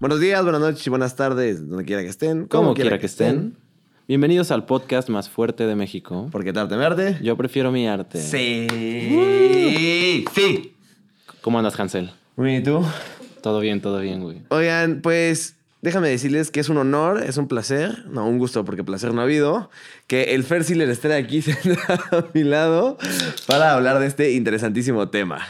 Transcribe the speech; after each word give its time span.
Buenos 0.00 0.20
días, 0.20 0.42
buenas 0.42 0.60
noches 0.60 0.86
y 0.86 0.90
buenas 0.90 1.14
tardes, 1.14 1.68
donde 1.68 1.84
quiera 1.84 2.02
que 2.02 2.08
estén. 2.08 2.46
Como 2.46 2.74
quiera 2.74 2.98
que 2.98 3.06
estén. 3.06 3.56
Bienvenidos 4.08 4.50
al 4.50 4.66
podcast 4.66 5.08
más 5.08 5.28
fuerte 5.28 5.66
de 5.66 5.76
México. 5.76 6.28
Porque 6.32 6.52
tarde 6.52 6.76
verde. 6.76 7.18
Yo 7.22 7.36
prefiero 7.36 7.70
mi 7.70 7.86
arte. 7.86 8.20
Sí. 8.20 8.66
Sí. 10.34 10.74
¿Cómo 11.40 11.58
andas, 11.58 11.78
Hansel? 11.78 12.10
Muy 12.36 12.46
bien, 12.48 12.62
¿y 12.62 12.64
tú? 12.64 12.84
Todo 13.42 13.60
bien, 13.60 13.80
todo 13.80 14.00
bien, 14.00 14.22
güey. 14.22 14.42
Oigan, 14.48 15.00
pues 15.02 15.56
déjame 15.82 16.08
decirles 16.08 16.50
que 16.50 16.60
es 16.60 16.68
un 16.68 16.76
honor, 16.76 17.22
es 17.22 17.36
un 17.36 17.48
placer, 17.48 18.04
no, 18.06 18.26
un 18.26 18.38
gusto 18.38 18.64
porque 18.64 18.84
placer 18.84 19.14
no 19.14 19.20
ha 19.20 19.24
habido, 19.24 19.70
que 20.06 20.34
el 20.34 20.44
Fer 20.44 20.64
Siller 20.64 20.88
esté 20.90 21.12
aquí 21.14 21.42
sentado 21.42 22.18
a 22.18 22.26
mi 22.34 22.44
lado 22.44 22.98
para 23.46 23.74
hablar 23.74 23.98
de 23.98 24.06
este 24.06 24.32
interesantísimo 24.32 25.08
tema. 25.08 25.46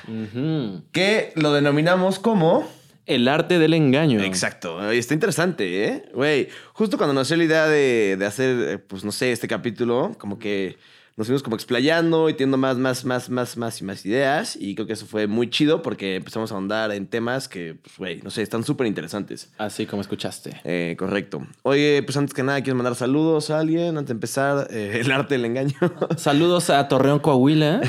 Que 0.93 1.33
lo 1.37 1.53
denominamos 1.53 2.19
como... 2.19 2.69
El 3.07 3.27
arte 3.27 3.59
del 3.59 3.75
engaño. 3.75 4.21
Exacto, 4.23 4.89
está 4.93 5.15
interesante, 5.15 5.85
¿eh? 5.85 6.05
Güey, 6.15 6.49
justo 6.75 6.97
cuando 6.97 7.13
nació 7.13 7.37
la 7.37 7.45
idea 7.45 7.67
de, 7.67 8.17
de 8.17 8.27
hacer, 8.27 8.69
eh, 8.69 8.79
pues 8.79 9.05
no 9.05 9.11
sé, 9.11 9.33
este 9.33 9.49
capítulo, 9.49 10.15
como 10.19 10.39
que 10.39 10.79
nos 11.21 11.27
fuimos 11.27 11.43
como 11.43 11.55
explayando 11.55 12.31
y 12.31 12.33
teniendo 12.33 12.57
más, 12.57 12.79
más, 12.79 13.05
más, 13.05 13.29
más, 13.29 13.59
más 13.59 13.81
y 13.83 13.85
más 13.85 14.07
ideas. 14.07 14.57
Y 14.59 14.75
creo 14.75 14.87
que 14.87 14.95
eso 14.95 15.05
fue 15.05 15.27
muy 15.27 15.51
chido 15.51 15.83
porque 15.83 16.17
empezamos 16.17 16.51
a 16.51 16.55
ahondar 16.55 16.93
en 16.93 17.07
temas 17.07 17.47
que, 17.47 17.75
pues, 17.75 17.99
güey, 17.99 18.23
no 18.23 18.31
sé, 18.31 18.41
están 18.41 18.65
súper 18.65 18.87
interesantes. 18.87 19.53
Así 19.59 19.85
como 19.85 20.01
escuchaste. 20.01 20.63
Eh, 20.65 20.97
correcto. 20.99 21.47
Oye, 21.61 22.03
pues 22.05 22.17
antes 22.17 22.33
que 22.33 22.43
nada, 22.43 22.63
¿quieres 22.63 22.75
mandar 22.75 22.95
saludos 22.95 23.51
a 23.51 23.59
alguien 23.59 23.99
antes 23.99 24.07
de 24.07 24.13
empezar 24.15 24.69
eh, 24.71 25.03
el 25.05 25.13
arte 25.13 25.35
del 25.35 25.45
engaño? 25.45 25.77
Saludos 26.17 26.71
a 26.71 26.89
Torreón, 26.89 27.19
Coahuila, 27.19 27.83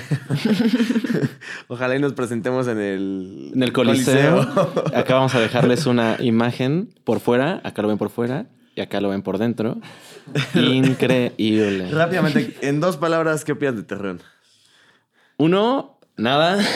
Ojalá 1.69 1.95
y 1.95 1.99
nos 1.99 2.11
presentemos 2.11 2.67
en 2.67 2.79
el... 2.79 3.51
en 3.53 3.63
el 3.63 3.71
Coliseo. 3.71 4.41
Acá 4.93 5.13
vamos 5.15 5.33
a 5.35 5.39
dejarles 5.39 5.85
una 5.85 6.17
imagen 6.19 6.89
por 7.05 7.21
fuera. 7.21 7.61
Acá 7.63 7.81
lo 7.81 7.87
ven 7.87 7.97
por 7.97 8.09
fuera 8.09 8.47
y 8.75 8.81
acá 8.81 9.01
lo 9.01 9.09
ven 9.09 9.21
por 9.21 9.37
dentro. 9.37 9.77
Increíble. 10.55 11.89
Rápidamente, 11.91 12.57
en 12.61 12.79
dos 12.79 12.97
palabras, 12.97 13.43
¿qué 13.45 13.53
opinas 13.53 13.75
de 13.75 13.83
Terrón? 13.83 14.21
Uno, 15.37 15.99
nada. 16.17 16.59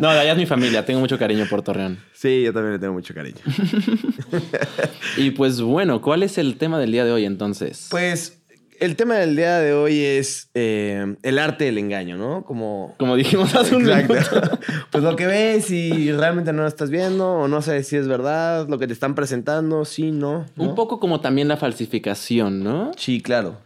No, 0.00 0.08
allá 0.08 0.32
es 0.32 0.36
mi 0.36 0.46
familia. 0.46 0.84
Tengo 0.84 0.98
mucho 0.98 1.18
cariño 1.18 1.46
por 1.48 1.62
Torreón. 1.62 1.98
Sí, 2.12 2.42
yo 2.42 2.52
también 2.52 2.72
le 2.72 2.78
tengo 2.80 2.94
mucho 2.94 3.14
cariño. 3.14 3.38
Y 5.16 5.30
pues 5.30 5.60
bueno, 5.60 6.00
¿cuál 6.00 6.24
es 6.24 6.38
el 6.38 6.56
tema 6.56 6.78
del 6.80 6.90
día 6.90 7.04
de 7.04 7.12
hoy 7.12 7.24
entonces? 7.24 7.86
Pues 7.90 8.43
el 8.84 8.96
tema 8.96 9.16
del 9.16 9.34
día 9.34 9.58
de 9.58 9.72
hoy 9.72 10.00
es 10.00 10.50
eh, 10.54 11.16
el 11.22 11.38
arte 11.38 11.64
del 11.64 11.78
engaño, 11.78 12.16
¿no? 12.16 12.44
Como... 12.44 12.94
Como 12.98 13.16
dijimos 13.16 13.54
hace 13.54 13.74
un 13.74 13.84
minuto. 13.84 14.14
Exacto. 14.14 14.58
Pues 14.90 15.02
lo 15.02 15.16
que 15.16 15.26
ves 15.26 15.70
y 15.70 16.12
realmente 16.12 16.52
no 16.52 16.62
lo 16.62 16.68
estás 16.68 16.90
viendo 16.90 17.32
o 17.32 17.48
no 17.48 17.62
sabes 17.62 17.88
si 17.88 17.96
es 17.96 18.06
verdad, 18.06 18.68
lo 18.68 18.78
que 18.78 18.86
te 18.86 18.92
están 18.92 19.14
presentando, 19.14 19.84
sí, 19.84 20.12
no. 20.12 20.46
¿no? 20.54 20.64
Un 20.64 20.74
poco 20.76 21.00
como 21.00 21.20
también 21.20 21.48
la 21.48 21.56
falsificación, 21.56 22.62
¿no? 22.62 22.92
Sí, 22.96 23.20
claro. 23.20 23.58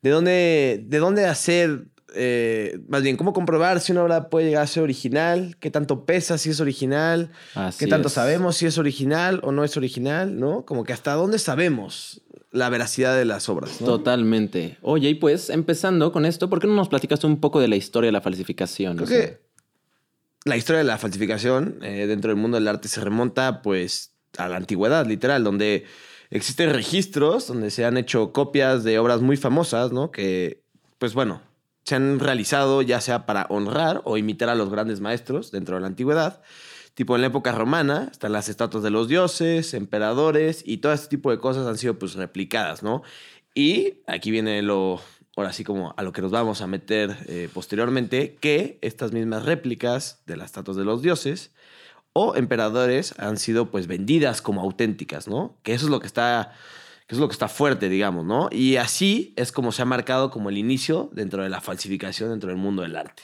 ¿De 0.00 0.10
dónde, 0.10 0.82
de 0.86 0.98
dónde 0.98 1.26
hacer, 1.26 1.84
eh, 2.14 2.80
más 2.88 3.02
bien, 3.02 3.16
cómo 3.16 3.34
comprobar 3.34 3.80
si 3.80 3.92
una 3.92 4.04
obra 4.04 4.30
puede 4.30 4.46
llegar 4.46 4.62
a 4.62 4.66
ser 4.66 4.82
original? 4.82 5.56
¿Qué 5.60 5.70
tanto 5.70 6.06
pesa 6.06 6.38
si 6.38 6.48
es 6.48 6.60
original? 6.60 7.30
Así 7.54 7.84
¿Qué 7.84 7.90
tanto 7.90 8.08
es. 8.08 8.14
sabemos 8.14 8.56
si 8.56 8.66
es 8.66 8.78
original 8.78 9.40
o 9.42 9.52
no 9.52 9.62
es 9.64 9.76
original? 9.76 10.38
¿No? 10.38 10.64
Como 10.64 10.84
que 10.84 10.94
hasta 10.94 11.12
dónde 11.12 11.38
sabemos 11.38 12.22
la 12.52 12.68
veracidad 12.68 13.16
de 13.16 13.24
las 13.24 13.48
obras, 13.48 13.80
¿no? 13.80 13.86
Totalmente. 13.86 14.78
Oye, 14.82 15.08
y 15.08 15.14
pues 15.14 15.50
empezando 15.50 16.12
con 16.12 16.26
esto, 16.26 16.48
¿por 16.48 16.60
qué 16.60 16.66
no 16.66 16.74
nos 16.74 16.88
platicaste 16.88 17.26
un 17.26 17.40
poco 17.40 17.60
de 17.60 17.68
la 17.68 17.76
historia 17.76 18.08
de 18.08 18.12
la 18.12 18.20
falsificación? 18.20 18.96
Creo 18.96 19.06
O 19.06 19.10
sea, 19.10 19.26
que 19.26 19.40
la 20.44 20.56
historia 20.56 20.78
de 20.78 20.84
la 20.84 20.98
falsificación 20.98 21.78
eh, 21.82 22.06
dentro 22.06 22.30
del 22.30 22.40
mundo 22.40 22.56
del 22.56 22.68
arte 22.68 22.88
se 22.88 23.00
remonta 23.00 23.62
pues 23.62 24.12
a 24.36 24.48
la 24.48 24.56
antigüedad, 24.56 25.06
literal, 25.06 25.44
donde 25.44 25.84
existen 26.30 26.72
registros 26.72 27.46
donde 27.46 27.70
se 27.70 27.84
han 27.84 27.96
hecho 27.96 28.32
copias 28.32 28.84
de 28.84 28.98
obras 28.98 29.20
muy 29.20 29.36
famosas, 29.36 29.92
¿no? 29.92 30.10
Que, 30.10 30.62
pues 30.98 31.14
bueno, 31.14 31.40
se 31.84 31.94
han 31.94 32.20
realizado 32.20 32.82
ya 32.82 33.00
sea 33.00 33.26
para 33.26 33.46
honrar 33.48 34.02
o 34.04 34.16
imitar 34.16 34.48
a 34.48 34.54
los 34.54 34.70
grandes 34.70 35.00
maestros 35.00 35.50
dentro 35.50 35.76
de 35.76 35.80
la 35.80 35.88
antigüedad. 35.88 36.42
Tipo, 36.94 37.14
en 37.14 37.22
la 37.22 37.28
época 37.28 37.52
romana 37.52 38.08
están 38.10 38.32
las 38.32 38.48
estatuas 38.48 38.84
de 38.84 38.90
los 38.90 39.08
dioses, 39.08 39.72
emperadores 39.72 40.62
y 40.66 40.78
todo 40.78 40.92
este 40.92 41.08
tipo 41.08 41.30
de 41.30 41.38
cosas 41.38 41.66
han 41.66 41.78
sido 41.78 41.98
pues 41.98 42.14
replicadas, 42.14 42.82
¿no? 42.82 43.02
Y 43.54 43.94
aquí 44.06 44.30
viene 44.30 44.60
lo, 44.62 45.00
ahora 45.36 45.52
sí 45.52 45.64
como 45.64 45.94
a 45.96 46.02
lo 46.02 46.12
que 46.12 46.22
nos 46.22 46.30
vamos 46.30 46.60
a 46.60 46.66
meter 46.66 47.16
eh, 47.26 47.48
posteriormente, 47.52 48.36
que 48.40 48.78
estas 48.82 49.12
mismas 49.12 49.44
réplicas 49.44 50.22
de 50.26 50.36
las 50.36 50.46
estatuas 50.46 50.76
de 50.76 50.84
los 50.84 51.02
dioses 51.02 51.52
o 52.12 52.36
emperadores 52.36 53.18
han 53.18 53.38
sido 53.38 53.70
pues 53.70 53.86
vendidas 53.86 54.42
como 54.42 54.60
auténticas, 54.60 55.28
¿no? 55.28 55.56
Que 55.62 55.72
eso 55.74 55.86
es 55.86 55.90
lo 55.90 56.00
que 56.00 56.06
está, 56.06 56.52
que 57.06 57.14
es 57.14 57.20
lo 57.20 57.28
que 57.28 57.32
está 57.32 57.48
fuerte, 57.48 57.88
digamos, 57.88 58.24
¿no? 58.26 58.48
Y 58.52 58.76
así 58.76 59.32
es 59.36 59.50
como 59.52 59.72
se 59.72 59.82
ha 59.82 59.86
marcado 59.86 60.30
como 60.30 60.50
el 60.50 60.58
inicio 60.58 61.10
dentro 61.12 61.42
de 61.42 61.48
la 61.48 61.60
falsificación 61.60 62.30
dentro 62.30 62.50
del 62.50 62.58
mundo 62.58 62.82
del 62.82 62.96
arte. 62.96 63.22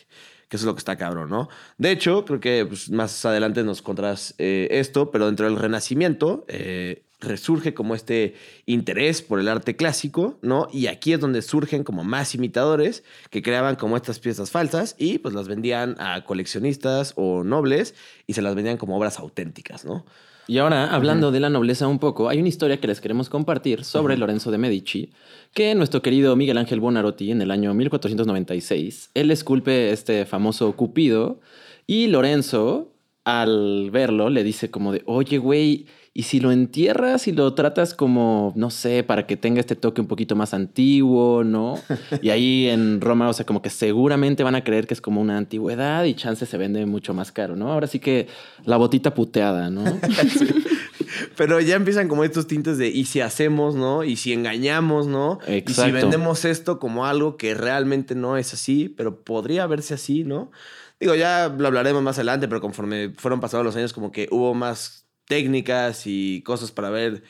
Que 0.49 0.57
es 0.57 0.63
lo 0.63 0.75
que 0.75 0.79
está 0.79 0.97
cabrón, 0.97 1.29
¿no? 1.29 1.49
De 1.77 1.91
hecho, 1.91 2.25
creo 2.25 2.41
que 2.41 2.65
pues, 2.67 2.91
más 2.91 3.25
adelante 3.25 3.63
nos 3.63 3.83
contarás 3.83 4.35
eh, 4.39 4.69
esto, 4.71 5.11
pero 5.11 5.27
dentro 5.27 5.47
del 5.47 5.57
Renacimiento 5.57 6.47
eh, 6.49 7.05
resurge 7.21 7.75
como 7.75 7.95
este 7.95 8.35
interés 8.67 9.23
por 9.23 9.41
el 9.41 9.49
arte 9.49 9.77
clásico, 9.77 10.39
¿no? 10.41 10.69
Y 10.73 10.87
aquí 10.87 11.13
es 11.13 11.21
donde 11.21 11.43
surgen 11.43 11.85
como 11.85 12.05
más 12.05 12.35
imitadores 12.35 13.03
que 13.31 13.43
creaban 13.43 13.77
como 13.77 13.97
estas 13.97 14.21
piezas 14.21 14.51
falsas 14.51 14.95
y 14.99 15.19
pues 15.19 15.35
las 15.35 15.49
vendían 15.49 15.97
a 15.99 16.25
coleccionistas 16.25 17.13
o 17.17 17.43
nobles 17.43 17.95
y 18.27 18.35
se 18.35 18.43
las 18.43 18.55
vendían 18.55 18.77
como 18.77 18.97
obras 18.97 19.19
auténticas, 19.19 19.85
¿no? 19.85 20.05
Y 20.51 20.57
ahora, 20.57 20.95
hablando 20.95 21.31
de 21.31 21.41
la 21.41 21.51
nobleza 21.51 21.87
un 21.87 21.99
poco, 21.99 22.31
hay 22.31 22.39
una 22.39 22.49
historia 22.49 22.81
que 22.81 22.87
les 22.87 23.03
queremos 23.03 23.29
compartir 23.29 23.85
sobre 23.85 24.17
Lorenzo 24.17 24.51
de 24.51 24.57
Medici, 24.57 25.13
que 25.53 25.75
nuestro 25.75 26.01
querido 26.01 26.37
Miguel 26.37 26.57
Ángel 26.57 26.81
Buonarroti 26.81 27.31
en 27.31 27.43
el 27.43 27.51
año 27.51 27.75
1496, 27.75 29.11
él 29.13 29.31
esculpe 29.31 29.93
este 29.93 30.25
famoso 30.25 30.73
Cupido 30.73 31.39
y 31.87 32.07
Lorenzo, 32.07 32.95
al 33.25 33.91
verlo, 33.91 34.31
le 34.31 34.43
dice 34.43 34.71
como 34.71 34.91
de, 34.91 35.03
oye, 35.05 35.37
güey, 35.37 35.85
¿y 36.19 36.25
si 36.25 36.41
lo 36.41 36.51
entierras 36.51 37.29
y 37.29 37.33
lo 37.33 37.55
tratas 37.55 37.95
como, 37.95 38.53
no 38.57 38.71
sé, 38.71 39.05
para 39.05 39.25
que 39.29 39.37
tenga 39.37 39.61
este 39.61 39.77
toque 39.77 40.01
un 40.01 40.09
poquito 40.09 40.35
más 40.35 40.53
antiguo, 40.53 41.45
¿no? 41.45 41.81
Y 42.21 42.31
ahí 42.31 42.67
en 42.67 43.01
Roma, 43.01 43.29
o 43.29 43.33
sea, 43.33 43.47
como 43.47 43.63
que 43.63 43.71
seguramente 43.71 44.43
van 44.43 44.57
a 44.57 44.65
creer 44.65 44.89
que 44.89 44.95
es 44.95 45.01
como 45.01 45.21
una 45.21 45.39
antigüedad 45.39 46.03
y 46.03 46.15
chance 46.15 46.45
se 46.45 46.59
vende 46.59 46.85
mucho 46.87 47.15
más 47.15 47.31
caro, 47.31 47.55
¿no? 47.55 47.71
Ahora 47.73 47.87
sí 47.87 48.01
que 48.01 48.27
la 48.65 48.77
botita 48.77 49.15
puteada, 49.15 49.71
¿no? 49.71 49.85
Pero 51.37 51.61
ya 51.61 51.77
empiezan 51.77 52.09
como 52.09 52.25
estos 52.25 52.49
tintes 52.49 52.79
de 52.79 52.89
y 52.89 53.05
si 53.05 53.21
hacemos, 53.21 53.77
¿no? 53.77 54.03
Y 54.03 54.17
si 54.17 54.33
engañamos, 54.33 55.07
¿no? 55.07 55.39
Y 55.47 55.51
si 55.51 55.57
Exacto. 55.59 55.93
vendemos 55.93 56.45
esto 56.45 56.81
como 56.81 57.07
algo 57.07 57.37
que 57.37 57.55
realmente 57.55 58.17
no 58.17 58.37
es 58.37 58.53
así, 58.53 58.89
pero 58.89 59.23
podría 59.23 59.69
verse 59.69 59.95
así, 59.95 60.25
¿no? 60.25 60.51
Digo, 60.99 61.15
ya 61.15 61.55
lo 61.57 61.69
hablaremos 61.69 62.03
más 62.03 62.17
adelante, 62.17 62.49
pero 62.49 62.61
conforme 62.61 63.11
fueron 63.17 63.39
pasados 63.39 63.65
los 63.65 63.77
años, 63.77 63.93
como 63.93 64.11
que 64.11 64.27
hubo 64.33 64.53
más 64.55 65.08
técnicas 65.29 66.03
y 66.07 66.43
cosas 66.43 66.71
para 66.73 66.91
ver 66.91 67.23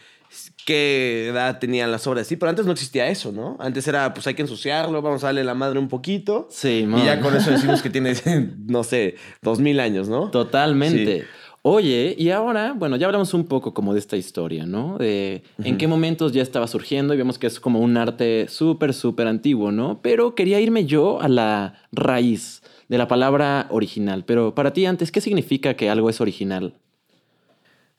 qué 0.65 1.29
edad 1.29 1.59
tenían 1.59 1.91
las 1.91 2.07
obras. 2.07 2.27
Sí, 2.27 2.37
pero 2.37 2.51
antes 2.51 2.67
no 2.67 2.73
existía 2.73 3.09
eso, 3.09 3.33
¿no? 3.33 3.57
Antes 3.61 3.87
era, 3.89 4.13
pues 4.15 4.27
hay 4.27 4.35
que 4.35 4.43
ensuciarlo, 4.43 5.01
vamos 5.03 5.25
a 5.25 5.29
darle 5.29 5.45
la 5.45 5.55
madre 5.55 5.79
un 5.79 5.89
poquito. 5.89 6.47
Sí, 6.51 6.81
Y 6.81 6.87
man. 6.87 7.05
ya 7.05 7.21
con 7.21 7.35
eso 7.35 7.51
decimos 7.51 7.83
que 7.83 7.91
tiene, 7.91 8.13
no 8.67 8.85
sé, 8.85 9.17
dos 9.43 9.59
mil 9.61 9.81
años, 9.81 10.09
¿no? 10.09 10.31
Totalmente. 10.31 11.21
Sí. 11.23 11.27
Oye, 11.63 12.15
y 12.17 12.31
ahora, 12.31 12.73
bueno, 12.73 12.97
ya 12.97 13.07
hablamos 13.07 13.35
un 13.35 13.45
poco 13.45 13.75
como 13.75 13.93
de 13.93 13.99
esta 13.99 14.17
historia, 14.17 14.65
¿no? 14.65 14.97
De 14.97 15.43
en 15.65 15.77
qué 15.77 15.89
momentos 15.89 16.33
ya 16.33 16.41
estaba 16.41 16.67
surgiendo 16.67 17.15
y 17.15 17.17
vemos 17.17 17.39
que 17.39 17.47
es 17.49 17.59
como 17.59 17.81
un 17.81 17.97
arte 17.97 18.47
súper, 18.49 18.95
súper 18.95 19.27
antiguo, 19.27 19.73
¿no? 19.73 20.01
Pero 20.01 20.35
quería 20.35 20.61
irme 20.61 20.87
yo 20.87 21.21
a 21.21 21.29
la 21.29 21.75
raíz 21.91 22.63
de 22.89 22.97
la 22.97 23.09
palabra 23.09 23.67
original. 23.71 24.25
Pero 24.25 24.55
para 24.55 24.73
ti 24.73 24.87
antes, 24.87 25.11
¿qué 25.11 25.21
significa 25.21 25.75
que 25.75 25.91
algo 25.91 26.09
es 26.09 26.21
original? 26.21 26.75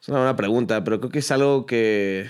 Es 0.02 0.08
una 0.10 0.20
buena 0.20 0.36
pregunta, 0.36 0.84
pero 0.84 1.00
creo 1.00 1.12
que 1.12 1.20
es 1.20 1.32
algo 1.32 1.66
que, 1.66 2.28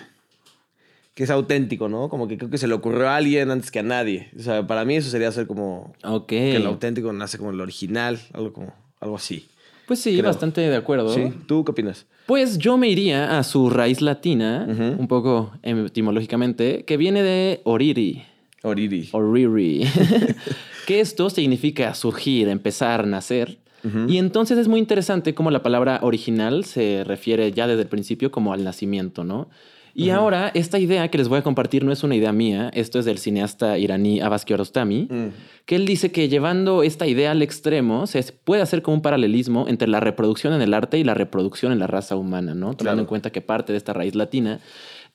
que 1.13 1.23
es 1.23 1.29
auténtico, 1.29 1.87
¿no? 1.89 2.09
Como 2.09 2.27
que 2.27 2.37
creo 2.37 2.49
que 2.49 2.57
se 2.57 2.67
le 2.67 2.73
ocurrió 2.73 3.07
a 3.09 3.15
alguien 3.17 3.51
antes 3.51 3.69
que 3.71 3.79
a 3.79 3.83
nadie. 3.83 4.29
O 4.37 4.41
sea, 4.41 4.65
para 4.65 4.85
mí 4.85 4.95
eso 4.95 5.09
sería 5.09 5.31
ser 5.31 5.45
como 5.47 5.93
Ok. 6.03 6.27
que 6.27 6.55
el 6.55 6.65
auténtico 6.65 7.13
nace 7.13 7.37
como 7.37 7.51
el 7.51 7.61
original, 7.61 8.19
algo 8.33 8.53
como 8.53 8.73
algo 8.99 9.15
así. 9.15 9.47
Pues 9.87 9.99
sí, 9.99 10.13
creo. 10.13 10.25
bastante 10.25 10.61
de 10.61 10.75
acuerdo. 10.75 11.13
Sí, 11.13 11.31
¿tú 11.47 11.63
qué 11.65 11.71
opinas? 11.71 12.05
Pues 12.27 12.57
yo 12.59 12.77
me 12.77 12.89
iría 12.89 13.39
a 13.39 13.43
su 13.43 13.69
raíz 13.71 14.01
latina, 14.01 14.67
un 14.99 15.07
poco 15.07 15.51
etimológicamente, 15.63 16.85
que 16.85 16.95
viene 16.97 17.23
de 17.23 17.61
oriri. 17.63 18.23
Oriri. 18.61 19.09
Oriri. 19.13 19.87
que 20.85 20.99
esto 20.99 21.29
significa 21.31 21.95
surgir, 21.95 22.49
empezar, 22.49 23.07
nacer. 23.07 23.57
Y 24.07 24.17
entonces 24.17 24.57
es 24.57 24.67
muy 24.67 24.79
interesante 24.79 25.33
cómo 25.33 25.51
la 25.51 25.63
palabra 25.63 25.99
original 26.03 26.65
se 26.65 27.03
refiere 27.05 27.51
ya 27.51 27.65
desde 27.67 27.83
el 27.83 27.87
principio 27.87 28.31
como 28.31 28.53
al 28.53 28.63
nacimiento, 28.63 29.23
¿no? 29.23 29.49
Y 29.95 30.11
ahora, 30.11 30.49
esta 30.53 30.79
idea 30.79 31.09
que 31.09 31.17
les 31.17 31.27
voy 31.27 31.39
a 31.39 31.41
compartir 31.41 31.83
no 31.83 31.91
es 31.91 32.03
una 32.03 32.15
idea 32.15 32.31
mía, 32.31 32.71
esto 32.73 32.99
es 32.99 33.05
del 33.05 33.17
cineasta 33.17 33.77
iraní 33.77 34.21
Abbas 34.21 34.45
Kiarostami, 34.45 35.07
Mm. 35.09 35.27
que 35.65 35.75
él 35.75 35.85
dice 35.85 36.11
que 36.11 36.29
llevando 36.29 36.83
esta 36.83 37.05
idea 37.05 37.31
al 37.31 37.41
extremo 37.41 38.07
se 38.07 38.23
puede 38.23 38.61
hacer 38.61 38.81
como 38.81 38.95
un 38.95 39.01
paralelismo 39.01 39.65
entre 39.67 39.89
la 39.89 39.99
reproducción 39.99 40.53
en 40.53 40.61
el 40.61 40.73
arte 40.73 40.99
y 40.99 41.03
la 41.03 41.15
reproducción 41.15 41.73
en 41.73 41.79
la 41.79 41.87
raza 41.87 42.15
humana, 42.15 42.53
¿no? 42.53 42.67
Tomando 42.67 42.77
Claro. 42.83 42.99
en 43.01 43.05
cuenta 43.07 43.31
que 43.31 43.41
parte 43.41 43.73
de 43.73 43.77
esta 43.77 43.91
raíz 43.91 44.15
latina. 44.15 44.59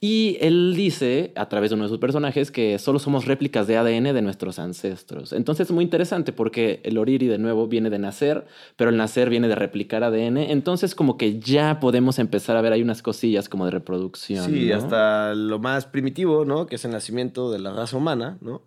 Y 0.06 0.36
él 0.42 0.74
dice, 0.76 1.32
a 1.34 1.48
través 1.48 1.70
de 1.70 1.76
uno 1.76 1.84
de 1.84 1.88
sus 1.88 1.96
personajes, 1.96 2.50
que 2.50 2.78
solo 2.78 2.98
somos 2.98 3.24
réplicas 3.24 3.66
de 3.66 3.78
ADN 3.78 4.12
de 4.12 4.20
nuestros 4.20 4.58
ancestros. 4.58 5.32
Entonces 5.32 5.68
es 5.68 5.72
muy 5.72 5.82
interesante 5.82 6.30
porque 6.30 6.82
el 6.84 6.98
oriri, 6.98 7.26
de 7.26 7.38
nuevo, 7.38 7.68
viene 7.68 7.88
de 7.88 7.98
nacer, 7.98 8.46
pero 8.76 8.90
el 8.90 8.98
nacer 8.98 9.30
viene 9.30 9.48
de 9.48 9.54
replicar 9.54 10.04
ADN. 10.04 10.36
Entonces 10.36 10.94
como 10.94 11.16
que 11.16 11.40
ya 11.40 11.80
podemos 11.80 12.18
empezar 12.18 12.54
a 12.54 12.60
ver 12.60 12.74
ahí 12.74 12.82
unas 12.82 13.00
cosillas 13.00 13.48
como 13.48 13.64
de 13.64 13.70
reproducción. 13.70 14.44
Sí, 14.44 14.66
¿no? 14.66 14.76
hasta 14.76 15.32
lo 15.32 15.58
más 15.58 15.86
primitivo, 15.86 16.44
¿no? 16.44 16.66
Que 16.66 16.74
es 16.74 16.84
el 16.84 16.90
nacimiento 16.90 17.50
de 17.50 17.60
la 17.60 17.72
raza 17.72 17.96
humana, 17.96 18.36
¿no? 18.42 18.60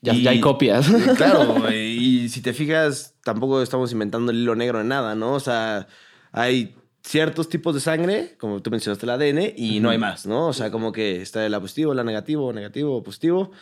Ya, 0.00 0.12
ya 0.12 0.30
hay 0.30 0.38
copias. 0.38 0.88
Claro, 1.16 1.72
y 1.72 2.28
si 2.28 2.40
te 2.40 2.52
fijas, 2.52 3.16
tampoco 3.24 3.62
estamos 3.62 3.90
inventando 3.90 4.30
el 4.30 4.38
hilo 4.38 4.54
negro 4.54 4.80
en 4.80 4.86
nada, 4.86 5.16
¿no? 5.16 5.32
O 5.32 5.40
sea, 5.40 5.88
hay 6.30 6.76
ciertos 7.04 7.48
tipos 7.48 7.74
de 7.74 7.80
sangre, 7.80 8.34
como 8.38 8.62
tú 8.62 8.70
mencionaste 8.70 9.04
el 9.04 9.10
ADN, 9.10 9.52
y 9.56 9.80
no 9.80 9.90
hay 9.90 9.98
más, 9.98 10.26
¿no? 10.26 10.48
O 10.48 10.52
sea, 10.52 10.70
como 10.70 10.90
que 10.90 11.20
está 11.20 11.44
el 11.44 11.54
A 11.54 11.60
positivo, 11.60 11.92
el 11.92 11.98
A 11.98 12.04
negativo, 12.04 12.52
negativo, 12.52 13.02
positivo, 13.02 13.52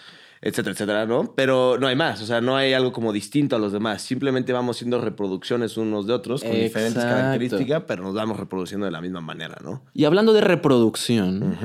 etcétera, 0.44 0.72
etcétera, 0.72 1.06
¿no? 1.06 1.32
Pero 1.36 1.78
no 1.80 1.86
hay 1.86 1.94
más, 1.94 2.20
o 2.20 2.26
sea, 2.26 2.40
no 2.40 2.56
hay 2.56 2.72
algo 2.72 2.92
como 2.92 3.12
distinto 3.12 3.54
a 3.54 3.60
los 3.60 3.72
demás. 3.72 4.02
Simplemente 4.02 4.52
vamos 4.52 4.76
siendo 4.76 5.00
reproducciones 5.00 5.76
unos 5.76 6.06
de 6.08 6.12
otros 6.12 6.42
con 6.42 6.50
diferentes 6.52 7.02
características, 7.02 7.84
pero 7.86 8.02
nos 8.02 8.12
vamos 8.14 8.38
reproduciendo 8.40 8.84
de 8.84 8.90
la 8.92 9.00
misma 9.00 9.20
manera, 9.20 9.56
¿no? 9.62 9.84
Y 9.94 10.04
hablando 10.04 10.32
de 10.32 10.40
reproducción. 10.40 11.56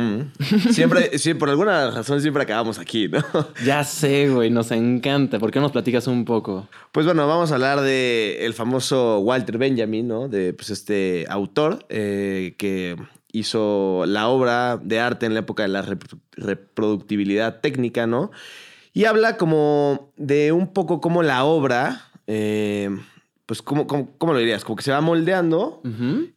Siempre, 0.71 1.17
sí, 1.17 1.33
por 1.33 1.49
alguna 1.49 1.89
razón 1.91 2.21
siempre 2.21 2.43
acabamos 2.43 2.77
aquí, 2.79 3.07
¿no? 3.07 3.19
ya 3.65 3.83
sé, 3.83 4.29
güey, 4.29 4.49
nos 4.51 4.69
encanta. 4.71 5.39
¿Por 5.39 5.49
qué 5.51 5.57
no 5.59 5.63
nos 5.63 5.71
platicas 5.71 6.05
un 6.07 6.23
poco? 6.23 6.67
Pues 6.91 7.05
bueno, 7.05 7.27
vamos 7.27 7.51
a 7.51 7.55
hablar 7.55 7.81
de 7.81 8.45
el 8.45 8.53
famoso 8.53 9.19
Walter 9.19 9.57
Benjamin, 9.57 10.07
¿no? 10.07 10.27
De 10.27 10.53
pues, 10.53 10.69
este 10.69 11.25
autor 11.29 11.83
eh, 11.89 12.53
que 12.59 12.95
hizo 13.31 14.03
la 14.05 14.27
obra 14.27 14.77
de 14.77 14.99
arte 14.99 15.25
en 15.25 15.33
la 15.33 15.39
época 15.41 15.63
de 15.63 15.69
la 15.69 15.83
repro- 15.83 16.19
reproductibilidad 16.35 17.59
técnica, 17.61 18.07
¿no? 18.07 18.31
Y 18.97 19.05
habla 19.05 19.37
como 19.37 20.11
de 20.17 20.51
un 20.51 20.73
poco 20.73 21.01
como 21.01 21.21
la 21.21 21.43
obra, 21.43 22.07
eh, 22.25 22.89
pues, 23.45 23.61
¿cómo, 23.61 23.85
cómo, 23.85 24.09
cómo 24.17 24.33
lo 24.33 24.39
dirías? 24.39 24.63
Como 24.63 24.75
que 24.75 24.81
se 24.81 24.91
va 24.91 25.01
moldeando 25.01 25.83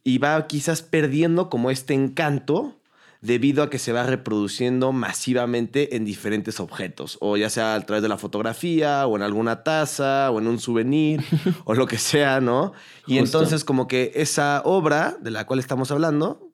y 0.03 0.19
va 0.19 0.45
quizás 0.45 0.83
perdiendo 0.83 1.49
como 1.49 1.71
este 1.71 1.95
encanto 1.95 2.75
debido 3.19 3.63
a 3.63 3.71
que 3.71 3.79
se 3.79 3.93
va 3.93 4.03
reproduciendo 4.03 4.91
masivamente 4.91 5.95
en 5.95 6.05
diferentes 6.05 6.59
objetos, 6.59 7.17
o 7.19 7.35
ya 7.35 7.49
sea 7.49 7.73
a 7.73 7.81
través 7.81 8.03
de 8.03 8.09
la 8.09 8.19
fotografía, 8.19 9.07
o 9.07 9.15
en 9.15 9.23
alguna 9.23 9.63
taza, 9.63 10.29
o 10.29 10.37
en 10.37 10.45
un 10.45 10.59
souvenir, 10.59 11.23
o 11.65 11.73
lo 11.73 11.87
que 11.87 11.97
sea, 11.97 12.41
¿no? 12.41 12.73
Y 13.07 13.17
Justo. 13.17 13.39
entonces 13.39 13.65
como 13.65 13.87
que 13.87 14.11
esa 14.13 14.61
obra 14.65 15.17
de 15.19 15.31
la 15.31 15.47
cual 15.47 15.57
estamos 15.57 15.89
hablando 15.89 16.50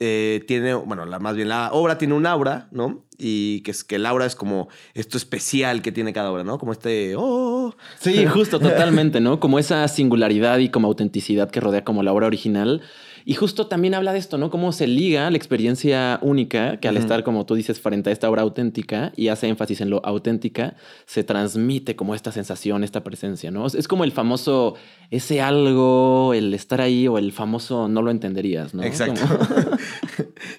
eh, 0.00 0.44
tiene, 0.48 0.74
bueno, 0.74 1.06
más 1.20 1.36
bien 1.36 1.48
la 1.48 1.72
obra 1.72 1.98
tiene 1.98 2.14
un 2.14 2.26
aura, 2.26 2.68
¿no? 2.72 3.04
Y 3.16 3.60
que 3.60 3.70
es 3.70 3.84
que 3.84 3.96
el 3.96 4.06
aura 4.06 4.26
es 4.26 4.34
como 4.34 4.68
esto 4.94 5.16
especial 5.16 5.82
que 5.82 5.92
tiene 5.92 6.12
cada 6.12 6.32
obra, 6.32 6.42
¿no? 6.42 6.58
Como 6.58 6.72
este, 6.72 7.14
oh, 7.16 7.74
Sí, 8.00 8.26
justo, 8.26 8.58
totalmente, 8.58 9.20
¿no? 9.20 9.38
Como 9.38 9.58
esa 9.58 9.86
singularidad 9.86 10.58
y 10.58 10.68
como 10.68 10.88
autenticidad 10.88 11.50
que 11.50 11.60
rodea 11.60 11.84
como 11.84 12.02
la 12.02 12.12
obra 12.12 12.26
original. 12.26 12.82
Y 13.26 13.34
justo 13.34 13.68
también 13.68 13.94
habla 13.94 14.12
de 14.12 14.18
esto, 14.18 14.36
¿no? 14.36 14.50
Cómo 14.50 14.70
se 14.72 14.86
liga 14.86 15.30
la 15.30 15.36
experiencia 15.36 16.18
única, 16.20 16.78
que 16.78 16.88
al 16.88 16.98
estar, 16.98 17.24
como 17.24 17.46
tú 17.46 17.54
dices, 17.54 17.80
frente 17.80 18.10
a 18.10 18.12
esta 18.12 18.28
obra 18.28 18.42
auténtica 18.42 19.12
y 19.16 19.28
hace 19.28 19.48
énfasis 19.48 19.80
en 19.80 19.88
lo 19.88 20.04
auténtica, 20.04 20.76
se 21.06 21.24
transmite 21.24 21.96
como 21.96 22.14
esta 22.14 22.32
sensación, 22.32 22.84
esta 22.84 23.02
presencia, 23.02 23.50
¿no? 23.50 23.66
Es 23.66 23.88
como 23.88 24.04
el 24.04 24.12
famoso, 24.12 24.74
ese 25.10 25.40
algo, 25.40 26.34
el 26.34 26.52
estar 26.52 26.82
ahí 26.82 27.08
o 27.08 27.16
el 27.16 27.32
famoso 27.32 27.88
no 27.88 28.02
lo 28.02 28.10
entenderías, 28.10 28.74
¿no? 28.74 28.82
Exacto. 28.82 29.22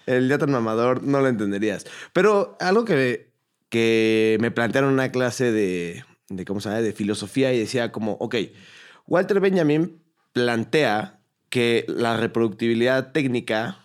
El 0.07 0.27
día 0.27 0.37
tan 0.37 0.51
mamador 0.51 1.03
no 1.03 1.21
lo 1.21 1.27
entenderías. 1.27 1.85
Pero 2.13 2.57
algo 2.59 2.85
que, 2.85 3.31
que 3.69 4.37
me 4.39 4.49
plantearon 4.49 4.89
en 4.89 4.93
una 4.95 5.11
clase 5.11 5.51
de, 5.51 6.03
de, 6.29 6.45
¿cómo 6.45 6.61
se 6.61 6.69
llama? 6.69 6.81
De 6.81 6.93
filosofía 6.93 7.53
y 7.53 7.59
decía 7.59 7.91
como, 7.91 8.13
ok, 8.13 8.35
Walter 9.07 9.39
Benjamin 9.39 9.99
plantea 10.33 11.19
que 11.55 11.85
la 11.87 12.17
reproductibilidad 12.17 13.13
técnica 13.13 13.79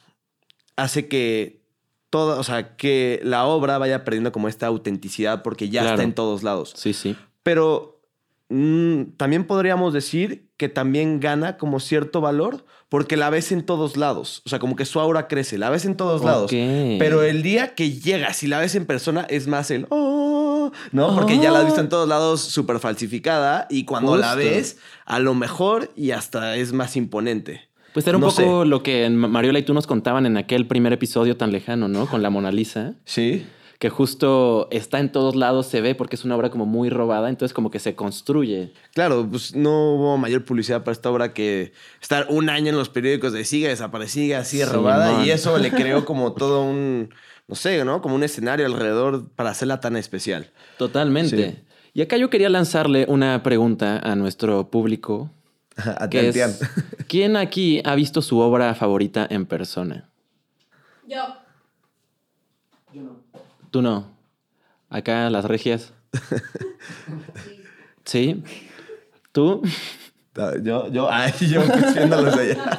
hace 0.75 1.07
que 1.07 1.63
toda, 2.11 2.41
o 2.41 2.43
sea, 2.43 2.75
que 2.77 3.21
la 3.23 3.45
obra 3.47 3.79
vaya 3.79 4.05
perdiendo 4.05 4.33
como 4.33 4.49
esta 4.49 4.67
autenticidad 4.67 5.45
porque 5.45 5.69
ya 5.69 5.83
Claro. 5.83 5.95
está 5.95 6.03
en 6.03 6.15
todos 6.15 6.43
lados. 6.43 6.73
Sí, 6.75 6.93
sí. 6.93 7.15
Pero 7.45 8.03
mm, 8.49 9.13
también 9.17 9.45
podríamos 9.45 9.93
decir 9.93 10.51
que 10.57 10.69
también 10.69 11.21
gana 11.21 11.59
como 11.59 11.79
cierto 11.79 12.21
valor 12.21 12.65
porque 12.89 13.17
la 13.17 13.31
ves 13.31 13.53
en 13.53 13.65
todos 13.65 13.97
lados. 13.97 14.43
O 14.45 14.49
sea, 14.49 14.59
como 14.59 14.75
que 14.75 14.85
su 14.85 14.99
aura 14.99 15.29
crece, 15.29 15.57
la 15.57 15.71
ves 15.71 15.85
en 15.85 15.95
todos 15.97 16.25
lados. 16.25 16.47
Ok. 16.53 16.59
Pero 16.99 17.23
el 17.23 17.45
día 17.45 17.77
que 17.77 17.93
llegas 17.93 18.43
y 18.43 18.49
la 18.49 18.59
ves 18.59 18.75
en 18.75 18.85
persona 18.85 19.29
es 19.31 19.47
más 19.47 19.71
el 19.71 19.87
oh, 19.91 20.50
¿no? 20.93 21.15
Porque 21.15 21.39
ya 21.39 21.51
la 21.51 21.61
has 21.61 21.65
visto 21.67 21.81
en 21.81 21.89
todos 21.89 22.09
lados 22.09 22.41
súper 22.41 22.79
falsificada 22.79 23.67
y 23.71 23.85
cuando 23.85 24.17
la 24.17 24.35
ves, 24.35 24.79
a 25.07 25.19
lo 25.19 25.35
mejor 25.35 25.91
y 25.97 26.11
hasta 26.13 26.57
es 26.57 26.73
más 26.73 26.97
imponente. 26.97 27.69
Pues 27.95 28.07
era 28.07 28.17
un 28.17 28.21
No 28.23 28.29
poco 28.29 28.63
sé. 28.63 28.69
lo 28.69 28.83
que 28.85 29.11
Mariola 29.11 29.59
y 29.59 29.63
tú 29.65 29.75
nos 29.75 29.87
contaban 29.87 30.25
en 30.27 30.37
aquel 30.37 30.67
primer 30.69 30.93
episodio 30.93 31.37
tan 31.37 31.51
lejano, 31.51 31.89
¿no? 31.89 32.07
Con 32.07 32.23
la 32.23 32.31
Mona 32.31 32.53
Lisa. 32.53 32.95
Sí. 33.05 33.47
que 33.81 33.89
justo 33.89 34.69
está 34.71 34.99
en 35.01 35.11
todos 35.11 35.35
lados, 35.35 35.67
se 35.67 35.81
ve 35.81 35.95
porque 35.95 36.15
es 36.15 36.27
una 36.27 36.37
obra 36.37 36.51
como 36.51 36.67
muy 36.67 36.91
robada, 36.91 37.31
entonces 37.31 37.55
como 37.55 37.71
que 37.71 37.79
se 37.79 37.95
construye. 37.95 38.75
Claro, 38.93 39.27
pues 39.31 39.57
no 39.57 39.95
hubo 39.95 40.19
mayor 40.19 40.45
publicidad 40.45 40.85
para 40.85 40.93
esta 40.93 41.11
obra 41.11 41.33
que 41.33 41.73
estar 41.99 42.27
un 42.29 42.51
año 42.51 42.69
en 42.69 42.77
los 42.77 42.91
periódicos 42.91 43.33
de 43.33 43.43
sigue 43.47 43.69
desaparecida, 43.69 44.45
sigue 44.45 44.67
Sí, 44.67 44.71
robada, 44.71 45.13
man. 45.13 45.25
y 45.25 45.31
eso 45.31 45.57
le 45.57 45.71
creó 45.71 46.05
como 46.05 46.35
todo 46.35 46.63
un, 46.63 47.09
no 47.51 47.57
sé, 47.57 47.85
¿no? 47.85 48.01
Como 48.01 48.15
un 48.15 48.23
escenario 48.23 48.65
alrededor 48.65 49.29
para 49.31 49.51
hacerla 49.51 49.81
tan 49.81 49.97
especial. 49.97 50.51
Totalmente. 50.79 51.51
Sí. 51.51 51.59
Y 51.95 52.03
acá 52.03 52.17
yo 52.17 52.31
quería 52.31 52.49
lanzarle 52.49 53.07
una 53.09 53.43
pregunta 53.43 53.99
a 53.99 54.15
nuestro 54.15 54.71
público, 54.71 55.33
que 56.13 56.29
es. 56.29 56.61
¿quién 57.09 57.37
aquí 57.37 57.83
ha 57.85 57.97
visto 57.97 58.23
su 58.23 58.39
obra 58.39 58.73
favorita 58.77 59.27
en 59.29 59.47
persona? 59.47 60.09
Yo. 61.09 61.19
Tú 63.73 63.83
no. 63.83 64.17
Acá 64.89 65.29
las 65.29 65.45
regias. 65.45 65.93
¿Sí? 68.05 68.45
¿Tú? 69.33 69.63
Yo, 70.63 70.89
yo, 70.93 71.11
ay, 71.11 71.33
yo 71.41 71.61
allá. 71.63 72.79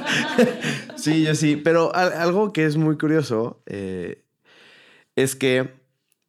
sí, 0.96 1.24
yo 1.24 1.36
sí, 1.36 1.58
pero 1.58 1.94
al- 1.94 2.14
algo 2.14 2.54
que 2.54 2.66
es 2.66 2.78
muy 2.78 2.98
curioso 2.98 3.62
eh, 3.66 4.24
es 5.16 5.36
que 5.36 5.74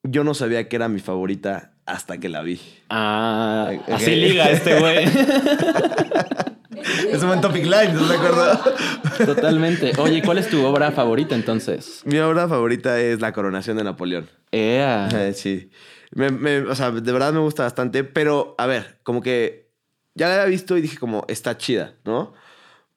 yo 0.02 0.24
no 0.24 0.34
sabía 0.34 0.68
que 0.68 0.76
era 0.76 0.88
mi 0.88 1.00
favorita 1.00 1.74
hasta 1.86 2.18
que 2.18 2.28
la 2.28 2.42
vi. 2.42 2.60
Ah, 2.90 3.70
Ok. 3.72 3.90
así 3.92 4.16
liga 4.16 4.50
este 4.50 4.78
güey. 4.78 5.04
Es 7.10 7.22
un 7.22 7.28
buen 7.28 7.40
topic 7.40 7.64
line, 7.64 7.92
¿no 7.92 8.08
te 8.08 8.14
acuerdas? 8.14 8.58
Totalmente. 9.24 9.92
Oye, 9.98 10.22
¿cuál 10.22 10.38
es 10.38 10.48
tu 10.48 10.64
obra 10.64 10.90
favorita 10.90 11.34
entonces? 11.34 12.00
Mi 12.04 12.18
obra 12.18 12.48
favorita 12.48 12.98
es 13.00 13.20
La 13.20 13.32
coronación 13.32 13.76
de 13.76 13.84
Napoleón. 13.84 14.28
Ea. 14.50 15.08
Eh, 15.14 15.32
sí. 15.34 15.70
Me- 16.12 16.30
me- 16.30 16.58
o 16.60 16.74
sea, 16.74 16.90
de 16.90 17.12
verdad 17.12 17.32
me 17.32 17.38
gusta 17.40 17.62
bastante, 17.64 18.02
pero 18.04 18.54
a 18.58 18.66
ver, 18.66 18.98
como 19.04 19.20
que 19.22 19.70
ya 20.14 20.28
la 20.28 20.34
había 20.34 20.46
visto 20.46 20.76
y 20.76 20.80
dije 20.80 20.98
como, 20.98 21.24
está 21.28 21.56
chida, 21.56 21.94
¿no? 22.04 22.32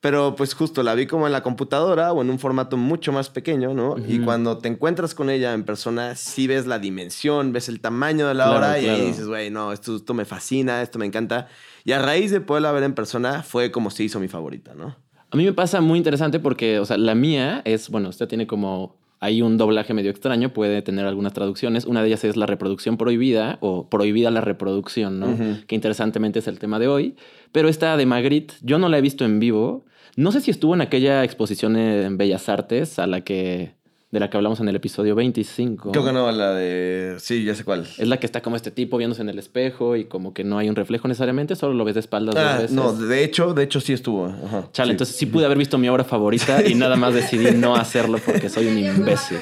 Pero 0.06 0.36
pues 0.36 0.54
justo 0.54 0.84
la 0.84 0.94
vi 0.94 1.08
como 1.08 1.26
en 1.26 1.34
la 1.34 1.42
computadora 1.42 2.14
o 2.14 2.22
en 2.22 2.30
un 2.30 2.38
formato 2.38 2.78
mucho 2.78 3.12
más 3.12 3.32
pequeño, 3.32 3.74
¿no? 3.74 3.96
Y 4.08 4.20
cuando 4.20 4.60
te 4.60 4.68
encuentras 4.68 5.16
con 5.16 5.32
ella 5.32 5.52
en 5.54 5.64
persona, 5.64 6.14
sí 6.14 6.46
ves 6.46 6.68
la 6.68 6.78
dimensión, 6.78 7.52
ves 7.52 7.70
el 7.70 7.80
tamaño 7.80 8.28
de 8.28 8.36
la 8.36 8.44
Claro, 8.44 8.58
obra 8.60 8.80
y 8.80 8.86
ahí 8.86 8.96
claro. 8.98 9.08
dices, 9.08 9.28
güey, 9.28 9.50
no, 9.50 9.74
esto, 9.74 9.96
esto 9.96 10.14
me 10.14 10.26
fascina, 10.26 10.84
esto 10.84 11.00
me 11.00 11.08
encanta. 11.08 11.48
Y 11.86 11.94
a 11.94 12.00
raíz 12.04 12.30
de 12.30 12.40
poderla 12.40 12.72
ver 12.72 12.84
en 12.84 12.94
persona, 12.94 13.42
fue 13.42 13.72
como 13.72 13.90
se 13.90 14.04
hizo 14.04 14.20
mi 14.20 14.28
favorita, 14.28 14.76
¿no? 14.76 14.96
A 15.32 15.38
mí 15.38 15.44
me 15.44 15.54
pasa 15.54 15.82
muy 15.82 15.98
interesante 15.98 16.40
porque, 16.40 16.78
o 16.78 16.86
sea, 16.86 16.98
la 17.00 17.16
mía 17.16 17.64
es, 17.66 17.90
bueno, 17.90 18.10
usted 18.10 18.28
tiene 18.28 18.46
como, 18.46 18.98
hay 19.20 19.42
un 19.42 19.58
doblaje 19.58 19.96
medio 19.96 20.12
extraño, 20.12 20.54
puede 20.54 20.84
tener 20.84 21.08
algunas 21.08 21.34
traducciones. 21.34 21.86
Una 21.86 22.04
de 22.04 22.10
ellas 22.10 22.24
es 22.26 22.38
la 22.38 22.46
reproducción 22.46 22.98
prohibida 22.98 23.58
o 23.60 23.90
prohibida 23.90 24.30
la 24.30 24.42
reproducción, 24.42 25.20
¿no? 25.20 25.36
Que 25.66 25.74
interesantemente 25.74 26.38
es 26.38 26.48
el 26.48 26.60
tema 26.60 26.78
de 26.78 26.88
hoy. 26.88 27.16
Pero 27.52 27.70
esta 27.70 27.98
de 27.98 28.06
Magritte, 28.06 28.54
yo 28.62 28.78
no 28.78 28.88
la 28.88 29.00
he 29.00 29.02
visto 29.02 29.26
en 29.26 29.40
vivo. 29.40 29.84
No 30.16 30.32
sé 30.32 30.42
si 30.42 30.52
estuvo 30.52 30.74
en 30.74 30.82
aquella 30.82 31.24
exposición 31.24 31.76
en 31.76 32.18
Bellas 32.18 32.48
Artes 32.50 33.00
a 33.00 33.08
la 33.08 33.22
que 33.22 33.74
de 34.12 34.20
la 34.22 34.30
que 34.30 34.38
hablamos 34.38 34.62
en 34.62 34.70
el 34.70 34.76
episodio 34.78 35.14
25. 35.14 35.92
Creo 35.92 36.06
que 36.06 36.14
no, 36.14 36.32
la 36.32 36.54
de. 36.54 37.16
Sí, 37.20 37.44
ya 37.44 37.54
sé 37.54 37.66
cuál. 37.66 37.82
Es 37.98 38.08
la 38.08 38.16
que 38.18 38.26
está 38.26 38.42
como 38.42 38.56
este 38.56 38.72
tipo 38.72 38.96
viéndose 38.98 39.22
en 39.22 39.28
el 39.28 39.38
espejo 39.38 39.98
y 39.98 40.06
como 40.06 40.34
que 40.34 40.46
no 40.46 40.58
hay 40.58 40.70
un 40.70 40.76
reflejo 40.78 41.10
necesariamente, 41.10 41.58
solo 41.58 41.74
lo 41.74 41.84
ves 41.84 41.96
de 41.96 42.00
espaldas 42.00 42.34
dos 42.36 42.44
Ah, 42.46 42.56
veces. 42.60 42.72
no, 42.72 42.94
de 42.94 43.24
hecho, 43.26 43.54
de 43.54 43.64
hecho 43.64 43.82
sí 43.82 43.92
estuvo. 43.92 44.28
Ajá, 44.28 44.70
Chale, 44.72 44.88
sí. 44.88 44.92
entonces 44.92 45.16
sí 45.18 45.26
pude 45.26 45.44
haber 45.46 45.58
visto 45.58 45.78
mi 45.78 45.90
obra 45.90 46.06
favorita 46.06 46.66
y 46.66 46.76
nada 46.76 46.96
más 46.96 47.14
decidí 47.14 47.52
no 47.58 47.76
hacerlo 47.76 48.20
porque 48.26 48.48
soy 48.48 48.68
un 48.68 48.78
imbécil. 48.78 49.38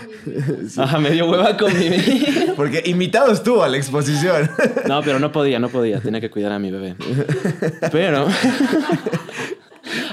Ajá, 0.77 0.97
me 0.97 1.11
dio 1.11 1.29
hueva 1.29 1.55
convivir. 1.55 2.53
Porque 2.55 2.81
invitado 2.85 3.31
estuvo 3.31 3.61
a 3.63 3.67
la 3.69 3.77
exposición. 3.77 4.49
No, 4.87 5.01
pero 5.03 5.19
no 5.19 5.31
podía, 5.31 5.59
no 5.59 5.69
podía. 5.69 5.99
Tenía 5.99 6.19
que 6.21 6.31
cuidar 6.31 6.51
a 6.51 6.57
mi 6.59 6.71
bebé. 6.71 6.95
Pero, 7.91 8.27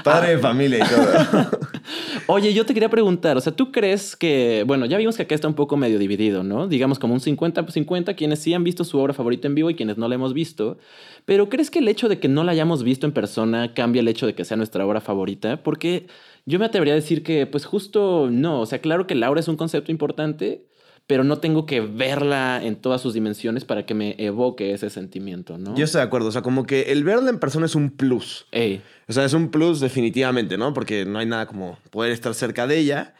Padre 0.03 0.35
de 0.35 0.37
familia 0.37 0.79
y 0.79 0.89
todo. 0.89 1.49
oye, 2.27 2.53
yo 2.53 2.65
te 2.65 2.73
quería 2.73 2.89
preguntar, 2.89 3.37
o 3.37 3.41
sea, 3.41 3.53
¿tú 3.53 3.71
crees 3.71 4.15
que, 4.15 4.63
bueno, 4.65 4.85
ya 4.85 4.97
vimos 4.97 5.17
que 5.17 5.23
acá 5.23 5.35
está 5.35 5.47
un 5.47 5.53
poco 5.53 5.77
medio 5.77 5.99
dividido, 5.99 6.43
¿no? 6.43 6.67
Digamos 6.67 6.99
como 6.99 7.13
un 7.13 7.19
50-50 7.19 8.15
quienes 8.15 8.39
sí 8.39 8.53
han 8.53 8.63
visto 8.63 8.83
su 8.83 8.99
obra 8.99 9.13
favorita 9.13 9.47
en 9.47 9.55
vivo 9.55 9.69
y 9.69 9.75
quienes 9.75 9.97
no 9.97 10.07
la 10.07 10.15
hemos 10.15 10.33
visto. 10.33 10.77
Pero 11.25 11.49
¿crees 11.49 11.69
que 11.69 11.79
el 11.79 11.87
hecho 11.87 12.09
de 12.09 12.19
que 12.19 12.27
no 12.27 12.43
la 12.43 12.51
hayamos 12.51 12.83
visto 12.83 13.05
en 13.05 13.11
persona 13.11 13.73
cambia 13.73 14.01
el 14.01 14.07
hecho 14.07 14.25
de 14.25 14.35
que 14.35 14.45
sea 14.45 14.57
nuestra 14.57 14.85
obra 14.85 15.01
favorita? 15.01 15.63
Porque 15.63 16.07
yo 16.45 16.59
me 16.59 16.65
atrevería 16.65 16.93
a 16.93 16.95
decir 16.95 17.23
que, 17.23 17.45
pues 17.45 17.65
justo 17.65 18.29
no. 18.31 18.61
O 18.61 18.65
sea, 18.65 18.79
claro 18.79 19.07
que 19.07 19.15
la 19.15 19.29
obra 19.29 19.39
es 19.39 19.47
un 19.47 19.57
concepto 19.57 19.91
importante, 19.91 20.65
pero 21.07 21.23
no 21.23 21.39
tengo 21.39 21.65
que 21.65 21.81
verla 21.81 22.63
en 22.63 22.75
todas 22.77 23.01
sus 23.01 23.13
dimensiones 23.13 23.65
para 23.65 23.85
que 23.85 23.93
me 23.93 24.15
evoque 24.17 24.73
ese 24.73 24.89
sentimiento, 24.89 25.57
¿no? 25.57 25.75
Yo 25.75 25.83
estoy 25.83 25.99
de 25.99 26.05
acuerdo. 26.05 26.29
O 26.29 26.31
sea, 26.31 26.41
como 26.41 26.65
que 26.65 26.91
el 26.91 27.03
verla 27.03 27.29
en 27.29 27.39
persona 27.39 27.65
es 27.65 27.75
un 27.75 27.91
plus. 27.91 28.45
Ey, 28.51 28.81
O 29.07 29.13
sea, 29.13 29.25
es 29.25 29.33
un 29.33 29.49
plus 29.49 29.79
definitivamente, 29.79 30.57
¿no? 30.57 30.73
Porque 30.73 31.05
no 31.05 31.19
hay 31.19 31.25
nada 31.25 31.47
como 31.47 31.77
poder 31.89 32.11
estar 32.11 32.33
cerca 32.33 32.65
de 32.67 32.77
ella 32.77 33.13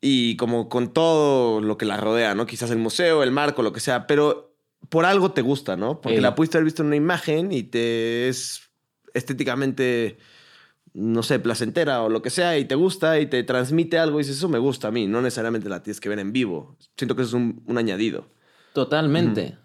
y 0.00 0.36
como 0.36 0.68
con 0.68 0.92
todo 0.92 1.62
lo 1.62 1.78
que 1.78 1.86
la 1.86 1.96
rodea, 1.96 2.34
¿no? 2.34 2.44
Quizás 2.44 2.70
el 2.70 2.78
museo, 2.78 3.22
el 3.22 3.30
marco, 3.30 3.62
lo 3.62 3.72
que 3.72 3.80
sea, 3.80 4.06
pero 4.06 4.54
por 4.90 5.06
algo 5.06 5.32
te 5.32 5.40
gusta, 5.40 5.76
¿no? 5.76 6.02
Porque 6.02 6.16
Ey. 6.16 6.20
la 6.22 6.34
pudiste 6.34 6.58
haber 6.58 6.66
visto 6.66 6.82
en 6.82 6.88
una 6.88 6.96
imagen 6.96 7.52
y 7.52 7.62
te 7.62 8.28
es 8.28 8.68
estéticamente, 9.14 10.18
no 10.94 11.22
sé, 11.24 11.38
placentera 11.40 12.02
o 12.02 12.08
lo 12.08 12.22
que 12.22 12.30
sea 12.30 12.56
y 12.56 12.64
te 12.64 12.74
gusta 12.76 13.18
y 13.20 13.26
te 13.26 13.42
transmite 13.42 13.98
algo 13.98 14.18
y 14.20 14.22
dices, 14.22 14.36
eso 14.38 14.48
me 14.48 14.58
gusta 14.58 14.88
a 14.88 14.90
mí, 14.92 15.06
no 15.06 15.20
necesariamente 15.20 15.68
la 15.68 15.82
tienes 15.82 16.00
que 16.00 16.08
ver 16.08 16.20
en 16.20 16.32
vivo. 16.32 16.76
Siento 16.96 17.16
que 17.16 17.22
eso 17.22 17.30
es 17.30 17.34
un, 17.42 17.62
un 17.66 17.78
añadido. 17.78 18.26
totalmente. 18.72 19.56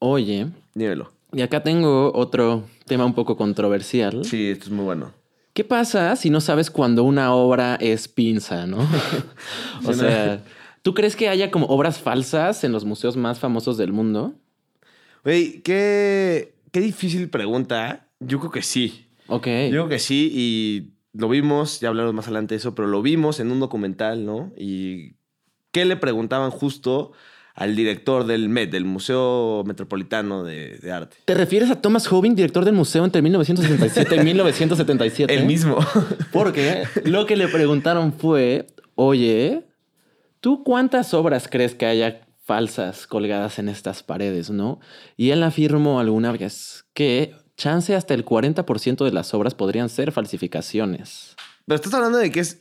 Oye, 0.00 0.48
Dímelo. 0.74 1.12
y 1.32 1.40
acá 1.40 1.62
tengo 1.62 2.12
otro 2.14 2.64
tema 2.86 3.04
un 3.06 3.14
poco 3.14 3.36
controversial. 3.36 4.24
Sí, 4.24 4.48
esto 4.50 4.66
es 4.66 4.70
muy 4.70 4.84
bueno. 4.84 5.12
¿Qué 5.54 5.64
pasa 5.64 6.16
si 6.16 6.28
no 6.30 6.40
sabes 6.40 6.70
cuando 6.70 7.04
una 7.04 7.32
obra 7.34 7.76
es 7.76 8.08
pinza, 8.08 8.66
no? 8.66 8.78
o 9.86 9.92
sea, 9.92 10.42
¿tú 10.82 10.92
crees 10.94 11.14
que 11.16 11.28
haya 11.28 11.50
como 11.50 11.66
obras 11.66 11.98
falsas 12.00 12.64
en 12.64 12.72
los 12.72 12.84
museos 12.84 13.16
más 13.16 13.38
famosos 13.38 13.76
del 13.76 13.92
mundo? 13.92 14.34
Güey, 15.22 15.62
qué, 15.62 16.54
qué 16.72 16.80
difícil 16.80 17.30
pregunta. 17.30 18.08
Yo 18.20 18.40
creo 18.40 18.50
que 18.50 18.62
sí. 18.62 19.03
Ok. 19.28 19.46
Yo 19.46 19.70
creo 19.70 19.88
que 19.88 19.98
sí, 19.98 20.30
y 20.32 20.94
lo 21.12 21.28
vimos, 21.28 21.80
ya 21.80 21.88
hablaremos 21.88 22.14
más 22.14 22.26
adelante 22.26 22.54
de 22.54 22.58
eso, 22.58 22.74
pero 22.74 22.88
lo 22.88 23.02
vimos 23.02 23.40
en 23.40 23.50
un 23.50 23.60
documental, 23.60 24.26
¿no? 24.26 24.52
Y 24.56 25.16
qué 25.70 25.84
le 25.84 25.96
preguntaban 25.96 26.50
justo 26.50 27.12
al 27.54 27.76
director 27.76 28.26
del 28.26 28.48
MET, 28.48 28.70
del 28.70 28.84
Museo 28.84 29.62
Metropolitano 29.64 30.42
de, 30.42 30.78
de 30.78 30.92
Arte. 30.92 31.16
¿Te 31.24 31.34
refieres 31.34 31.70
a 31.70 31.80
Thomas 31.80 32.10
Hobbing, 32.10 32.34
director 32.34 32.64
del 32.64 32.74
museo 32.74 33.04
entre 33.04 33.22
1967 33.22 34.16
y 34.16 34.24
1977? 34.24 35.34
El 35.38 35.46
mismo. 35.46 35.78
Porque 36.32 36.82
lo 37.04 37.26
que 37.26 37.36
le 37.36 37.46
preguntaron 37.46 38.12
fue, 38.12 38.66
oye, 38.96 39.66
¿tú 40.40 40.64
cuántas 40.64 41.14
obras 41.14 41.46
crees 41.48 41.76
que 41.76 41.86
haya 41.86 42.26
falsas 42.42 43.06
colgadas 43.06 43.60
en 43.60 43.68
estas 43.68 44.02
paredes, 44.02 44.50
no? 44.50 44.80
Y 45.16 45.30
él 45.30 45.42
afirmó 45.44 46.00
alguna 46.00 46.32
vez 46.32 46.84
que 46.92 47.34
chance 47.56 47.94
hasta 47.94 48.14
el 48.14 48.24
40% 48.24 49.04
de 49.04 49.12
las 49.12 49.34
obras 49.34 49.54
podrían 49.54 49.88
ser 49.88 50.12
falsificaciones. 50.12 51.36
Pero 51.66 51.76
estás 51.76 51.94
hablando 51.94 52.18
de 52.18 52.30
que 52.30 52.40
es 52.40 52.60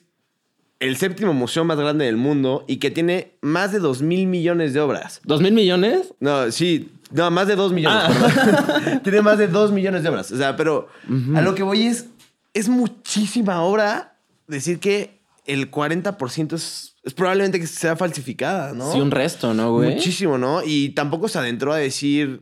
el 0.79 0.97
séptimo 0.97 1.33
museo 1.33 1.63
más 1.63 1.77
grande 1.77 2.05
del 2.05 2.17
mundo 2.17 2.65
y 2.67 2.77
que 2.77 2.91
tiene 2.91 3.37
más 3.41 3.71
de 3.71 3.79
2 3.79 4.01
mil 4.01 4.27
millones 4.27 4.73
de 4.73 4.81
obras. 4.81 5.21
¿Dos 5.23 5.41
mil 5.41 5.53
millones? 5.53 6.13
No, 6.19 6.51
sí, 6.51 6.91
no, 7.11 7.29
más 7.31 7.47
de 7.47 7.55
2 7.55 7.73
millones. 7.73 8.03
Ah. 8.03 8.99
tiene 9.03 9.21
más 9.21 9.37
de 9.37 9.47
2 9.47 9.71
millones 9.71 10.03
de 10.03 10.09
obras. 10.09 10.31
O 10.31 10.37
sea, 10.37 10.55
pero 10.55 10.89
a 11.35 11.41
lo 11.41 11.55
que 11.55 11.63
voy 11.63 11.83
es, 11.83 12.07
es 12.53 12.67
muchísima 12.69 13.61
obra 13.63 14.17
decir 14.47 14.79
que 14.79 15.21
el 15.45 15.69
40% 15.71 16.53
es, 16.53 16.95
es 17.03 17.13
probablemente 17.13 17.59
que 17.59 17.67
sea 17.67 17.95
falsificada, 17.95 18.73
¿no? 18.73 18.91
Sí, 18.91 18.99
un 18.99 19.11
resto, 19.11 19.53
¿no, 19.53 19.73
güey? 19.73 19.93
Muchísimo, 19.93 20.37
¿no? 20.37 20.61
Y 20.65 20.89
tampoco 20.89 21.27
se 21.27 21.37
adentró 21.37 21.71
a 21.73 21.77
decir, 21.77 22.41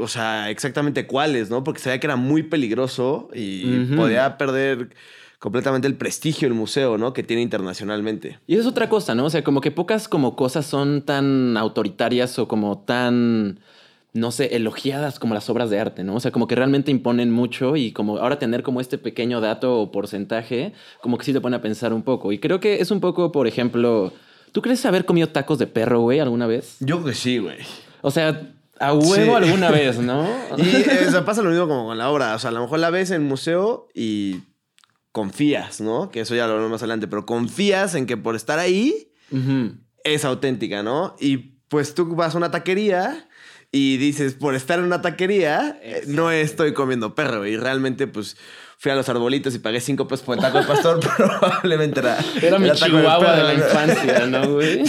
o 0.00 0.08
sea, 0.08 0.50
exactamente 0.50 1.06
cuáles, 1.06 1.50
¿no? 1.50 1.62
Porque 1.62 1.80
sabía 1.80 2.00
que 2.00 2.06
era 2.06 2.16
muy 2.16 2.42
peligroso 2.42 3.28
y 3.34 3.84
podía 3.96 4.38
perder 4.38 4.90
completamente 5.40 5.88
el 5.88 5.94
prestigio 5.94 6.48
del 6.48 6.56
museo, 6.56 6.98
¿no? 6.98 7.12
Que 7.12 7.22
tiene 7.22 7.42
internacionalmente. 7.42 8.38
Y 8.46 8.54
eso 8.54 8.62
es 8.62 8.68
otra 8.68 8.88
cosa, 8.88 9.14
¿no? 9.14 9.24
O 9.24 9.30
sea, 9.30 9.42
como 9.42 9.60
que 9.60 9.70
pocas 9.70 10.06
como 10.06 10.36
cosas 10.36 10.66
son 10.66 11.02
tan 11.02 11.56
autoritarias 11.56 12.38
o 12.38 12.46
como 12.46 12.80
tan, 12.80 13.58
no 14.12 14.32
sé, 14.32 14.54
elogiadas 14.54 15.18
como 15.18 15.32
las 15.32 15.48
obras 15.48 15.70
de 15.70 15.80
arte, 15.80 16.04
¿no? 16.04 16.16
O 16.16 16.20
sea, 16.20 16.30
como 16.30 16.46
que 16.46 16.56
realmente 16.56 16.90
imponen 16.90 17.30
mucho 17.30 17.76
y 17.76 17.92
como 17.92 18.18
ahora 18.18 18.38
tener 18.38 18.62
como 18.62 18.82
este 18.82 18.98
pequeño 18.98 19.40
dato 19.40 19.80
o 19.80 19.90
porcentaje, 19.90 20.74
como 21.00 21.16
que 21.16 21.24
sí 21.24 21.32
te 21.32 21.40
pone 21.40 21.56
a 21.56 21.62
pensar 21.62 21.94
un 21.94 22.02
poco. 22.02 22.32
Y 22.32 22.38
creo 22.38 22.60
que 22.60 22.80
es 22.80 22.90
un 22.90 23.00
poco, 23.00 23.32
por 23.32 23.46
ejemplo, 23.46 24.12
¿tú 24.52 24.60
crees 24.60 24.84
haber 24.84 25.06
comido 25.06 25.28
tacos 25.28 25.58
de 25.58 25.66
perro, 25.66 26.00
güey, 26.00 26.20
alguna 26.20 26.46
vez? 26.46 26.76
Yo 26.80 27.02
que 27.02 27.14
sí, 27.14 27.38
güey. 27.38 27.58
O 28.02 28.10
sea, 28.10 28.52
a 28.80 28.92
huevo 28.94 29.14
Sí. 29.38 29.44
alguna 29.44 29.70
vez, 29.70 29.98
¿no? 29.98 30.26
Y 30.58 30.62
eh, 30.76 31.22
pasa 31.24 31.42
lo 31.42 31.50
mismo 31.50 31.68
como 31.68 31.86
con 31.86 31.98
la 31.98 32.10
obra. 32.10 32.34
O 32.34 32.38
sea, 32.38 32.50
a 32.50 32.52
lo 32.52 32.62
mejor 32.62 32.78
la 32.80 32.90
ves 32.90 33.10
en 33.10 33.22
el 33.22 33.28
museo 33.28 33.88
y 33.94 34.40
confías, 35.12 35.80
¿no? 35.80 36.10
Que 36.10 36.20
eso 36.20 36.34
ya 36.34 36.46
lo 36.46 36.52
hablamos 36.54 36.70
más 36.72 36.82
adelante, 36.82 37.06
pero 37.08 37.26
confías 37.26 37.94
en 37.94 38.06
que 38.06 38.16
por 38.16 38.36
estar 38.36 38.58
ahí 38.58 39.12
es 40.02 40.24
auténtica, 40.24 40.82
¿no? 40.82 41.14
Y 41.20 41.36
pues 41.68 41.94
tú 41.94 42.14
vas 42.16 42.34
a 42.34 42.38
una 42.38 42.50
taquería 42.50 43.28
y 43.70 43.96
dices, 43.98 44.34
por 44.34 44.54
estar 44.56 44.78
en 44.80 44.86
una 44.86 45.00
taquería, 45.02 45.78
eh, 45.82 46.02
no 46.08 46.30
estoy 46.32 46.72
comiendo 46.74 47.14
perro. 47.14 47.46
Y 47.46 47.56
realmente, 47.56 48.08
pues, 48.08 48.36
fui 48.82 48.90
a 48.90 48.94
los 48.94 49.06
arbolitos 49.10 49.54
y 49.54 49.58
pagué 49.58 49.78
cinco 49.78 50.08
pesos 50.08 50.24
por 50.24 50.36
el 50.36 50.42
taco 50.42 50.58
de 50.58 50.64
pastor, 50.64 51.00
probablemente 51.16 52.00
era... 52.00 52.16
Era 52.40 52.58
mi 52.58 52.66
de 52.70 52.72
chihuahua 52.72 53.36
de 53.36 53.42
perro, 53.42 53.46
la 53.48 53.54
infancia, 53.54 54.26
¿no, 54.26 54.52
güey? 54.54 54.82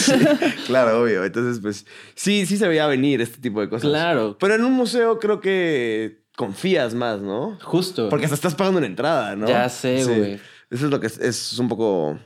Claro, 0.66 1.02
obvio. 1.02 1.26
Entonces, 1.26 1.60
pues, 1.62 1.86
sí, 2.16 2.46
sí 2.46 2.56
se 2.56 2.70
veía 2.70 2.88
venir 2.88 3.20
este 3.20 3.40
tipo 3.42 3.60
de 3.60 3.68
cosas. 3.68 3.90
Claro. 3.90 4.38
Pero 4.40 4.56
en 4.56 4.64
un 4.64 4.72
museo 4.72 5.20
creo 5.20 5.42
que 5.42 6.24
confías 6.38 6.94
más, 6.94 7.20
¿no? 7.22 7.60
Justo. 7.62 8.08
Porque 8.08 8.26
hasta 8.28 8.36
estás 8.36 8.56
pagando 8.56 8.78
una 8.78 8.88
entrada, 8.88 9.36
¿no? 9.36 9.46
Ya 9.46 9.68
sé, 9.68 10.02
Sí. 10.06 10.10
güey. 10.10 10.34
Eso 10.70 10.86
es 10.86 10.92
lo 10.92 11.02
que 11.02 11.08
es, 11.08 11.18
es 11.20 11.60
un 11.60 11.68
poco, 11.68 12.18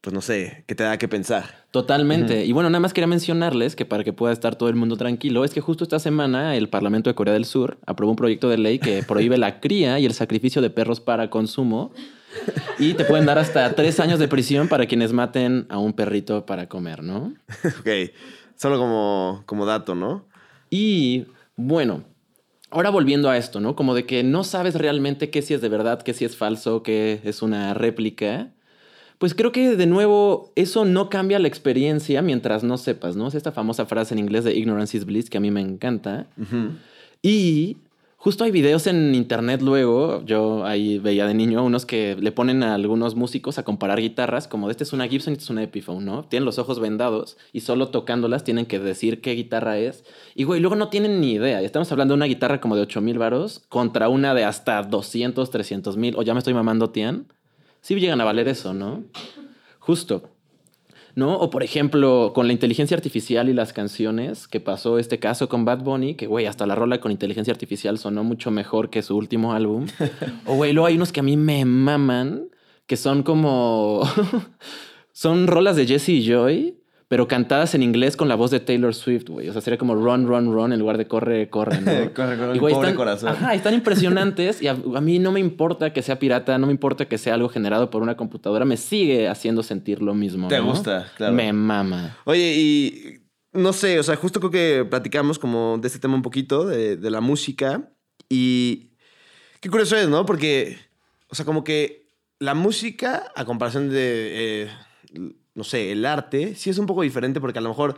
pues 0.00 0.14
no 0.14 0.22
sé, 0.22 0.64
que 0.66 0.74
te 0.74 0.82
da 0.82 0.96
que 0.96 1.08
pensar. 1.08 1.66
Totalmente. 1.70 2.46
Y 2.46 2.52
bueno, 2.52 2.70
nada 2.70 2.80
más 2.80 2.94
quería 2.94 3.06
mencionarles 3.06 3.76
que 3.76 3.84
para 3.84 4.02
que 4.02 4.14
pueda 4.14 4.32
estar 4.32 4.56
todo 4.56 4.70
el 4.70 4.74
mundo 4.74 4.96
tranquilo, 4.96 5.44
es 5.44 5.52
que 5.52 5.60
justo 5.60 5.84
esta 5.84 5.98
semana 5.98 6.56
el 6.56 6.68
Parlamento 6.68 7.10
de 7.10 7.14
Corea 7.14 7.34
del 7.34 7.44
Sur 7.44 7.78
aprobó 7.86 8.12
un 8.12 8.16
proyecto 8.16 8.48
de 8.48 8.56
ley 8.56 8.78
que 8.78 9.02
prohíbe 9.02 9.36
la 9.36 9.60
cría 9.60 9.98
y 9.98 10.06
el 10.06 10.14
sacrificio 10.14 10.62
de 10.62 10.70
perros 10.70 11.00
para 11.00 11.28
consumo. 11.28 11.92
Y 12.78 12.94
te 12.94 13.04
pueden 13.04 13.26
dar 13.26 13.38
hasta 13.38 13.74
tres 13.74 14.00
años 14.00 14.18
de 14.18 14.28
prisión 14.28 14.68
para 14.68 14.86
quienes 14.86 15.12
maten 15.12 15.66
a 15.68 15.78
un 15.78 15.92
perrito 15.92 16.46
para 16.46 16.68
comer, 16.68 17.02
¿no? 17.02 17.34
ok, 17.80 18.12
solo 18.56 18.78
como, 18.78 19.42
como 19.46 19.66
dato, 19.66 19.94
¿no? 19.94 20.26
Y 20.70 21.26
bueno, 21.56 22.04
ahora 22.70 22.88
volviendo 22.90 23.28
a 23.28 23.36
esto, 23.36 23.60
¿no? 23.60 23.76
Como 23.76 23.94
de 23.94 24.06
que 24.06 24.22
no 24.22 24.44
sabes 24.44 24.76
realmente 24.76 25.28
qué 25.28 25.42
si 25.42 25.54
es 25.54 25.60
de 25.60 25.68
verdad, 25.68 26.00
qué 26.02 26.14
si 26.14 26.24
es 26.24 26.36
falso, 26.36 26.82
qué 26.82 27.20
es 27.24 27.42
una 27.42 27.74
réplica. 27.74 28.52
Pues 29.20 29.34
creo 29.34 29.52
que 29.52 29.76
de 29.76 29.86
nuevo 29.86 30.50
eso 30.56 30.86
no 30.86 31.10
cambia 31.10 31.38
la 31.38 31.46
experiencia 31.46 32.22
mientras 32.22 32.64
no 32.64 32.78
sepas, 32.78 33.16
¿no? 33.16 33.28
Es 33.28 33.34
esta 33.34 33.52
famosa 33.52 33.84
frase 33.84 34.14
en 34.14 34.18
inglés 34.18 34.44
de 34.44 34.56
ignorance 34.56 34.96
is 34.96 35.04
bliss 35.04 35.28
que 35.28 35.36
a 35.36 35.42
mí 35.42 35.50
me 35.50 35.60
encanta. 35.60 36.26
Y 37.20 37.76
justo 38.16 38.44
hay 38.44 38.50
videos 38.50 38.86
en 38.86 39.14
internet 39.14 39.60
luego, 39.60 40.24
yo 40.24 40.64
ahí 40.64 40.98
veía 40.98 41.26
de 41.26 41.34
niño 41.34 41.62
unos 41.62 41.84
que 41.84 42.16
le 42.18 42.32
ponen 42.32 42.62
a 42.62 42.74
algunos 42.74 43.14
músicos 43.14 43.58
a 43.58 43.62
comparar 43.62 44.00
guitarras, 44.00 44.48
como 44.48 44.68
de 44.68 44.70
este 44.70 44.84
es 44.84 44.94
una 44.94 45.06
Gibson 45.06 45.32
y 45.32 45.34
este 45.34 45.44
es 45.44 45.50
una 45.50 45.64
Epiphone, 45.64 46.02
¿no? 46.02 46.24
Tienen 46.24 46.46
los 46.46 46.58
ojos 46.58 46.80
vendados 46.80 47.36
y 47.52 47.60
solo 47.60 47.88
tocándolas 47.88 48.42
tienen 48.42 48.64
que 48.64 48.78
decir 48.78 49.20
qué 49.20 49.32
guitarra 49.32 49.78
es. 49.78 50.02
Y 50.34 50.44
güey, 50.44 50.62
luego 50.62 50.76
no 50.76 50.88
tienen 50.88 51.20
ni 51.20 51.32
idea. 51.32 51.60
Estamos 51.60 51.92
hablando 51.92 52.14
de 52.14 52.16
una 52.16 52.24
guitarra 52.24 52.62
como 52.62 52.74
de 52.74 52.80
8 52.80 53.02
mil 53.02 53.18
varos 53.18 53.64
contra 53.68 54.08
una 54.08 54.32
de 54.32 54.44
hasta 54.44 54.82
200, 54.82 55.50
300 55.50 55.98
mil, 55.98 56.14
o 56.16 56.22
ya 56.22 56.32
me 56.32 56.38
estoy 56.38 56.54
mamando, 56.54 56.88
Tian. 56.88 57.26
Sí 57.80 57.94
llegan 57.94 58.20
a 58.20 58.24
valer 58.24 58.48
eso, 58.48 58.74
¿no? 58.74 59.04
Justo. 59.78 60.30
¿no? 61.14 61.36
O 61.36 61.50
por 61.50 61.62
ejemplo, 61.62 62.32
con 62.34 62.46
la 62.46 62.52
inteligencia 62.52 62.96
artificial 62.96 63.48
y 63.48 63.52
las 63.52 63.72
canciones, 63.72 64.48
que 64.48 64.60
pasó 64.60 64.98
este 64.98 65.18
caso 65.18 65.48
con 65.48 65.64
Bad 65.64 65.82
Bunny, 65.82 66.14
que 66.14 66.26
güey, 66.26 66.46
hasta 66.46 66.66
la 66.66 66.74
rola 66.74 67.00
con 67.00 67.12
inteligencia 67.12 67.52
artificial 67.52 67.98
sonó 67.98 68.24
mucho 68.24 68.50
mejor 68.50 68.90
que 68.90 69.02
su 69.02 69.16
último 69.16 69.52
álbum. 69.52 69.86
o 70.46 70.54
güey, 70.54 70.72
luego 70.72 70.86
hay 70.86 70.96
unos 70.96 71.12
que 71.12 71.20
a 71.20 71.24
mí 71.24 71.36
me 71.36 71.64
maman, 71.64 72.48
que 72.86 72.96
son 72.96 73.22
como... 73.22 74.02
son 75.12 75.46
rolas 75.46 75.76
de 75.76 75.86
Jesse 75.86 76.10
y 76.10 76.26
Joy, 76.26 76.79
pero 77.10 77.26
cantadas 77.26 77.74
en 77.74 77.82
inglés 77.82 78.16
con 78.16 78.28
la 78.28 78.36
voz 78.36 78.52
de 78.52 78.60
Taylor 78.60 78.94
Swift, 78.94 79.28
güey. 79.28 79.48
O 79.48 79.52
sea, 79.52 79.60
sería 79.60 79.78
como 79.78 79.96
run, 79.96 80.28
run, 80.28 80.54
run 80.54 80.72
en 80.72 80.78
lugar 80.78 80.96
de 80.96 81.08
corre, 81.08 81.50
corre, 81.50 81.80
¿no? 81.80 81.90
corre, 82.14 82.38
corre, 82.38 82.54
Y, 82.54 82.60
güey, 82.60 82.72
pobre 82.72 82.90
están, 82.90 82.96
corazón. 82.96 83.28
Ajá, 83.30 83.52
están 83.52 83.74
impresionantes 83.74 84.62
y 84.62 84.68
a, 84.68 84.78
a 84.94 85.00
mí 85.00 85.18
no 85.18 85.32
me 85.32 85.40
importa 85.40 85.92
que 85.92 86.02
sea 86.02 86.20
pirata, 86.20 86.56
no 86.58 86.68
me 86.68 86.72
importa 86.72 87.08
que 87.08 87.18
sea 87.18 87.34
algo 87.34 87.48
generado 87.48 87.90
por 87.90 88.02
una 88.02 88.16
computadora, 88.16 88.64
me 88.64 88.76
sigue 88.76 89.26
haciendo 89.26 89.64
sentir 89.64 90.02
lo 90.02 90.14
mismo. 90.14 90.46
Te 90.46 90.58
¿no? 90.58 90.66
gusta, 90.66 91.10
claro. 91.16 91.34
Me 91.34 91.52
mama. 91.52 92.16
Oye, 92.26 92.54
y 92.56 93.18
no 93.54 93.72
sé, 93.72 93.98
o 93.98 94.04
sea, 94.04 94.14
justo 94.14 94.38
creo 94.38 94.52
que 94.52 94.84
platicamos 94.88 95.40
como 95.40 95.78
de 95.78 95.88
este 95.88 95.98
tema 95.98 96.14
un 96.14 96.22
poquito, 96.22 96.64
de, 96.64 96.96
de 96.96 97.10
la 97.10 97.20
música. 97.20 97.90
Y 98.28 98.92
qué 99.60 99.68
curioso 99.68 99.96
es, 99.96 100.08
¿no? 100.08 100.24
Porque, 100.24 100.78
o 101.28 101.34
sea, 101.34 101.44
como 101.44 101.64
que 101.64 102.06
la 102.38 102.54
música, 102.54 103.32
a 103.34 103.44
comparación 103.44 103.90
de, 103.90 104.62
eh, 104.62 104.70
no 105.54 105.64
sé, 105.64 105.92
el 105.92 106.04
arte, 106.06 106.54
sí 106.54 106.70
es 106.70 106.78
un 106.78 106.86
poco 106.86 107.02
diferente 107.02 107.40
porque 107.40 107.58
a 107.58 107.62
lo 107.62 107.68
mejor 107.70 107.96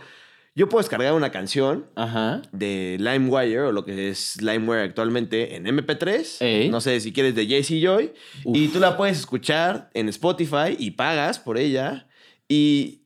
yo 0.54 0.68
puedo 0.68 0.82
descargar 0.82 1.14
una 1.14 1.30
canción 1.32 1.86
Ajá. 1.94 2.42
de 2.52 2.96
LimeWire 3.00 3.60
o 3.60 3.72
lo 3.72 3.84
que 3.86 4.10
es 4.10 4.40
LimeWire 4.42 4.82
actualmente 4.82 5.56
en 5.56 5.64
MP3. 5.66 6.36
Ey. 6.40 6.68
No 6.68 6.80
sé 6.82 7.00
si 7.00 7.12
quieres 7.12 7.34
de 7.34 7.46
JC 7.46 7.80
Joy. 7.82 8.12
Uf. 8.44 8.56
Y 8.56 8.68
tú 8.68 8.78
la 8.78 8.96
puedes 8.98 9.18
escuchar 9.18 9.88
en 9.94 10.08
Spotify 10.10 10.76
y 10.78 10.90
pagas 10.90 11.38
por 11.38 11.56
ella. 11.56 12.06
Y 12.48 12.98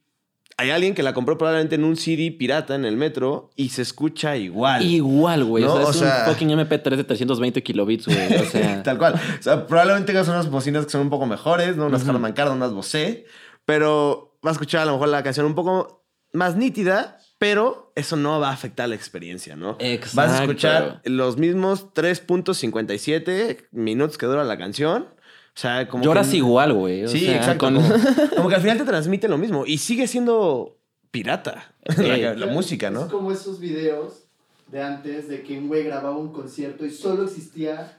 hay 0.56 0.70
alguien 0.70 0.94
que 0.94 1.04
la 1.04 1.12
compró 1.14 1.38
probablemente 1.38 1.76
en 1.76 1.84
un 1.84 1.96
CD 1.96 2.32
pirata 2.32 2.74
en 2.74 2.84
el 2.84 2.96
metro 2.96 3.50
y 3.54 3.68
se 3.68 3.82
escucha 3.82 4.36
igual. 4.36 4.84
Igual, 4.84 5.44
güey. 5.44 5.62
¿No? 5.62 5.74
O 5.74 5.76
sea, 5.76 5.86
O 5.86 5.90
es 5.90 5.96
sea- 5.98 6.24
un 6.26 6.32
fucking 6.32 6.48
MP3 6.48 6.96
de 6.96 7.04
320 7.04 7.62
kilobits, 7.62 8.06
güey. 8.06 8.34
O 8.40 8.44
sea, 8.46 8.82
Tal 8.82 8.98
cual. 8.98 9.14
O 9.38 9.42
sea, 9.42 9.68
probablemente 9.68 10.08
tengas 10.12 10.26
unas 10.26 10.50
bocinas 10.50 10.84
que 10.86 10.90
son 10.90 11.02
un 11.02 11.10
poco 11.10 11.26
mejores, 11.26 11.76
¿no? 11.76 11.86
Unas. 11.86 12.08
Harman 12.08 12.32
Kardon, 12.32 12.56
unas 12.56 12.72
Bose. 12.72 13.24
Pero 13.66 14.25
vas 14.46 14.54
a 14.54 14.56
escuchar 14.56 14.82
a 14.82 14.84
lo 14.86 14.92
mejor 14.92 15.08
la 15.08 15.22
canción 15.22 15.44
un 15.46 15.54
poco 15.54 16.04
más 16.32 16.56
nítida, 16.56 17.18
pero 17.38 17.92
eso 17.96 18.16
no 18.16 18.40
va 18.40 18.48
a 18.50 18.52
afectar 18.52 18.88
la 18.88 18.94
experiencia, 18.94 19.56
¿no? 19.56 19.72
Vas 19.74 19.82
a 19.82 19.86
Exacto. 19.92 20.42
escuchar 20.42 21.00
los 21.04 21.36
mismos 21.36 21.92
3.57 21.94 23.66
minutos 23.72 24.18
que 24.18 24.26
dura 24.26 24.44
la 24.44 24.58
canción. 24.58 25.04
O 25.04 25.58
sea, 25.58 25.88
como 25.88 26.04
lloras 26.04 26.28
que- 26.28 26.36
igual, 26.36 26.72
güey. 26.74 27.08
Sí, 27.08 27.20
sea, 27.20 27.36
exacto. 27.36 27.66
con- 27.66 27.74
Como, 27.76 27.88
como 28.36 28.48
que 28.48 28.54
al 28.56 28.60
final 28.60 28.78
te 28.78 28.84
transmite 28.84 29.28
lo 29.28 29.38
mismo. 29.38 29.64
Y 29.66 29.78
sigue 29.78 30.06
siendo 30.06 30.76
pirata 31.10 31.72
la, 31.96 32.34
la 32.34 32.46
música, 32.46 32.88
Es 32.88 32.92
¿no? 32.92 33.08
como 33.08 33.32
esos 33.32 33.58
videos 33.58 34.24
de 34.70 34.82
antes 34.82 35.28
de 35.28 35.42
que 35.42 35.56
un 35.58 35.68
güey 35.68 35.84
grababa 35.84 36.16
un 36.16 36.32
concierto 36.32 36.84
y 36.84 36.90
solo 36.90 37.24
existía 37.24 37.98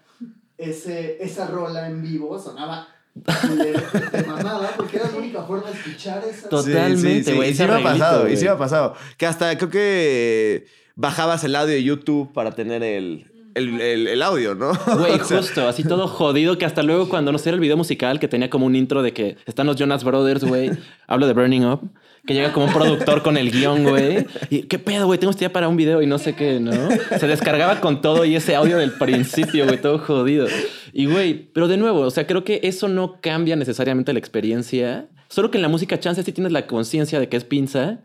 ese, 0.58 1.24
esa 1.24 1.48
rola 1.48 1.88
en 1.88 2.02
vivo, 2.04 2.38
sonaba 2.40 2.88
culero, 3.24 3.82
de 4.12 4.24
mamada, 4.24 4.72
porque 4.76 4.98
era 4.98 5.12
la 5.12 5.18
única 5.18 5.44
forma 5.44 5.70
de 5.70 5.78
escuchar 5.78 6.24
esa. 6.30 6.50
Tot- 6.50 6.66
Totalmente, 6.66 7.34
güey, 7.34 7.52
Y 7.52 7.54
sí 7.54 7.64
me 7.64 7.74
ha 7.74 7.84
pasado, 7.84 8.30
y 8.30 8.38
sí 8.38 8.46
me 8.46 8.52
ha 8.52 8.58
pasado. 8.58 8.96
Que 9.18 9.26
hasta 9.26 9.58
creo 9.58 9.70
que 9.70 10.68
bajabas 10.96 11.44
el 11.44 11.56
audio 11.56 11.74
de 11.76 11.84
YouTube 11.84 12.32
para 12.34 12.52
tener 12.52 12.84
el, 12.84 13.28
el, 13.56 13.82
el- 13.82 14.08
el 14.08 14.22
audio, 14.22 14.56
¿no? 14.56 14.72
Güey, 14.98 15.14
O 15.20 15.24
sea, 15.24 15.38
justo, 15.38 15.68
así 15.68 15.84
todo 15.84 16.08
jodido 16.08 16.58
que 16.58 16.66
hasta 16.66 16.84
luego 16.84 17.10
cuando 17.10 17.32
no 17.32 17.38
sé 17.38 17.50
era 17.50 17.56
el 17.56 17.62
video 17.62 17.78
musical 17.78 18.20
que 18.20 18.28
tenía 18.28 18.50
como 18.50 18.66
un 18.66 18.76
intro 18.76 19.02
de 19.02 19.14
que 19.14 19.38
están 19.46 19.68
los 19.68 19.76
Jonas 19.78 20.04
Brothers, 20.04 20.44
güey. 20.44 20.72
Hablo 21.08 21.28
de 21.28 21.34
Burning 21.34 21.66
Up. 21.66 21.82
Que 22.28 22.34
llega 22.34 22.52
como 22.52 22.66
un 22.66 22.74
productor 22.74 23.24
con 23.24 23.38
el 23.38 23.52
guion, 23.52 23.86
güey. 23.86 24.28
Y 24.50 24.64
qué 24.64 24.78
pedo, 24.78 25.06
güey, 25.06 25.18
tengo 25.18 25.32
este 25.32 25.46
día 25.46 25.54
para 25.54 25.70
un 25.70 25.78
video 25.78 26.02
y 26.02 26.08
no 26.08 26.18
sé 26.18 26.36
qué, 26.36 26.60
¿no? 26.60 26.74
Se 27.18 27.26
descargaba 27.26 27.80
con 27.80 28.02
todo 28.02 28.26
y 28.26 28.36
ese 28.36 28.54
audio 28.54 28.78
del 28.78 28.92
principio, 28.92 29.66
güey, 29.66 29.82
todo 29.82 29.98
jodido. 29.98 30.46
Y, 30.92 31.06
güey, 31.06 31.34
pero 31.54 31.70
de 31.70 31.78
nuevo, 31.78 32.02
o 32.02 32.12
sea, 32.12 32.28
creo 32.28 32.44
que 32.44 32.60
eso 32.64 32.90
no 32.90 33.22
cambia 33.22 33.56
necesariamente 33.56 34.12
la 34.12 34.20
experiencia. 34.20 35.08
Solo 35.30 35.52
que 35.52 35.58
en 35.58 35.62
la 35.62 35.70
música 35.70 36.00
chance 36.00 36.22
sí 36.22 36.32
tienes 36.34 36.52
la 36.52 36.68
conciencia 36.68 37.20
de 37.20 37.30
que 37.30 37.38
es 37.38 37.46
pinza. 37.46 38.02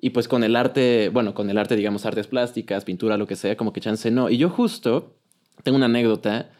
Y 0.00 0.10
pues 0.10 0.28
con 0.28 0.44
el 0.44 0.54
arte, 0.54 1.08
bueno, 1.08 1.32
con 1.32 1.48
el 1.48 1.56
arte, 1.56 1.74
digamos, 1.74 2.04
artes 2.04 2.26
plásticas, 2.26 2.84
pintura, 2.84 3.16
lo 3.16 3.26
que 3.26 3.36
sea, 3.36 3.56
como 3.56 3.72
que 3.72 3.80
chance 3.80 4.10
no. 4.10 4.28
Y 4.28 4.36
yo 4.36 4.50
justo 4.50 5.16
tengo 5.62 5.76
una 5.76 5.86
anécdota. 5.86 6.50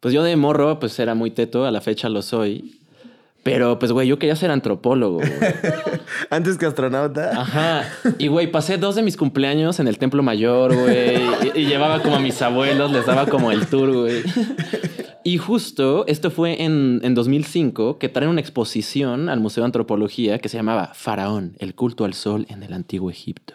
Pues 0.00 0.12
yo 0.12 0.22
de 0.22 0.36
morro, 0.36 0.80
pues 0.80 0.98
era 0.98 1.14
muy 1.14 1.30
teto, 1.30 1.64
a 1.64 1.70
la 1.70 1.80
fecha 1.80 2.10
lo 2.10 2.20
soy. 2.20 2.81
Pero 3.42 3.78
pues, 3.78 3.90
güey, 3.90 4.06
yo 4.06 4.18
quería 4.18 4.36
ser 4.36 4.50
antropólogo. 4.50 5.16
güey. 5.16 5.30
Antes 6.30 6.58
que 6.58 6.66
astronauta. 6.66 7.40
Ajá. 7.40 7.84
Y, 8.18 8.28
güey, 8.28 8.50
pasé 8.50 8.78
dos 8.78 8.94
de 8.94 9.02
mis 9.02 9.16
cumpleaños 9.16 9.80
en 9.80 9.88
el 9.88 9.98
Templo 9.98 10.22
Mayor, 10.22 10.76
güey. 10.76 11.16
Y, 11.54 11.62
y 11.62 11.66
llevaba 11.66 12.02
como 12.02 12.16
a 12.16 12.20
mis 12.20 12.40
abuelos, 12.40 12.92
les 12.92 13.04
daba 13.04 13.26
como 13.26 13.50
el 13.50 13.66
tour, 13.66 13.92
güey. 13.92 14.22
Y 15.24 15.38
justo, 15.38 16.04
esto 16.08 16.30
fue 16.30 16.62
en, 16.62 17.00
en 17.04 17.14
2005, 17.14 17.98
que 17.98 18.08
traen 18.08 18.30
una 18.30 18.40
exposición 18.40 19.28
al 19.28 19.40
Museo 19.40 19.62
de 19.62 19.66
Antropología 19.66 20.38
que 20.38 20.48
se 20.48 20.56
llamaba 20.56 20.92
Faraón, 20.94 21.56
el 21.58 21.74
culto 21.74 22.04
al 22.04 22.14
sol 22.14 22.46
en 22.48 22.62
el 22.62 22.72
Antiguo 22.72 23.10
Egipto. 23.10 23.54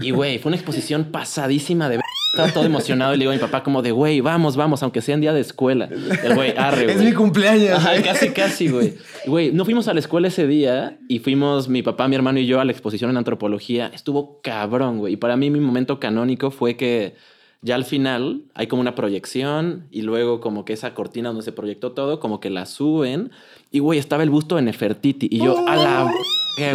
Y, 0.00 0.10
güey, 0.10 0.38
fue 0.38 0.50
una 0.50 0.56
exposición 0.56 1.06
pasadísima 1.12 1.88
de... 1.88 2.00
Estaba 2.32 2.50
todo 2.50 2.64
emocionado 2.64 3.12
y 3.12 3.18
le 3.18 3.24
digo 3.24 3.32
a 3.32 3.34
mi 3.34 3.40
papá 3.40 3.62
como 3.62 3.82
de, 3.82 3.92
güey, 3.92 4.22
vamos, 4.22 4.56
vamos, 4.56 4.82
aunque 4.82 5.02
sea 5.02 5.14
en 5.14 5.20
día 5.20 5.34
de 5.34 5.40
escuela. 5.42 5.90
El 6.24 6.34
güey, 6.34 6.54
arre, 6.56 6.86
es 6.86 6.94
güey. 6.96 7.08
mi 7.08 7.12
cumpleaños. 7.12 7.76
Ajá, 7.76 7.90
güey. 7.90 8.02
casi, 8.02 8.30
casi, 8.30 8.68
güey. 8.68 8.94
Güey, 9.26 9.52
no 9.52 9.66
fuimos 9.66 9.86
a 9.86 9.92
la 9.92 10.00
escuela 10.00 10.28
ese 10.28 10.46
día 10.46 10.98
y 11.08 11.18
fuimos 11.18 11.68
mi 11.68 11.82
papá, 11.82 12.08
mi 12.08 12.16
hermano 12.16 12.38
y 12.38 12.46
yo 12.46 12.58
a 12.58 12.64
la 12.64 12.72
exposición 12.72 13.10
en 13.10 13.18
antropología. 13.18 13.90
Estuvo 13.94 14.40
cabrón, 14.40 14.98
güey. 14.98 15.12
Y 15.12 15.16
para 15.16 15.36
mí 15.36 15.50
mi 15.50 15.60
momento 15.60 16.00
canónico 16.00 16.50
fue 16.50 16.74
que 16.78 17.16
ya 17.60 17.74
al 17.74 17.84
final 17.84 18.44
hay 18.54 18.66
como 18.66 18.80
una 18.80 18.94
proyección 18.94 19.86
y 19.90 20.00
luego 20.00 20.40
como 20.40 20.64
que 20.64 20.72
esa 20.72 20.94
cortina 20.94 21.28
donde 21.28 21.42
se 21.42 21.52
proyectó 21.52 21.92
todo, 21.92 22.18
como 22.18 22.40
que 22.40 22.48
la 22.48 22.64
suben. 22.64 23.30
Y, 23.70 23.80
güey, 23.80 23.98
estaba 23.98 24.22
el 24.22 24.30
busto 24.30 24.56
de 24.56 24.62
Nefertiti. 24.62 25.28
Y 25.30 25.44
yo, 25.44 25.68
a 25.68 25.76
la... 25.76 26.10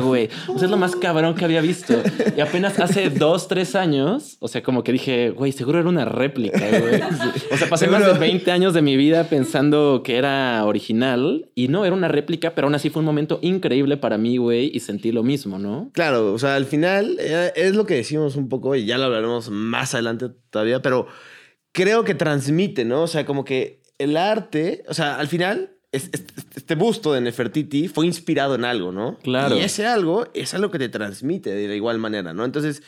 güey. 0.02 0.30
O 0.48 0.58
sea, 0.58 0.66
es 0.66 0.72
lo 0.72 0.78
más 0.78 0.96
cabrón 0.96 1.36
que 1.36 1.46
había 1.46 1.62
visto. 1.62 1.94
Y 2.36 2.42
apenas 2.42 2.80
hace 2.80 3.10
dos, 3.10 3.48
tres 3.48 3.76
años, 3.76 4.38
o 4.40 4.48
sea, 4.48 4.63
como 4.63 4.84
que 4.84 4.92
dije, 4.92 5.30
güey, 5.32 5.52
seguro 5.52 5.80
era 5.80 5.90
una 5.90 6.06
réplica, 6.06 6.60
güey. 6.60 7.02
O 7.52 7.58
sea, 7.58 7.70
pasé 7.70 7.88
más 7.88 8.02
Seguro. 8.02 8.13
de 8.13 8.20
20 8.20 8.52
años 8.52 8.74
de 8.74 8.82
mi 8.82 8.98
vida 8.98 9.26
pensando 9.26 10.02
que 10.04 10.18
era 10.18 10.63
original 10.66 11.50
y 11.56 11.68
no, 11.68 11.86
era 11.86 11.96
una 11.96 12.08
réplica, 12.08 12.56
pero 12.56 12.68
aún 12.68 12.76
así 12.76 12.90
fue 12.90 13.00
un 13.02 13.06
momento 13.06 13.40
increíble 13.42 13.98
para 13.98 14.18
mí, 14.18 14.38
güey, 14.38 14.72
y 14.74 14.80
sentí 14.80 15.12
lo 15.12 15.24
mismo, 15.24 15.60
¿no? 15.60 15.90
Claro, 15.94 16.34
o 16.34 16.40
sea, 16.40 16.56
al 16.56 16.66
final 16.66 17.18
eh, 17.20 17.52
es 17.56 17.76
lo 17.76 17.86
que 17.86 17.96
decimos 17.96 18.36
un 18.36 18.50
poco 18.50 18.76
y 18.76 18.86
ya 18.86 18.98
lo 18.98 19.06
hablaremos 19.06 19.50
más 19.50 19.94
adelante 19.94 20.28
todavía, 20.50 20.82
pero 20.82 21.08
creo 21.72 22.04
que 22.04 22.16
transmite, 22.16 22.86
¿no? 22.86 23.04
O 23.04 23.08
sea, 23.08 23.26
como 23.26 23.46
que 23.46 23.82
el 23.98 24.18
arte, 24.18 24.84
o 24.88 24.94
sea, 24.94 25.18
al 25.18 25.28
final 25.28 25.77
es- 25.98 26.10
es- 26.14 26.24
este 26.56 26.76
busto 26.76 27.14
de 27.14 27.22
Nefertiti 27.22 27.88
fue 27.88 28.06
inspirado 28.06 28.56
en 28.56 28.66
algo, 28.66 28.92
¿no? 28.92 29.18
Claro. 29.24 29.58
Y 29.58 29.62
ese 29.62 29.86
algo 29.86 30.28
es 30.34 30.54
algo 30.54 30.72
que 30.72 30.80
te 30.80 30.90
transmite 30.90 31.54
de 31.54 31.68
la 31.68 31.76
igual 31.76 31.98
manera, 32.00 32.34
¿no? 32.34 32.46
Entonces, 32.46 32.82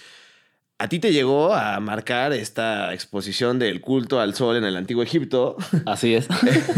a 0.82 0.88
ti 0.88 1.00
te 1.00 1.12
llegó 1.12 1.54
a 1.54 1.78
marcar 1.82 2.32
esta 2.32 2.94
exposición 2.94 3.60
del 3.60 3.82
culto 3.82 4.22
al 4.22 4.34
sol 4.34 4.56
en 4.56 4.64
el 4.64 4.78
antiguo 4.78 5.04
Egipto, 5.04 5.58
Así 5.86 6.16
es. 6.16 6.28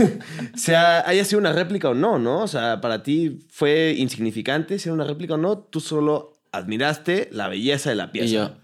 sea 0.56 1.08
haya 1.08 1.24
sido 1.26 1.40
una 1.40 1.54
réplica 1.54 1.90
o 1.90 1.94
no, 1.94 2.20
¿no? 2.20 2.42
O 2.44 2.48
sea, 2.48 2.82
para 2.82 3.04
ti 3.04 3.40
fue 3.50 3.94
insignificante 3.98 4.80
si 4.80 4.90
era 4.90 4.94
una 4.94 5.04
réplica 5.06 5.36
o 5.36 5.38
no, 5.38 5.58
tú 5.60 5.80
solo 5.80 6.34
admiraste 6.52 7.30
la 7.32 7.48
belleza 7.48 7.90
de 7.90 7.96
la 7.96 8.12
pieza. 8.12 8.28
Y 8.28 8.32
yo, 8.34 8.56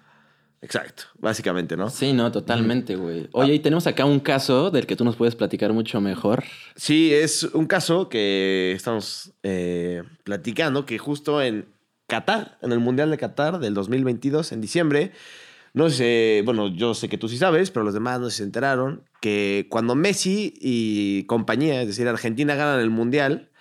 Exacto, 0.62 1.04
básicamente, 1.20 1.78
¿no? 1.78 1.90
sí, 1.90 2.14
no, 2.14 2.32
totalmente, 2.32 2.96
güey. 2.96 3.30
Oye, 3.32 3.54
y 3.54 3.60
tenemos 3.60 3.86
acá 3.86 4.06
un 4.06 4.20
caso 4.20 4.72
del 4.72 4.88
que 4.88 4.96
tú 4.96 5.06
nos 5.06 5.16
puedes 5.16 5.36
platicar 5.36 5.72
mucho 5.72 6.02
mejor. 6.02 6.44
Sí, 6.76 7.14
es 7.14 7.44
un 7.44 7.68
caso 7.68 8.10
que 8.10 8.74
estamos 8.76 9.34
eh, 9.44 10.02
platicando 10.24 10.86
que 10.86 10.98
justo 10.98 11.42
en 11.42 11.66
Qatar, 12.08 12.58
en 12.62 12.72
el 12.72 12.80
Mundial 12.80 13.12
de 13.12 13.18
Qatar 13.18 13.60
del 13.60 13.76
2022, 13.76 14.52
en 14.52 14.62
diciembre, 14.62 15.12
no 15.74 15.92
sé, 15.92 16.42
bueno, 16.44 16.70
yo 16.70 16.96
sé 16.96 17.08
que 17.08 17.20
tú 17.20 17.30
sí 17.30 17.38
sabes, 17.38 17.70
pero 17.70 17.84
los 17.84 17.94
demás 17.94 18.20
no 18.20 18.32
se 18.32 18.42
enteraron 18.42 19.04
que 19.22 19.68
cuando 19.70 19.94
Messi 19.94 20.56
y 20.60 21.26
compañía, 21.26 21.82
es 21.82 21.88
decir, 21.88 22.08
Argentina 22.08 22.56
ganan 22.56 22.80
el 22.80 22.90
Mundial, 22.90 23.52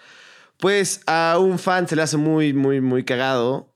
pues 0.56 1.02
a 1.06 1.36
un 1.38 1.58
fan 1.58 1.86
se 1.88 1.96
le 1.96 2.02
hace 2.02 2.16
muy, 2.16 2.54
muy, 2.54 2.80
muy 2.80 3.04
cagado 3.04 3.74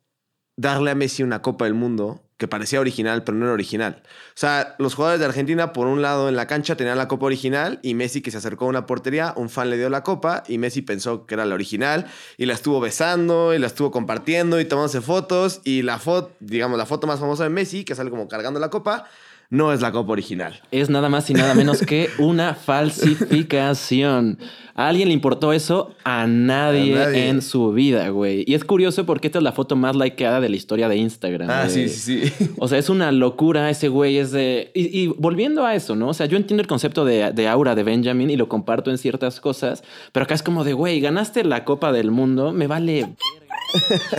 darle 0.57 0.91
a 0.91 0.95
Messi 0.95 1.23
una 1.23 1.43
Copa 1.43 1.67
del 1.67 1.75
Mundo 1.75 2.23
que 2.41 2.49
parecía 2.49 2.81
original, 2.81 3.23
pero 3.23 3.37
no 3.37 3.45
era 3.45 3.53
original. 3.53 4.03
O 4.03 4.33
sea, 4.35 4.75
los 4.79 4.95
jugadores 4.95 5.21
de 5.21 5.27
Argentina, 5.27 5.75
por 5.75 5.87
un 5.87 6.01
lado 6.01 6.31
en 6.31 6.37
la 6.37 6.47
cancha, 6.47 6.75
tenían 6.75 6.97
la 6.97 7.07
copa 7.07 7.27
original 7.27 7.79
y 7.83 7.93
Messi 7.93 8.23
que 8.23 8.31
se 8.31 8.39
acercó 8.39 8.65
a 8.65 8.69
una 8.69 8.87
portería, 8.87 9.35
un 9.37 9.51
fan 9.51 9.69
le 9.69 9.77
dio 9.77 9.91
la 9.91 10.03
copa 10.03 10.43
y 10.49 10.57
Messi 10.57 10.81
pensó 10.81 11.27
que 11.27 11.35
era 11.35 11.45
la 11.45 11.55
original 11.55 12.07
y 12.39 12.47
la 12.47 12.55
estuvo 12.55 12.81
besando 12.81 13.53
y 13.53 13.59
la 13.59 13.67
estuvo 13.67 13.91
compartiendo 13.91 14.59
y 14.59 14.65
tomándose 14.65 15.03
fotos 15.03 15.61
y 15.65 15.83
la 15.83 15.99
foto, 15.99 16.33
digamos, 16.41 16.79
la 16.79 16.87
foto 16.87 17.07
más 17.07 17.21
famosa 17.21 17.45
de 17.45 17.51
Messi, 17.51 17.85
que 17.85 17.95
sale 17.95 18.09
como 18.09 18.27
cargando 18.27 18.59
la 18.59 18.71
copa, 18.71 19.05
no 19.51 19.73
es 19.73 19.81
la 19.81 19.91
copa 19.93 20.13
original. 20.13 20.61
Es 20.71 20.89
nada 20.91 21.09
más 21.09 21.29
y 21.29 21.35
nada 21.35 21.55
menos 21.55 21.81
que 21.83 22.09
una 22.19 22.55
falsificación. 22.55 24.39
¿A 24.75 24.89
alguien 24.89 25.09
le 25.09 25.15
importó 25.15 25.53
eso? 25.53 25.95
A 26.05 26.27
nadie, 26.27 26.95
A 26.97 27.07
nadie. 27.07 27.29
en 27.29 27.43
su 27.43 27.73
vida, 27.73 28.09
güey. 28.09 28.45
Y 28.47 28.55
es 28.55 28.65
curioso 28.65 29.05
porque 29.05 29.27
esta 29.27 29.39
es 29.39 29.43
la 29.43 29.53
foto 29.53 29.77
más 29.77 29.95
likeada 29.97 30.41
de 30.41 30.49
la 30.49 30.57
historia 30.57 30.89
de 30.89 30.97
Instagram. 30.97 31.51
Ah, 31.51 31.65
güey. 31.65 31.89
sí, 31.89 32.23
sí, 32.23 32.29
sí. 32.31 32.51
O 32.59 32.69
sea, 32.69 32.79
es 32.79 32.89
una 32.89 33.13
locura 33.13 33.69
ese 33.69 33.89
güey, 33.89 34.17
es 34.19 34.31
de... 34.31 34.71
Y, 34.73 35.01
y 35.01 35.07
volviendo 35.09 35.67
a 35.67 35.75
eso, 35.75 35.97
¿no? 35.97 36.09
O 36.09 36.15
sea, 36.15 36.27
yo 36.27 36.37
entiendo 36.39 36.63
el 36.63 36.69
concepto 36.69 37.05
de, 37.05 37.33
de 37.33 37.49
aura 37.49 37.75
de 37.75 37.83
Benjamin 37.83 38.31
y 38.31 38.37
lo 38.37 38.49
comparto 38.49 38.91
en 38.91 38.97
ciertas 38.99 39.41
cosas, 39.41 39.83
pero 40.13 40.25
acá 40.25 40.35
es 40.35 40.43
como 40.43 40.65
de, 40.65 40.73
güey, 40.73 41.01
ganaste 41.01 41.45
la 41.45 41.65
Copa 41.65 41.93
del 41.93 42.11
Mundo, 42.11 42.53
me 42.53 42.67
vale... 42.67 43.15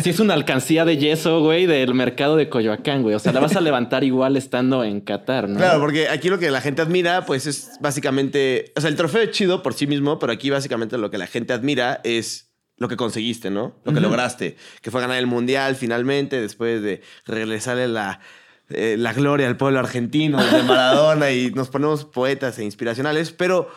Si 0.02 0.10
es 0.10 0.20
una 0.20 0.34
alcancía 0.34 0.86
de 0.86 0.98
yeso, 0.98 1.42
güey, 1.42 1.66
del 1.66 1.94
mercado 1.94 2.36
de 2.36 2.50
Coyoacán, 2.50 3.02
güey. 3.02 3.16
O 3.16 3.20
sea, 3.20 3.34
la 3.34 3.40
vas 3.40 3.56
a 3.56 3.62
levantar 3.62 4.04
igual 4.04 4.38
estando 4.38 4.84
en 4.84 5.02
Qatar, 5.02 5.50
¿no? 5.50 5.58
Claro, 5.58 5.80
porque 5.80 6.08
aquí 6.10 6.30
lo 6.30 6.40
que 6.40 6.50
la 6.52 6.62
gente 6.62 6.82
admira, 6.82 7.26
pues 7.26 7.48
es 7.48 7.72
básicamente. 7.80 8.72
O 8.76 8.82
sea, 8.82 8.90
el 8.90 8.96
trofeo 8.96 9.22
es 9.22 9.32
chido 9.32 9.62
por 9.62 9.74
sí 9.74 9.88
mismo, 9.88 10.20
pero 10.20 10.32
aquí 10.32 10.50
básicamente 10.50 10.98
lo 10.98 11.12
que 11.12 11.18
la 11.18 11.28
gente 11.28 11.54
admira 11.54 12.02
es 12.04 12.52
lo 12.78 12.88
que 12.88 12.98
conseguiste, 12.98 13.52
¿no? 13.52 13.76
Lo 13.84 13.94
que 13.94 14.00
lograste. 14.00 14.58
Que 14.82 14.90
fue 14.90 15.02
ganar 15.02 15.18
el 15.18 15.28
mundial 15.28 15.76
finalmente, 15.76 16.42
después 16.42 16.82
de 16.82 17.02
regresarle 17.26 17.88
la, 17.88 18.22
eh, 18.70 18.96
la 18.98 19.14
gloria 19.14 19.48
al 19.48 19.58
pueblo 19.58 19.80
argentino 19.80 20.44
de 20.44 20.64
Maradona 20.64 21.30
y 21.32 21.52
nos 21.52 21.70
ponemos 21.70 22.06
poetas 22.06 22.58
e 22.58 22.64
inspiracionales. 22.64 23.32
Pero, 23.32 23.70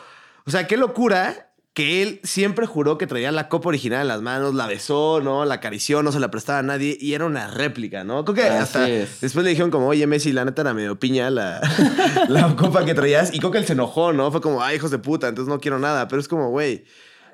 o 0.45 0.51
sea, 0.51 0.65
qué 0.65 0.77
locura 0.77 1.53
que 1.75 2.01
él 2.01 2.21
siempre 2.23 2.65
juró 2.65 2.97
que 2.97 3.05
traía 3.05 3.33
la 3.33 3.49
copa 3.49 3.67
original 3.67 4.01
en 4.03 4.07
las 4.07 4.21
manos, 4.21 4.55
la 4.55 4.65
besó, 4.65 5.19
¿no? 5.21 5.43
La 5.43 5.55
acarició, 5.55 6.01
no 6.03 6.13
se 6.13 6.21
la 6.21 6.31
prestaba 6.31 6.59
a 6.59 6.63
nadie 6.63 6.97
y 6.99 7.13
era 7.15 7.25
una 7.25 7.47
réplica, 7.47 8.05
¿no? 8.05 8.23
Creo 8.23 8.33
que 8.33 8.43
Así 8.43 8.57
hasta 8.63 8.89
es. 8.89 9.19
después 9.19 9.43
le 9.43 9.49
dijeron 9.49 9.71
como, 9.71 9.87
oye, 9.89 10.07
Messi, 10.07 10.31
la 10.31 10.45
neta 10.45 10.61
era 10.61 10.73
medio 10.73 10.97
piña 10.97 11.29
la, 11.29 11.59
la 12.29 12.55
copa 12.55 12.85
que 12.85 12.93
traías. 12.93 13.33
Y 13.33 13.39
creo 13.39 13.51
que 13.51 13.57
él 13.57 13.65
se 13.65 13.73
enojó, 13.73 14.13
¿no? 14.13 14.31
Fue 14.31 14.39
como, 14.39 14.63
ay, 14.63 14.77
hijos 14.77 14.89
de 14.89 14.99
puta, 14.99 15.27
entonces 15.27 15.53
no 15.53 15.59
quiero 15.59 15.77
nada. 15.77 16.07
Pero 16.07 16.21
es 16.21 16.29
como, 16.29 16.49
güey, 16.49 16.85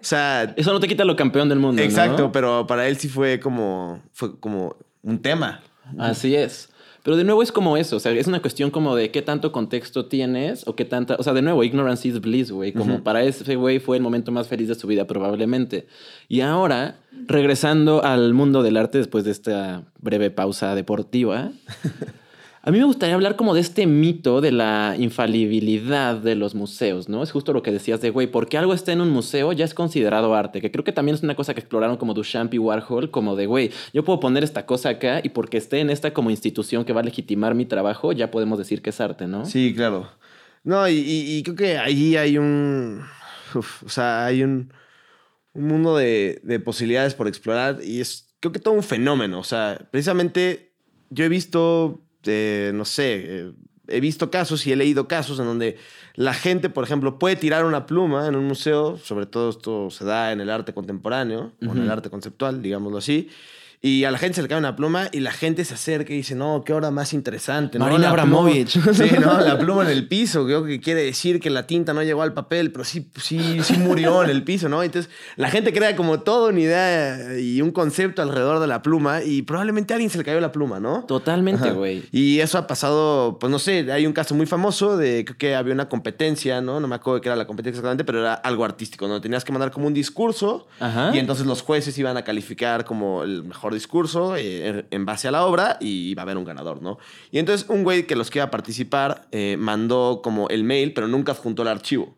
o 0.01 0.03
sea, 0.03 0.51
Eso 0.57 0.73
no 0.73 0.79
te 0.79 0.87
quita 0.87 1.05
lo 1.05 1.15
campeón 1.15 1.47
del 1.47 1.59
mundo, 1.59 1.79
¿no? 1.79 1.87
exacto, 1.87 2.31
pero 2.31 2.65
para 2.65 2.87
él 2.87 2.97
sí 2.97 3.09
fue 3.09 3.39
como, 3.39 4.01
fue 4.11 4.39
como 4.39 4.75
un 5.03 5.21
tema. 5.21 5.61
Así 5.99 6.35
es. 6.35 6.70
Pero 7.03 7.17
de 7.17 7.23
nuevo 7.23 7.41
es 7.41 7.51
como 7.51 7.77
eso, 7.77 7.95
o 7.95 7.99
sea, 7.99 8.11
es 8.11 8.27
una 8.27 8.41
cuestión 8.41 8.69
como 8.69 8.95
de 8.95 9.09
qué 9.09 9.21
tanto 9.21 9.51
contexto 9.51 10.05
tienes 10.05 10.67
o 10.67 10.75
qué 10.75 10.85
tanta, 10.85 11.15
o 11.17 11.23
sea, 11.23 11.33
de 11.33 11.41
nuevo, 11.41 11.63
ignorance 11.63 12.07
is 12.07 12.21
bliss, 12.21 12.51
güey, 12.51 12.73
como 12.73 13.03
para 13.03 13.23
ese 13.23 13.55
güey 13.55 13.79
fue 13.79 13.97
el 13.97 14.03
momento 14.03 14.31
más 14.31 14.47
feliz 14.47 14.67
de 14.67 14.75
su 14.75 14.85
vida 14.85 15.07
probablemente. 15.07 15.87
Y 16.27 16.41
ahora, 16.41 16.99
regresando 17.27 18.03
al 18.03 18.33
mundo 18.33 18.61
del 18.61 18.77
arte 18.77 18.99
después 18.99 19.23
de 19.23 19.31
esta 19.31 19.83
breve 19.99 20.29
pausa 20.29 20.75
deportiva, 20.75 21.51
a 22.63 22.71
mí 22.71 22.77
me 22.77 22.85
gustaría 22.85 23.15
hablar 23.15 23.35
como 23.35 23.53
de 23.53 23.61
este 23.61 23.87
mito 23.87 24.39
de 24.39 24.51
la 24.51 24.95
infalibilidad 24.97 26.15
de 26.15 26.35
los 26.35 26.53
museos, 26.53 27.09
¿no? 27.09 27.23
Es 27.23 27.31
justo 27.31 27.53
lo 27.53 27.63
que 27.63 27.71
decías 27.71 28.01
de, 28.01 28.11
güey, 28.11 28.27
porque 28.27 28.57
algo 28.57 28.73
está 28.73 28.91
en 28.91 29.01
un 29.01 29.09
museo 29.09 29.51
ya 29.51 29.65
es 29.65 29.73
considerado 29.73 30.35
arte, 30.35 30.61
que 30.61 30.71
creo 30.71 30.83
que 30.83 30.91
también 30.91 31.15
es 31.15 31.23
una 31.23 31.35
cosa 31.35 31.53
que 31.53 31.59
exploraron 31.59 31.97
como 31.97 32.13
Duchamp 32.13 32.53
y 32.53 32.59
Warhol, 32.59 33.09
como 33.09 33.35
de, 33.35 33.47
güey, 33.47 33.71
yo 33.93 34.03
puedo 34.03 34.19
poner 34.19 34.43
esta 34.43 34.65
cosa 34.65 34.89
acá 34.89 35.21
y 35.23 35.29
porque 35.29 35.57
esté 35.57 35.79
en 35.79 35.89
esta 35.89 36.13
como 36.13 36.29
institución 36.29 36.85
que 36.85 36.93
va 36.93 37.01
a 37.01 37.03
legitimar 37.03 37.55
mi 37.55 37.65
trabajo, 37.65 38.11
ya 38.11 38.29
podemos 38.29 38.59
decir 38.59 38.81
que 38.81 38.91
es 38.91 39.01
arte, 39.01 39.27
¿no? 39.27 39.45
Sí, 39.45 39.73
claro. 39.75 40.07
No, 40.63 40.87
y, 40.87 41.41
creo 41.43 41.55
que 41.55 41.77
ahí 41.77 42.15
hay 42.15 42.37
un. 42.37 43.01
o 43.55 43.89
sea, 43.89 44.25
hay 44.25 44.43
un, 44.43 44.71
un 45.53 45.67
mundo 45.67 45.97
de, 45.97 46.39
de 46.43 46.59
posibilidades 46.59 47.15
por 47.15 47.27
explorar 47.27 47.79
y 47.83 47.99
es, 47.99 48.35
creo 48.39 48.51
que 48.51 48.59
todo 48.59 48.75
un 48.75 48.83
fenómeno. 48.83 49.39
O 49.39 49.43
sea, 49.43 49.87
precisamente 49.91 50.73
yo 51.09 51.25
he 51.25 51.29
visto, 51.29 52.03
eh, 52.25 52.71
no 52.73 52.85
sé, 52.85 53.23
eh, 53.25 53.51
he 53.87 53.99
visto 53.99 54.31
casos 54.31 54.65
y 54.65 54.71
he 54.71 54.75
leído 54.75 55.07
casos 55.07 55.39
en 55.39 55.45
donde 55.45 55.77
la 56.15 56.33
gente, 56.33 56.69
por 56.69 56.83
ejemplo, 56.83 57.19
puede 57.19 57.35
tirar 57.35 57.65
una 57.65 57.85
pluma 57.85 58.27
en 58.27 58.35
un 58.35 58.45
museo, 58.45 58.97
sobre 58.97 59.25
todo 59.25 59.49
esto 59.49 59.89
se 59.89 60.05
da 60.05 60.31
en 60.31 60.41
el 60.41 60.49
arte 60.49 60.73
contemporáneo 60.73 61.51
o 61.61 61.71
en 61.71 61.77
el 61.77 61.91
arte 61.91 62.09
conceptual, 62.09 62.61
digámoslo 62.61 62.97
así. 62.97 63.29
Y 63.83 64.03
a 64.03 64.11
la 64.11 64.19
gente 64.19 64.35
se 64.35 64.41
le 64.43 64.47
cae 64.47 64.59
una 64.59 64.75
pluma 64.75 65.07
y 65.11 65.21
la 65.21 65.31
gente 65.31 65.65
se 65.65 65.73
acerca 65.73 66.13
y 66.13 66.17
dice, 66.17 66.35
no, 66.35 66.63
qué 66.63 66.71
hora 66.71 66.91
más 66.91 67.13
interesante. 67.13 67.79
¿no? 67.79 67.85
Marina 67.85 68.09
pluma- 68.09 68.11
Abramovich. 68.11 68.77
Sí, 68.93 69.09
¿no? 69.19 69.41
La 69.41 69.57
pluma 69.57 69.81
en 69.83 69.89
el 69.89 70.07
piso, 70.07 70.45
creo 70.45 70.63
que 70.63 70.79
quiere 70.79 71.01
decir 71.03 71.39
que 71.39 71.49
la 71.49 71.65
tinta 71.65 71.91
no 71.91 72.03
llegó 72.03 72.21
al 72.21 72.33
papel, 72.33 72.71
pero 72.71 72.83
sí, 72.85 73.09
sí, 73.19 73.57
sí 73.63 73.77
murió 73.77 74.23
en 74.23 74.29
el 74.29 74.43
piso, 74.43 74.69
¿no? 74.69 74.83
Entonces, 74.83 75.11
la 75.35 75.49
gente 75.49 75.73
crea 75.73 75.95
como 75.95 76.19
toda 76.19 76.49
una 76.49 76.59
idea 76.59 77.39
y 77.39 77.59
un 77.63 77.71
concepto 77.71 78.21
alrededor 78.21 78.59
de 78.59 78.67
la 78.67 78.83
pluma 78.83 79.23
y 79.23 79.41
probablemente 79.41 79.93
a 79.93 79.95
alguien 79.95 80.11
se 80.11 80.19
le 80.19 80.23
cayó 80.25 80.39
la 80.39 80.51
pluma, 80.51 80.79
¿no? 80.79 81.03
Totalmente, 81.07 81.71
güey. 81.71 82.03
Y 82.11 82.39
eso 82.39 82.59
ha 82.59 82.67
pasado, 82.67 83.39
pues 83.39 83.49
no 83.49 83.57
sé, 83.57 83.91
hay 83.91 84.05
un 84.05 84.13
caso 84.13 84.35
muy 84.35 84.45
famoso 84.45 84.95
de 84.95 85.25
creo 85.25 85.37
que 85.39 85.55
había 85.55 85.73
una 85.73 85.89
competencia, 85.89 86.61
¿no? 86.61 86.79
No 86.79 86.87
me 86.87 86.95
acuerdo 86.95 87.15
de 87.15 87.21
qué 87.21 87.29
era 87.29 87.35
la 87.35 87.47
competencia 87.47 87.79
exactamente, 87.79 88.03
pero 88.03 88.19
era 88.19 88.35
algo 88.35 88.63
artístico, 88.63 89.07
¿no? 89.07 89.19
Tenías 89.21 89.43
que 89.43 89.51
mandar 89.51 89.71
como 89.71 89.87
un 89.87 89.93
discurso 89.95 90.67
Ajá. 90.79 91.09
y 91.15 91.17
entonces 91.17 91.47
los 91.47 91.63
jueces 91.63 91.97
iban 91.97 92.15
a 92.17 92.23
calificar 92.23 92.85
como 92.85 93.23
el 93.23 93.43
mejor 93.43 93.70
discurso 93.73 94.35
eh, 94.37 94.85
en- 94.91 95.05
base 95.05 95.27
a 95.27 95.31
la 95.31 95.45
obra 95.45 95.77
y 95.81 96.09
iba 96.09 96.21
a 96.21 96.23
haber 96.23 96.37
un 96.37 96.45
ganador, 96.45 96.81
¿no? 96.81 96.97
Y 97.31 97.39
entonces 97.39 97.67
un 97.69 97.83
güey 97.83 98.07
que 98.07 98.15
los 98.15 98.29
que 98.29 98.39
iba 98.39 98.45
a 98.45 98.51
participar 98.51 99.27
eh, 99.31 99.57
mandó 99.59 100.21
como 100.23 100.47
el 100.49 100.63
mail, 100.63 100.93
pero 100.93 101.07
nunca 101.07 101.31
adjuntó 101.33 101.61
el 101.63 101.67
archivo. 101.67 102.15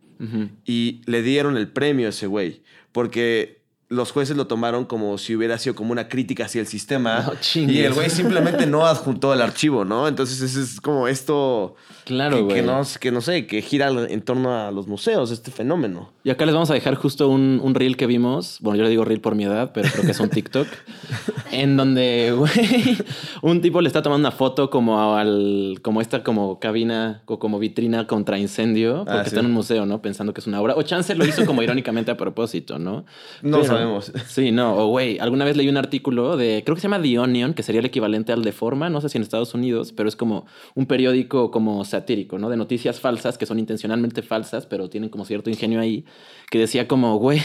Y 0.65 1.01
le 1.05 1.21
dieron 1.21 1.57
el 1.57 1.67
premio 1.67 2.05
a 2.07 2.09
ese 2.11 2.27
güey, 2.27 2.61
porque 2.93 3.62
los 3.89 4.11
jueces 4.11 4.35
lo 4.37 4.47
tomaron 4.47 4.85
como 4.85 5.17
si 5.17 5.35
hubiera 5.35 5.57
sido 5.59 5.75
como 5.75 5.91
una 5.91 6.07
crítica 6.07 6.45
hacia 6.45 6.61
el 6.61 6.67
sistema. 6.67 7.19
No 7.55 7.71
y 7.71 7.79
el 7.81 7.93
güey 7.93 8.09
simplemente 8.09 8.65
no 8.65 8.85
adjuntó 8.87 9.33
el 9.33 9.41
archivo, 9.41 9.85
¿no? 9.85 10.07
Entonces 10.07 10.41
ese 10.41 10.61
es 10.61 10.81
como 10.81 11.07
esto 11.07 11.75
Claro, 12.05 12.37
que, 12.37 12.41
güey. 12.41 12.55
que 12.57 12.61
no, 12.63 12.81
que 12.99 13.11
no 13.11 13.21
sé, 13.21 13.45
que 13.45 13.61
gira 13.61 13.89
en 13.89 14.21
torno 14.23 14.53
a 14.57 14.71
los 14.71 14.87
museos, 14.87 15.29
este 15.31 15.51
fenómeno. 15.51 16.11
Y 16.23 16.31
acá 16.31 16.45
les 16.45 16.53
vamos 16.55 16.69
a 16.71 16.73
dejar 16.73 16.95
justo 16.95 17.29
un, 17.29 17.59
un 17.63 17.75
reel 17.75 17.95
que 17.95 18.07
vimos. 18.07 18.57
Bueno, 18.61 18.77
yo 18.77 18.83
le 18.83 18.89
digo 18.89 19.05
reel 19.05 19.21
por 19.21 19.35
mi 19.35 19.43
edad, 19.45 19.71
pero 19.73 19.89
creo 19.91 20.03
que 20.05 20.11
es 20.11 20.19
un 20.19 20.29
TikTok. 20.29 20.67
en 21.51 21.77
donde, 21.77 22.33
güey, 22.35 22.97
un 23.41 23.61
tipo 23.61 23.79
le 23.81 23.87
está 23.87 24.01
tomando 24.01 24.27
una 24.27 24.35
foto 24.35 24.69
como 24.69 25.15
al. 25.15 25.79
como 25.81 26.01
esta 26.01 26.23
como 26.23 26.59
cabina 26.59 27.21
o 27.25 27.37
como 27.39 27.59
vitrina 27.59 28.07
contra 28.07 28.37
incendio. 28.39 28.99
Porque 29.05 29.11
Ah, 29.11 29.23
sí. 29.23 29.27
está 29.29 29.39
en 29.41 29.47
un 29.47 29.51
museo, 29.53 29.85
¿no? 29.85 30.01
Pensando 30.01 30.33
que 30.33 30.41
es 30.41 30.47
una 30.47 30.59
obra. 30.61 30.75
O 30.75 30.81
Chance 30.81 31.13
lo 31.15 31.25
hizo 31.25 31.45
como 31.45 31.61
irónicamente 31.61 32.09
a 32.11 32.17
propósito, 32.17 32.79
¿no? 32.79 33.05
No 33.41 33.61
Pero- 33.61 33.72
sabemos. 33.73 34.11
Sí, 34.27 34.51
no. 34.51 34.75
O, 34.75 34.87
güey, 34.87 35.19
alguna 35.19 35.45
vez 35.45 35.57
leí 35.57 35.69
un 35.69 35.77
artículo 35.77 36.37
de. 36.37 36.63
Creo 36.65 36.75
que 36.75 36.81
se 36.81 36.87
llama 36.87 37.01
The 37.01 37.19
Onion, 37.19 37.53
que 37.53 37.63
sería 37.63 37.79
el 37.79 37.85
equivalente 37.85 38.31
al 38.31 38.43
de 38.43 38.51
Forma. 38.51 38.89
No 38.89 39.01
sé 39.01 39.09
si 39.09 39.17
en 39.17 39.23
Estados 39.23 39.53
Unidos, 39.53 39.91
pero 39.91 40.09
es 40.09 40.15
como 40.15 40.45
un 40.75 40.85
periódico 40.85 41.51
como 41.51 41.83
satírico, 41.85 42.39
¿no? 42.39 42.49
De 42.49 42.57
noticias 42.57 42.99
falsas 42.99 43.37
que 43.37 43.45
son 43.45 43.59
intencionalmente 43.59 44.21
falsas, 44.21 44.65
pero 44.65 44.89
tienen 44.89 45.09
como 45.09 45.25
cierto 45.25 45.49
ingenio 45.49 45.79
ahí. 45.79 46.05
Que 46.49 46.59
decía 46.59 46.87
como, 46.87 47.17
güey, 47.19 47.41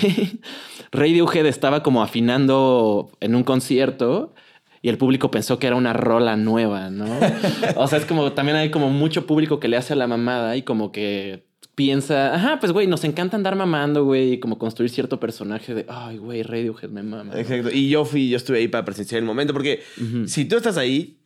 Radiohead 0.93 1.47
estaba 1.47 1.83
como 1.83 2.03
afinando 2.03 3.11
en 3.21 3.35
un 3.35 3.45
concierto. 3.45 4.35
Y 4.81 4.89
el 4.89 4.97
público 4.97 5.31
pensó 5.31 5.59
que 5.59 5.67
era 5.67 5.75
una 5.75 5.93
rola 5.93 6.37
nueva, 6.37 6.89
¿no? 6.91 7.07
O 7.77 7.89
sea, 7.89 7.99
es 7.99 8.05
como 8.05 8.33
también 8.33 8.57
hay 8.57 8.71
como 8.71 8.91
mucho 8.91 9.27
público 9.27 9.59
que 9.59 9.67
le 9.67 9.77
hace 9.77 9.93
a 9.93 9.97
la 9.97 10.07
mamada 10.07 10.57
y 10.57 10.63
como 10.63 10.93
que 10.93 11.48
piensa, 11.79 12.35
ajá, 12.35 12.59
pues 12.59 12.73
güey, 12.73 12.89
nos 12.89 13.05
encanta 13.05 13.37
andar 13.37 13.55
mamando, 13.55 14.05
güey, 14.05 14.33
y 14.33 14.41
como 14.41 14.59
construir 14.59 14.91
cierto 14.91 15.21
personaje 15.21 15.75
de, 15.77 15.87
ay, 15.89 16.19
güey, 16.19 16.43
Radiohead 16.43 16.91
me 16.91 17.05
mama. 17.05 17.39
Exacto. 17.39 17.71
Y 17.71 17.89
yo 17.89 18.05
fui, 18.05 18.29
yo 18.29 18.37
estuve 18.37 18.59
ahí 18.59 18.67
para 18.67 18.85
presenciar 18.85 19.21
el 19.21 19.25
momento, 19.25 19.53
porque 19.53 19.85
si 20.27 20.45
tú 20.45 20.57
estás 20.57 20.77
ahí, 20.77 21.21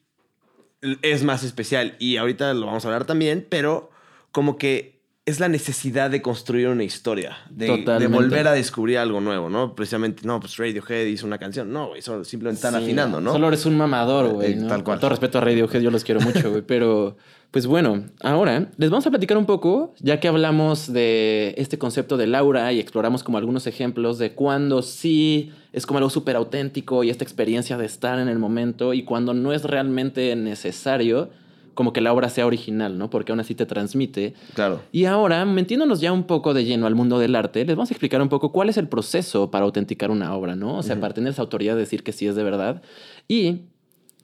es 1.00 1.24
más 1.24 1.42
especial. 1.42 1.96
Y 1.98 2.18
ahorita 2.18 2.52
lo 2.52 2.66
vamos 2.66 2.84
a 2.84 2.88
hablar 2.88 3.06
también, 3.06 3.46
pero 3.48 3.90
como 4.30 4.58
que 4.58 5.00
es 5.24 5.40
la 5.40 5.48
necesidad 5.48 6.10
de 6.10 6.20
construir 6.20 6.68
una 6.68 6.84
historia, 6.84 7.38
de, 7.48 7.78
de 7.78 8.06
volver 8.08 8.46
a 8.46 8.52
descubrir 8.52 8.98
algo 8.98 9.22
nuevo, 9.22 9.48
¿no? 9.48 9.74
Precisamente, 9.74 10.26
no, 10.26 10.38
pues 10.38 10.58
Radiohead 10.58 11.06
hizo 11.06 11.26
una 11.26 11.38
canción. 11.38 11.72
No, 11.72 11.88
güey, 11.88 12.02
solo 12.02 12.24
simplemente 12.24 12.58
están 12.58 12.74
Sí, 12.78 12.84
afinando, 12.84 13.22
¿no? 13.22 13.32
Solo 13.32 13.48
eres 13.48 13.64
un 13.64 13.78
mamador, 13.78 14.34
güey. 14.34 14.52
Eh, 14.52 14.56
¿no? 14.56 14.68
tal 14.68 14.84
cual. 14.84 14.96
Con 14.96 15.00
todo 15.00 15.10
respeto 15.10 15.38
a 15.38 15.40
Radiohead, 15.40 15.80
yo 15.80 15.90
los 15.90 16.04
quiero 16.04 16.20
mucho, 16.20 16.50
güey. 16.50 16.60
Pero, 16.60 17.16
pues 17.52 17.66
bueno, 17.66 18.06
ahora 18.22 18.70
les 18.78 18.88
vamos 18.88 19.06
a 19.06 19.10
platicar 19.10 19.36
un 19.36 19.44
poco, 19.44 19.94
ya 20.00 20.18
que 20.20 20.26
hablamos 20.26 20.90
de 20.90 21.54
este 21.58 21.76
concepto 21.76 22.16
de 22.16 22.26
Laura 22.26 22.72
y 22.72 22.80
exploramos 22.80 23.22
como 23.22 23.36
algunos 23.36 23.66
ejemplos 23.66 24.16
de 24.16 24.32
cuando 24.32 24.80
sí 24.80 25.52
es 25.74 25.84
como 25.84 25.98
algo 25.98 26.08
súper 26.08 26.34
auténtico 26.34 27.04
y 27.04 27.10
esta 27.10 27.24
experiencia 27.24 27.76
de 27.76 27.84
estar 27.84 28.18
en 28.18 28.28
el 28.28 28.38
momento 28.38 28.94
y 28.94 29.04
cuando 29.04 29.34
no 29.34 29.52
es 29.52 29.64
realmente 29.64 30.34
necesario 30.34 31.28
como 31.74 31.92
que 31.92 32.00
la 32.00 32.14
obra 32.14 32.30
sea 32.30 32.46
original, 32.46 32.96
¿no? 32.96 33.10
Porque 33.10 33.32
aún 33.32 33.40
así 33.40 33.54
te 33.54 33.66
transmite. 33.66 34.34
Claro. 34.54 34.80
Y 34.90 35.04
ahora, 35.04 35.44
metiéndonos 35.44 36.00
ya 36.00 36.12
un 36.12 36.24
poco 36.24 36.54
de 36.54 36.64
lleno 36.64 36.86
al 36.86 36.94
mundo 36.94 37.18
del 37.18 37.34
arte, 37.34 37.64
les 37.64 37.76
vamos 37.76 37.90
a 37.90 37.94
explicar 37.94 38.20
un 38.22 38.28
poco 38.28 38.52
cuál 38.52 38.70
es 38.70 38.78
el 38.78 38.88
proceso 38.88 39.50
para 39.50 39.64
autenticar 39.64 40.10
una 40.10 40.34
obra, 40.34 40.56
¿no? 40.56 40.78
O 40.78 40.82
sea, 40.82 40.98
para 41.00 41.14
tener 41.14 41.32
esa 41.32 41.42
autoridad 41.42 41.74
de 41.74 41.80
decir 41.80 42.02
que 42.02 42.12
sí 42.12 42.26
es 42.26 42.34
de 42.34 42.42
verdad. 42.42 42.82
Y 43.28 43.62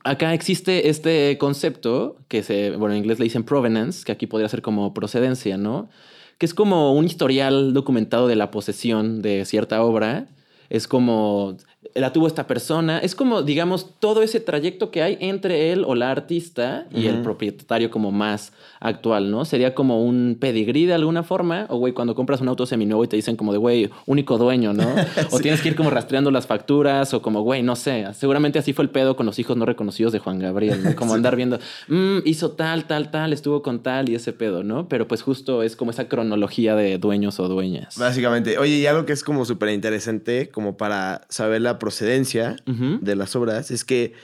acá 0.04 0.34
existe 0.34 0.88
este 0.88 1.38
concepto 1.38 2.16
que 2.28 2.42
se, 2.42 2.70
bueno, 2.76 2.94
en 2.94 2.98
inglés 2.98 3.18
le 3.18 3.24
dicen 3.24 3.44
provenance, 3.44 4.04
que 4.04 4.12
aquí 4.12 4.26
podría 4.26 4.48
ser 4.48 4.62
como 4.62 4.94
procedencia, 4.94 5.56
¿no? 5.56 5.88
Que 6.38 6.46
es 6.46 6.54
como 6.54 6.92
un 6.94 7.04
historial 7.04 7.72
documentado 7.74 8.28
de 8.28 8.36
la 8.36 8.50
posesión 8.50 9.22
de 9.22 9.44
cierta 9.44 9.82
obra. 9.82 10.28
Es 10.70 10.86
como 10.86 11.56
la 11.94 12.12
tuvo 12.12 12.26
esta 12.26 12.46
persona. 12.46 12.98
Es 12.98 13.14
como, 13.14 13.42
digamos, 13.42 13.94
todo 14.00 14.22
ese 14.22 14.40
trayecto 14.40 14.90
que 14.90 15.02
hay 15.02 15.16
entre 15.20 15.72
él 15.72 15.84
o 15.86 15.94
la 15.94 16.10
artista 16.10 16.86
y 16.92 17.06
el 17.06 17.22
propietario 17.22 17.90
como 17.90 18.10
más 18.10 18.52
actual, 18.80 19.30
¿no? 19.30 19.44
Sería 19.44 19.74
como 19.74 20.04
un 20.04 20.36
pedigrí 20.40 20.86
de 20.86 20.94
alguna 20.94 21.22
forma. 21.22 21.66
O, 21.68 21.78
güey, 21.78 21.92
cuando 21.92 22.14
compras 22.14 22.40
un 22.40 22.48
auto 22.48 22.66
seminuevo 22.66 23.04
y 23.04 23.08
te 23.08 23.16
dicen 23.16 23.36
como 23.36 23.52
de, 23.52 23.58
güey, 23.58 23.90
único 24.06 24.38
dueño, 24.38 24.72
¿no? 24.72 24.88
O 25.30 25.38
tienes 25.40 25.60
que 25.60 25.68
ir 25.68 25.76
como 25.76 25.90
rastreando 25.90 26.30
las 26.30 26.46
facturas 26.46 27.14
o 27.14 27.22
como, 27.22 27.42
güey, 27.42 27.62
no 27.62 27.76
sé. 27.76 28.06
Seguramente 28.14 28.58
así 28.58 28.72
fue 28.72 28.84
el 28.84 28.90
pedo 28.90 29.14
con 29.16 29.26
los 29.26 29.38
hijos 29.38 29.56
no 29.56 29.64
reconocidos 29.64 30.12
de 30.12 30.18
Juan 30.18 30.38
Gabriel, 30.38 30.82
¿no? 30.82 30.96
Como 30.96 31.14
andar 31.14 31.36
viendo, 31.36 31.58
"Mm, 31.88 32.18
hizo 32.24 32.52
tal, 32.52 32.86
tal, 32.86 33.10
tal, 33.10 33.32
estuvo 33.32 33.62
con 33.62 33.82
tal 33.82 34.08
y 34.08 34.14
ese 34.14 34.32
pedo, 34.32 34.64
¿no? 34.64 34.88
Pero 34.88 35.06
pues 35.06 35.22
justo 35.22 35.62
es 35.62 35.76
como 35.76 35.90
esa 35.92 36.08
cronología 36.08 36.74
de 36.74 36.98
dueños 36.98 37.38
o 37.40 37.48
dueñas. 37.48 37.96
Básicamente. 37.98 38.58
Oye, 38.58 38.76
y 38.78 38.86
algo 38.86 39.06
que 39.06 39.12
es 39.12 39.22
como 39.22 39.44
súper 39.44 39.70
interesante, 39.70 40.48
como 40.50 40.76
para 40.76 41.22
saber 41.28 41.60
la 41.68 41.78
procedencia 41.78 42.56
de 42.66 43.16
las 43.16 43.36
obras, 43.36 43.70
es 43.70 43.84
que 43.84 44.14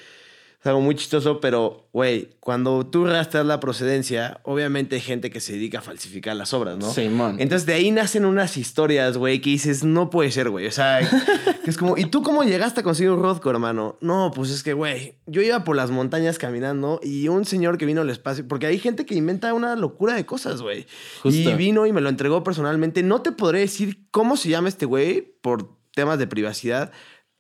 es 0.65 0.69
algo 0.69 0.81
muy 0.81 0.95
chistoso, 0.95 1.41
pero, 1.41 1.91
güey, 1.93 2.31
cuando 2.41 2.87
tú 2.87 3.05
rastras 3.05 3.45
la 3.45 3.61
procedencia, 3.61 4.41
obviamente 4.45 4.95
hay 4.95 5.03
gente 5.03 5.29
que 5.29 5.39
se 5.39 5.53
dedica 5.53 5.81
a 5.81 5.83
falsificar 5.83 6.35
las 6.37 6.55
obras, 6.55 6.79
¿no? 6.79 6.91
Simón. 6.91 7.37
Entonces 7.39 7.67
de 7.67 7.75
ahí 7.75 7.91
nacen 7.91 8.25
unas 8.25 8.57
historias, 8.57 9.19
güey, 9.19 9.43
que 9.43 9.51
dices, 9.51 9.85
no 9.85 10.09
puede 10.09 10.31
ser, 10.31 10.49
güey. 10.49 10.67
O 10.67 10.71
sea, 10.71 11.01
que 11.65 11.69
es 11.69 11.77
como, 11.77 11.99
¿y 11.99 12.07
tú 12.07 12.23
cómo 12.23 12.45
llegaste 12.45 12.81
a 12.81 12.83
conseguir 12.83 13.11
un 13.11 13.21
Rodco, 13.21 13.51
hermano? 13.51 13.99
No, 14.01 14.33
pues 14.35 14.49
es 14.49 14.63
que, 14.63 14.73
güey, 14.73 15.19
yo 15.27 15.43
iba 15.43 15.65
por 15.65 15.77
las 15.77 15.91
montañas 15.91 16.39
caminando 16.39 16.99
y 17.03 17.29
un 17.29 17.45
señor 17.45 17.77
que 17.77 17.85
vino 17.85 18.01
al 18.01 18.09
espacio, 18.09 18.49
porque 18.49 18.65
hay 18.65 18.79
gente 18.79 19.05
que 19.05 19.15
inventa 19.15 19.53
una 19.53 19.77
locura 19.77 20.15
de 20.15 20.25
cosas, 20.25 20.63
güey. 20.63 20.87
Y 21.25 21.53
vino 21.53 21.85
y 21.85 21.93
me 21.93 22.01
lo 22.01 22.09
entregó 22.09 22.43
personalmente. 22.43 23.03
No 23.03 23.21
te 23.21 23.33
podré 23.33 23.59
decir 23.59 23.99
cómo 24.11 24.39
se 24.39 24.49
llama 24.49 24.71
este 24.71 24.87
güey 24.87 25.35
por 25.43 25.69
temas 25.95 26.19
de 26.19 26.27
privacidad. 26.27 26.91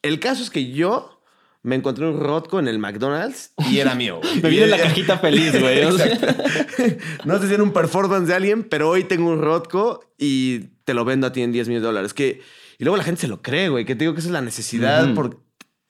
El 0.05 0.21
caso 0.21 0.43
es 0.43 0.51
que 0.51 0.71
yo 0.71 1.21
me 1.62 1.77
encontré 1.77 2.07
un 2.07 2.21
Rodco 2.21 2.59
en 2.59 2.69
el 2.69 2.79
McDonald's 2.79 3.53
y 3.71 3.79
era 3.79 3.95
mío. 3.97 4.21
güey. 4.23 4.43
Me 4.43 4.51
viene 4.51 4.64
en 4.67 4.71
la 4.71 4.79
cajita 4.79 5.19
feliz, 5.19 5.59
güey. 5.59 5.83
No 7.25 7.40
sé 7.40 7.49
si 7.49 7.55
era 7.55 7.62
un 7.62 7.73
performance 7.73 8.29
de 8.29 8.35
alguien, 8.35 8.64
pero 8.64 8.90
hoy 8.90 9.05
tengo 9.05 9.31
un 9.31 9.40
Rodco 9.40 10.14
y 10.19 10.61
te 10.85 10.93
lo 10.93 11.05
vendo 11.07 11.27
a 11.27 11.33
ti 11.33 11.43
en 11.43 11.53
10 11.53 11.69
mil 11.69 11.81
dólares. 11.81 12.12
Que, 12.12 12.43
y 12.79 12.85
luego 12.85 12.97
la 12.99 13.03
gente 13.05 13.23
se 13.23 13.29
lo 13.29 13.40
cree, 13.40 13.71
güey. 13.71 13.85
Que 13.87 13.95
te 13.95 14.05
digo 14.05 14.12
que 14.12 14.21
esa 14.21 14.29
es 14.29 14.33
la 14.35 14.43
necesidad 14.43 15.14
por, 15.14 15.40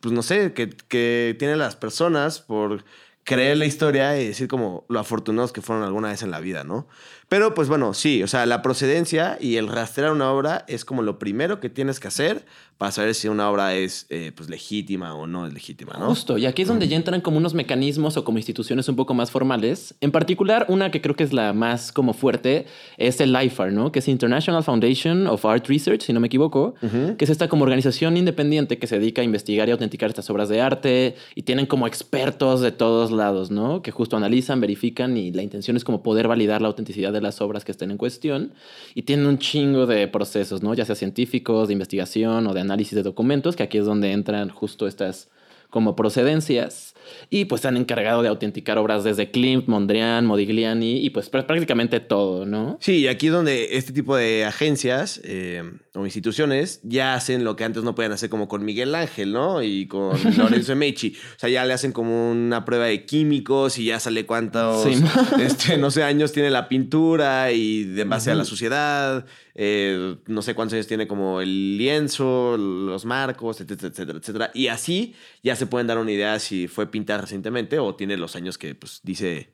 pues 0.00 0.14
no 0.14 0.22
sé, 0.22 0.52
que, 0.52 0.70
que 0.70 1.34
tienen 1.38 1.58
las 1.58 1.74
personas 1.74 2.40
por 2.40 2.84
creer 3.24 3.56
la 3.56 3.64
historia 3.64 4.20
y 4.20 4.28
decir 4.28 4.46
como 4.48 4.84
lo 4.88 5.00
afortunados 5.00 5.50
que 5.50 5.62
fueron 5.62 5.82
alguna 5.82 6.08
vez 6.08 6.22
en 6.22 6.30
la 6.30 6.40
vida, 6.40 6.62
¿no? 6.62 6.86
Pero 7.28 7.54
pues 7.54 7.68
bueno, 7.68 7.94
sí, 7.94 8.22
o 8.22 8.26
sea, 8.26 8.46
la 8.46 8.62
procedencia 8.62 9.38
y 9.40 9.56
el 9.56 9.68
rastrear 9.68 10.12
una 10.12 10.30
obra 10.30 10.64
es 10.68 10.84
como 10.84 11.02
lo 11.02 11.18
primero 11.18 11.60
que 11.60 11.70
tienes 11.70 12.00
que 12.00 12.08
hacer 12.08 12.44
para 12.78 12.90
saber 12.90 13.14
si 13.14 13.28
una 13.28 13.48
obra 13.50 13.74
es 13.74 14.06
eh, 14.10 14.32
pues 14.34 14.50
legítima 14.50 15.14
o 15.14 15.26
no 15.26 15.46
es 15.46 15.54
legítima, 15.54 15.94
¿no? 15.98 16.08
Justo, 16.08 16.38
y 16.38 16.46
aquí 16.46 16.62
es 16.62 16.68
donde 16.68 16.88
ya 16.88 16.96
entran 16.96 17.20
como 17.20 17.38
unos 17.38 17.54
mecanismos 17.54 18.16
o 18.16 18.24
como 18.24 18.38
instituciones 18.38 18.88
un 18.88 18.96
poco 18.96 19.14
más 19.14 19.30
formales. 19.30 19.94
En 20.00 20.10
particular, 20.10 20.66
una 20.68 20.90
que 20.90 21.00
creo 21.00 21.14
que 21.14 21.22
es 21.22 21.32
la 21.32 21.52
más 21.52 21.92
como 21.92 22.12
fuerte 22.14 22.66
es 22.98 23.20
el 23.20 23.34
IFAR, 23.40 23.72
¿no? 23.72 23.92
Que 23.92 24.00
es 24.00 24.08
International 24.08 24.62
Foundation 24.64 25.26
of 25.28 25.44
Art 25.44 25.66
Research, 25.68 26.02
si 26.02 26.12
no 26.12 26.20
me 26.20 26.26
equivoco, 26.26 26.74
que 26.80 27.24
es 27.24 27.30
esta 27.30 27.48
como 27.48 27.62
organización 27.62 28.16
independiente 28.16 28.78
que 28.78 28.86
se 28.86 28.98
dedica 28.98 29.22
a 29.22 29.24
investigar 29.24 29.68
y 29.68 29.72
autenticar 29.72 30.10
estas 30.10 30.28
obras 30.30 30.48
de 30.48 30.60
arte 30.60 31.14
y 31.34 31.42
tienen 31.42 31.66
como 31.66 31.86
expertos 31.86 32.60
de 32.60 32.72
todos 32.72 33.12
lados, 33.12 33.50
¿no? 33.50 33.82
Que 33.82 33.92
justo 33.92 34.16
analizan, 34.16 34.60
verifican 34.60 35.16
y 35.16 35.32
la 35.32 35.42
intención 35.42 35.76
es 35.76 35.84
como 35.84 36.02
poder 36.02 36.28
validar 36.28 36.60
la 36.60 36.68
autenticidad 36.68 37.12
de 37.12 37.20
las 37.24 37.40
obras 37.40 37.64
que 37.64 37.72
estén 37.72 37.90
en 37.90 37.96
cuestión 37.96 38.52
y 38.94 39.02
tienen 39.02 39.26
un 39.26 39.38
chingo 39.38 39.86
de 39.86 40.06
procesos, 40.06 40.62
¿no? 40.62 40.74
Ya 40.74 40.84
sea 40.84 40.94
científicos, 40.94 41.66
de 41.66 41.72
investigación 41.72 42.46
o 42.46 42.54
de 42.54 42.60
análisis 42.60 42.94
de 42.94 43.02
documentos, 43.02 43.56
que 43.56 43.64
aquí 43.64 43.78
es 43.78 43.84
donde 43.84 44.12
entran 44.12 44.48
justo 44.50 44.86
estas 44.86 45.28
como 45.70 45.96
procedencias 45.96 46.94
y 47.30 47.44
pues 47.46 47.62
se 47.62 47.68
han 47.68 47.76
encargado 47.76 48.22
de 48.22 48.28
autenticar 48.28 48.78
obras 48.78 49.04
desde 49.04 49.30
Klimt, 49.30 49.66
Mondrian, 49.68 50.26
Modigliani 50.26 50.98
y 51.04 51.10
pues 51.10 51.30
pr- 51.30 51.46
prácticamente 51.46 52.00
todo, 52.00 52.46
¿no? 52.46 52.78
Sí, 52.80 52.96
y 53.00 53.08
aquí 53.08 53.26
es 53.26 53.32
donde 53.32 53.76
este 53.76 53.92
tipo 53.92 54.16
de 54.16 54.44
agencias 54.44 55.20
eh, 55.24 55.62
o 55.94 56.04
instituciones 56.04 56.80
ya 56.82 57.14
hacen 57.14 57.44
lo 57.44 57.56
que 57.56 57.64
antes 57.64 57.82
no 57.84 57.94
podían 57.94 58.12
hacer 58.12 58.28
como 58.30 58.48
con 58.48 58.64
Miguel 58.64 58.94
Ángel, 58.94 59.32
¿no? 59.32 59.62
Y 59.62 59.86
con 59.86 60.16
Lorenzo 60.38 60.74
Mechi. 60.76 61.14
O 61.36 61.38
sea, 61.38 61.48
ya 61.48 61.64
le 61.64 61.72
hacen 61.72 61.92
como 61.92 62.30
una 62.30 62.64
prueba 62.64 62.86
de 62.86 63.04
químicos 63.04 63.78
y 63.78 63.86
ya 63.86 64.00
sale 64.00 64.26
cuántos, 64.26 64.82
Sí. 64.84 65.02
este, 65.40 65.76
no 65.76 65.90
sé, 65.90 66.02
años 66.02 66.32
tiene 66.32 66.50
la 66.50 66.68
pintura 66.68 67.52
y 67.52 67.84
de 67.84 68.04
base 68.04 68.30
a 68.30 68.34
la 68.34 68.44
suciedad, 68.44 69.24
eh, 69.56 70.16
no 70.26 70.42
sé 70.42 70.54
cuántos 70.54 70.74
años 70.74 70.86
tiene 70.88 71.06
como 71.06 71.40
el 71.40 71.78
lienzo, 71.78 72.56
los 72.56 73.04
marcos, 73.04 73.60
etcétera, 73.60 73.88
etcétera, 73.88 74.18
etcétera. 74.18 74.50
Y 74.54 74.66
así 74.68 75.14
ya 75.42 75.54
se 75.56 75.66
pueden 75.66 75.86
dar 75.86 75.98
una 75.98 76.10
idea 76.10 76.38
si 76.38 76.66
fue 76.68 76.86
pintada 76.94 77.22
recientemente 77.22 77.80
o 77.80 77.96
tiene 77.96 78.16
los 78.16 78.36
años 78.36 78.56
que 78.56 78.76
pues 78.76 79.00
dice 79.02 79.48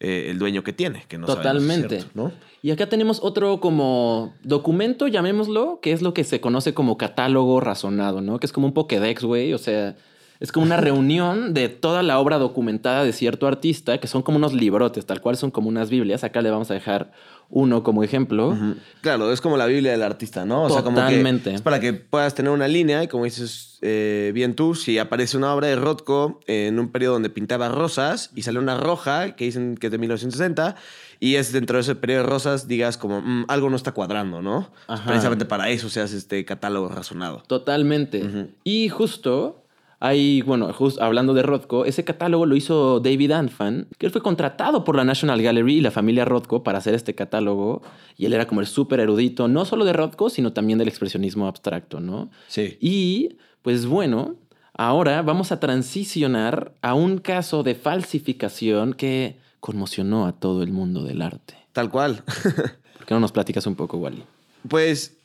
eh, 0.00 0.28
el 0.30 0.38
dueño 0.38 0.64
que 0.64 0.72
tiene, 0.72 1.04
que 1.06 1.18
no 1.18 1.26
Totalmente. 1.26 2.00
cierto, 2.00 2.10
¿no? 2.14 2.32
Y 2.62 2.70
acá 2.70 2.88
tenemos 2.88 3.20
otro 3.22 3.60
como 3.60 4.32
documento, 4.42 5.06
llamémoslo, 5.06 5.80
que 5.82 5.92
es 5.92 6.00
lo 6.00 6.14
que 6.14 6.24
se 6.24 6.40
conoce 6.40 6.72
como 6.72 6.96
catálogo 6.96 7.60
razonado, 7.60 8.22
¿no? 8.22 8.40
Que 8.40 8.46
es 8.46 8.52
como 8.54 8.68
un 8.68 8.72
Pokédex, 8.72 9.22
güey. 9.22 9.52
O 9.52 9.58
sea, 9.58 9.96
es 10.40 10.52
como 10.52 10.66
una 10.66 10.76
reunión 10.78 11.54
de 11.54 11.68
toda 11.68 12.02
la 12.02 12.18
obra 12.18 12.38
documentada 12.38 13.04
de 13.04 13.12
cierto 13.12 13.46
artista, 13.46 13.98
que 13.98 14.06
son 14.08 14.22
como 14.22 14.38
unos 14.38 14.52
librotes, 14.52 15.06
tal 15.06 15.20
cual 15.20 15.36
son 15.36 15.50
como 15.50 15.68
unas 15.68 15.90
Biblias. 15.90 16.24
Acá 16.24 16.42
le 16.42 16.50
vamos 16.50 16.70
a 16.70 16.74
dejar 16.74 17.12
uno 17.50 17.82
como 17.82 18.02
ejemplo. 18.04 18.54
Claro, 19.00 19.32
es 19.32 19.40
como 19.40 19.56
la 19.56 19.64
Biblia 19.64 19.92
del 19.92 20.02
artista, 20.02 20.44
¿no? 20.44 20.64
O 20.64 20.68
sea, 20.70 20.82
como 20.82 20.96
Totalmente. 20.98 21.48
que 21.50 21.56
es 21.56 21.62
para 21.62 21.80
que 21.80 21.94
puedas 21.94 22.34
tener 22.34 22.52
una 22.52 22.68
línea 22.68 23.02
y 23.02 23.08
como 23.08 23.24
dices 23.24 23.78
eh, 23.80 24.32
bien 24.34 24.54
tú, 24.54 24.74
si 24.74 24.98
aparece 24.98 25.38
una 25.38 25.54
obra 25.54 25.68
de 25.68 25.76
Rothko 25.76 26.40
en 26.46 26.78
un 26.78 26.90
periodo 26.92 27.14
donde 27.14 27.30
pintaba 27.30 27.70
rosas 27.70 28.30
y 28.34 28.42
sale 28.42 28.58
una 28.58 28.76
roja 28.76 29.34
que 29.34 29.46
dicen 29.46 29.76
que 29.76 29.86
es 29.86 29.90
de 29.92 29.96
1960 29.98 30.76
y 31.20 31.36
es 31.36 31.50
dentro 31.52 31.78
de 31.78 31.82
ese 31.82 31.94
periodo 31.94 32.24
de 32.24 32.28
rosas, 32.28 32.68
digas 32.68 32.98
como 32.98 33.22
"Mm, 33.22 33.46
algo 33.48 33.70
no 33.70 33.76
está 33.76 33.92
cuadrando, 33.92 34.42
¿no? 34.42 34.70
Ajá. 34.86 35.06
Precisamente 35.06 35.46
para 35.46 35.70
eso 35.70 35.88
se 35.88 36.00
hace 36.02 36.18
este 36.18 36.44
catálogo 36.44 36.88
razonado. 36.90 37.42
Totalmente. 37.46 38.50
Y 38.62 38.88
justo 38.90 39.62
hay, 40.00 40.42
bueno, 40.42 40.72
justo 40.72 41.02
hablando 41.02 41.34
de 41.34 41.42
Rothko, 41.42 41.84
ese 41.84 42.04
catálogo 42.04 42.46
lo 42.46 42.54
hizo 42.54 43.00
David 43.00 43.32
Anfan, 43.32 43.88
que 43.98 44.06
él 44.06 44.12
fue 44.12 44.22
contratado 44.22 44.84
por 44.84 44.94
la 44.94 45.04
National 45.04 45.42
Gallery 45.42 45.76
y 45.76 45.80
la 45.80 45.90
familia 45.90 46.24
Rothko 46.24 46.62
para 46.62 46.78
hacer 46.78 46.94
este 46.94 47.16
catálogo. 47.16 47.82
Y 48.16 48.26
él 48.26 48.32
era 48.32 48.46
como 48.46 48.60
el 48.60 48.68
súper 48.68 49.00
erudito, 49.00 49.48
no 49.48 49.64
solo 49.64 49.84
de 49.84 49.92
Rothko, 49.92 50.30
sino 50.30 50.52
también 50.52 50.78
del 50.78 50.88
expresionismo 50.88 51.48
abstracto, 51.48 51.98
¿no? 51.98 52.30
Sí. 52.46 52.76
Y, 52.80 53.38
pues 53.62 53.86
bueno, 53.86 54.36
ahora 54.74 55.22
vamos 55.22 55.50
a 55.50 55.58
transicionar 55.58 56.74
a 56.80 56.94
un 56.94 57.18
caso 57.18 57.64
de 57.64 57.74
falsificación 57.74 58.94
que 58.94 59.36
conmocionó 59.58 60.26
a 60.26 60.32
todo 60.32 60.62
el 60.62 60.72
mundo 60.72 61.02
del 61.02 61.22
arte. 61.22 61.54
Tal 61.72 61.90
cual. 61.90 62.22
¿Por 62.96 63.06
qué 63.06 63.14
no 63.14 63.20
nos 63.20 63.32
platicas 63.32 63.66
un 63.66 63.74
poco, 63.74 63.96
Wally? 63.98 64.22
Pues, 64.68 65.17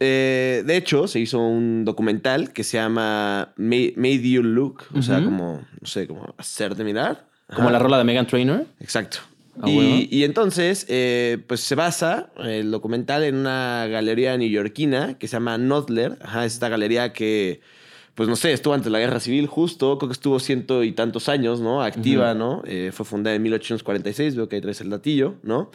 eh, 0.00 0.62
de 0.66 0.76
hecho, 0.76 1.06
se 1.08 1.20
hizo 1.20 1.38
un 1.38 1.84
documental 1.84 2.52
que 2.52 2.64
se 2.64 2.76
llama 2.78 3.52
Ma- 3.56 3.92
Made 3.96 4.28
You 4.30 4.42
Look, 4.42 4.84
o 4.94 5.02
sea, 5.02 5.22
como, 5.24 5.62
no 5.80 5.86
sé, 5.86 6.06
como 6.06 6.34
hacerte 6.38 6.84
mirar. 6.84 7.26
Como 7.48 7.68
Ajá. 7.68 7.72
la 7.72 7.78
rola 7.78 7.98
de 7.98 8.04
Megan 8.04 8.26
Trainor. 8.26 8.66
Exacto. 8.80 9.18
Ah, 9.56 9.66
bueno. 9.70 10.06
y, 10.10 10.24
entonces, 10.24 10.84
eh, 10.88 11.38
pues 11.46 11.60
se 11.60 11.76
basa 11.76 12.30
el 12.38 12.70
documental 12.72 13.22
en 13.22 13.36
una 13.36 13.86
galería 13.88 14.36
neoyorquina 14.36 15.16
que 15.18 15.28
se 15.28 15.36
llama 15.36 15.58
Nodler. 15.58 16.18
Ajá, 16.22 16.44
es 16.44 16.54
esta 16.54 16.68
galería 16.68 17.12
que, 17.12 17.60
pues 18.16 18.28
no 18.28 18.34
sé, 18.34 18.52
estuvo 18.52 18.74
antes 18.74 18.86
de 18.86 18.90
la 18.90 18.98
guerra 18.98 19.20
civil, 19.20 19.46
justo, 19.46 19.96
creo 19.98 20.08
que 20.08 20.14
estuvo 20.14 20.40
ciento 20.40 20.82
y 20.82 20.90
tantos 20.90 21.28
años, 21.28 21.60
¿no? 21.60 21.82
Activa. 21.82 22.34
¿no? 22.34 22.62
Eh, 22.66 22.90
fue 22.92 23.06
fundada 23.06 23.36
en 23.36 23.42
1846, 23.42 24.34
veo 24.34 24.48
que 24.48 24.56
ahí 24.56 24.62
traes 24.62 24.80
el 24.80 24.90
datillo, 24.90 25.34
¿no? 25.44 25.70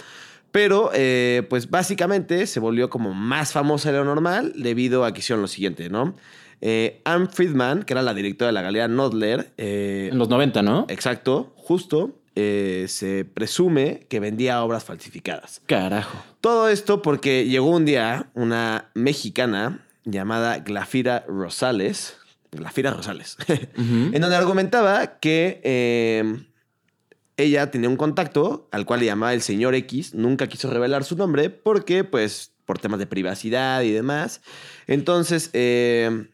Pero, 0.52 0.92
eh, 0.94 1.46
pues 1.50 1.70
básicamente 1.70 2.48
se 2.48 2.60
volvió 2.60 2.90
como 2.90 3.14
más 3.14 3.52
famosa 3.52 3.92
de 3.92 3.98
lo 4.00 4.06
normal 4.06 4.54
debido 4.56 5.06
a 5.06 5.14
que 5.14 5.20
hicieron 5.20 5.42
lo 5.42 5.48
siguiente, 5.48 5.90
¿no? 5.90 6.16
Eh, 6.62 7.02
Anne 7.06 7.28
Friedman, 7.32 7.84
que 7.84 7.94
era 7.94 8.02
la 8.02 8.14
directora 8.14 8.48
de 8.48 8.54
la 8.54 8.62
galería 8.62 8.88
Nodler, 8.88 9.52
eh, 9.58 10.10
En 10.12 10.18
los 10.18 10.28
90, 10.30 10.62
¿no? 10.62 10.86
Exacto, 10.90 11.54
justo. 11.56 12.16
eh, 12.36 12.86
se 12.88 13.26
presume 13.26 14.06
que 14.10 14.20
vendía 14.20 14.64
obras 14.64 14.84
falsificadas. 14.86 15.62
Carajo. 15.66 16.18
Todo 16.42 16.70
esto 16.70 17.02
porque 17.02 17.46
llegó 17.46 17.70
un 17.70 17.86
día 17.86 18.28
una 18.34 18.90
mexicana 18.94 19.86
llamada 20.06 20.60
Glafira 20.60 21.26
Rosales, 21.28 22.18
Glafira 22.52 22.92
Rosales, 22.92 23.36
en 23.78 24.20
donde 24.22 24.36
argumentaba 24.36 25.20
que 25.20 26.49
ella 27.40 27.72
tenía 27.72 27.90
un 27.90 27.98
contacto 27.98 28.68
al 28.72 28.86
cual 28.86 29.00
le 29.00 29.08
llamaba 29.08 29.34
el 29.34 29.42
señor 29.42 29.76
X, 29.76 30.14
nunca 30.14 30.48
quiso 30.48 30.70
revelar 30.70 31.04
su 31.04 31.16
nombre 31.16 31.50
porque, 31.50 32.04
pues, 32.04 32.52
por 32.66 32.80
temas 32.80 33.00
de 33.00 33.08
privacidad 33.08 33.82
y 33.82 33.92
demás. 33.92 34.42
Entonces, 34.86 35.50
eh, 35.54 36.28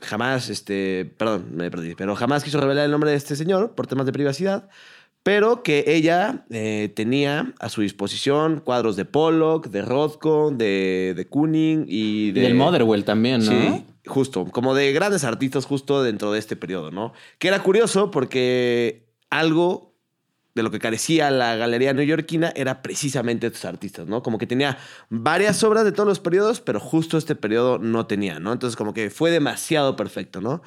jamás, 0.00 0.50
este, 0.50 1.10
perdón, 1.16 1.46
me 1.52 1.70
perdí, 1.70 1.94
pero 1.94 2.14
jamás 2.14 2.44
quiso 2.44 2.60
revelar 2.60 2.84
el 2.84 2.90
nombre 2.90 3.10
de 3.10 3.16
este 3.16 3.36
señor 3.36 3.74
por 3.74 3.86
temas 3.86 4.06
de 4.06 4.12
privacidad, 4.12 4.68
pero 5.22 5.62
que 5.62 5.84
ella 5.86 6.44
eh, 6.50 6.92
tenía 6.94 7.54
a 7.58 7.68
su 7.68 7.80
disposición 7.80 8.60
cuadros 8.60 8.96
de 8.96 9.04
Pollock, 9.04 9.68
de 9.68 9.82
Rothko, 9.82 10.52
de, 10.52 11.14
de 11.16 11.26
Kooning 11.26 11.86
y 11.88 12.28
Y 12.28 12.32
de... 12.32 12.42
del 12.42 12.54
Motherwell 12.54 13.04
también, 13.04 13.44
¿no? 13.44 13.50
Sí, 13.50 13.84
justo, 14.06 14.44
como 14.44 14.74
de 14.74 14.92
grandes 14.92 15.24
artistas 15.24 15.64
justo 15.64 16.02
dentro 16.02 16.32
de 16.32 16.38
este 16.38 16.54
periodo, 16.54 16.90
¿no? 16.90 17.12
Que 17.38 17.48
era 17.48 17.62
curioso 17.62 18.10
porque 18.10 19.08
algo 19.30 19.95
de 20.56 20.62
lo 20.62 20.70
que 20.70 20.78
carecía 20.78 21.30
la 21.30 21.54
galería 21.54 21.92
neoyorquina 21.92 22.50
era 22.56 22.80
precisamente 22.80 23.46
estos 23.46 23.66
artistas, 23.66 24.06
¿no? 24.06 24.22
Como 24.22 24.38
que 24.38 24.46
tenía 24.46 24.78
varias 25.10 25.62
obras 25.62 25.84
de 25.84 25.92
todos 25.92 26.08
los 26.08 26.18
periodos, 26.18 26.62
pero 26.62 26.80
justo 26.80 27.18
este 27.18 27.36
periodo 27.36 27.78
no 27.78 28.06
tenía, 28.06 28.40
¿no? 28.40 28.54
Entonces 28.54 28.74
como 28.74 28.94
que 28.94 29.10
fue 29.10 29.30
demasiado 29.30 29.96
perfecto, 29.96 30.40
¿no? 30.40 30.62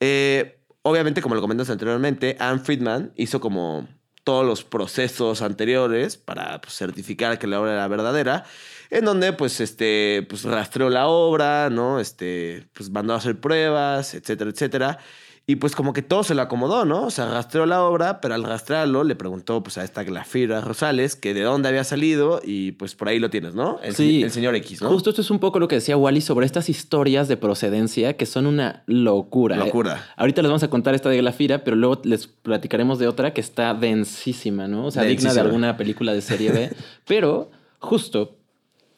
Eh, 0.00 0.58
obviamente, 0.80 1.20
como 1.20 1.34
lo 1.34 1.42
comentas 1.42 1.68
anteriormente, 1.68 2.38
Anne 2.40 2.60
Friedman 2.60 3.12
hizo 3.16 3.38
como 3.38 3.86
todos 4.24 4.46
los 4.46 4.64
procesos 4.64 5.42
anteriores 5.42 6.16
para 6.16 6.62
pues, 6.62 6.72
certificar 6.74 7.38
que 7.38 7.46
la 7.46 7.60
obra 7.60 7.74
era 7.74 7.86
verdadera, 7.86 8.46
en 8.88 9.04
donde 9.04 9.34
pues 9.34 9.60
este 9.60 10.26
pues 10.26 10.44
rastreó 10.44 10.88
la 10.88 11.06
obra, 11.06 11.68
¿no? 11.68 12.00
Este 12.00 12.66
pues 12.72 12.88
mandó 12.88 13.12
a 13.12 13.18
hacer 13.18 13.38
pruebas, 13.38 14.14
etcétera, 14.14 14.48
etcétera. 14.48 14.98
Y 15.46 15.56
pues 15.56 15.76
como 15.76 15.92
que 15.92 16.00
todo 16.00 16.24
se 16.24 16.34
lo 16.34 16.40
acomodó, 16.40 16.86
¿no? 16.86 17.04
O 17.04 17.10
sea, 17.10 17.28
rastreó 17.30 17.66
la 17.66 17.82
obra, 17.82 18.22
pero 18.22 18.34
al 18.34 18.44
rastrearlo 18.44 19.04
le 19.04 19.14
preguntó 19.14 19.62
pues 19.62 19.76
a 19.76 19.84
esta 19.84 20.02
Glafira 20.02 20.62
Rosales 20.62 21.16
que 21.16 21.34
de 21.34 21.42
dónde 21.42 21.68
había 21.68 21.84
salido 21.84 22.40
y 22.42 22.72
pues 22.72 22.94
por 22.94 23.08
ahí 23.08 23.18
lo 23.18 23.28
tienes, 23.28 23.54
¿no? 23.54 23.78
El, 23.82 23.94
Sí. 23.94 24.22
el 24.22 24.30
señor 24.30 24.54
X, 24.54 24.80
¿no? 24.80 24.88
Justo 24.88 25.10
esto 25.10 25.20
es 25.20 25.30
un 25.30 25.40
poco 25.40 25.58
lo 25.58 25.68
que 25.68 25.74
decía 25.74 25.98
Wally 25.98 26.22
sobre 26.22 26.46
estas 26.46 26.70
historias 26.70 27.28
de 27.28 27.36
procedencia 27.36 28.16
que 28.16 28.24
son 28.24 28.46
una 28.46 28.84
locura. 28.86 29.56
Locura. 29.56 30.02
Ahorita 30.16 30.40
les 30.40 30.48
vamos 30.48 30.62
a 30.62 30.70
contar 30.70 30.94
esta 30.94 31.10
de 31.10 31.18
Glafira, 31.18 31.62
pero 31.62 31.76
luego 31.76 32.00
les 32.04 32.26
platicaremos 32.26 32.98
de 32.98 33.06
otra 33.06 33.34
que 33.34 33.42
está 33.42 33.74
densísima, 33.74 34.66
¿no? 34.66 34.86
O 34.86 34.90
sea, 34.90 35.02
digna 35.02 35.34
de 35.34 35.40
alguna 35.40 35.76
película 35.76 36.14
de 36.14 36.22
serie 36.22 36.52
B. 36.52 36.70
pero 37.06 37.50
justo, 37.80 38.38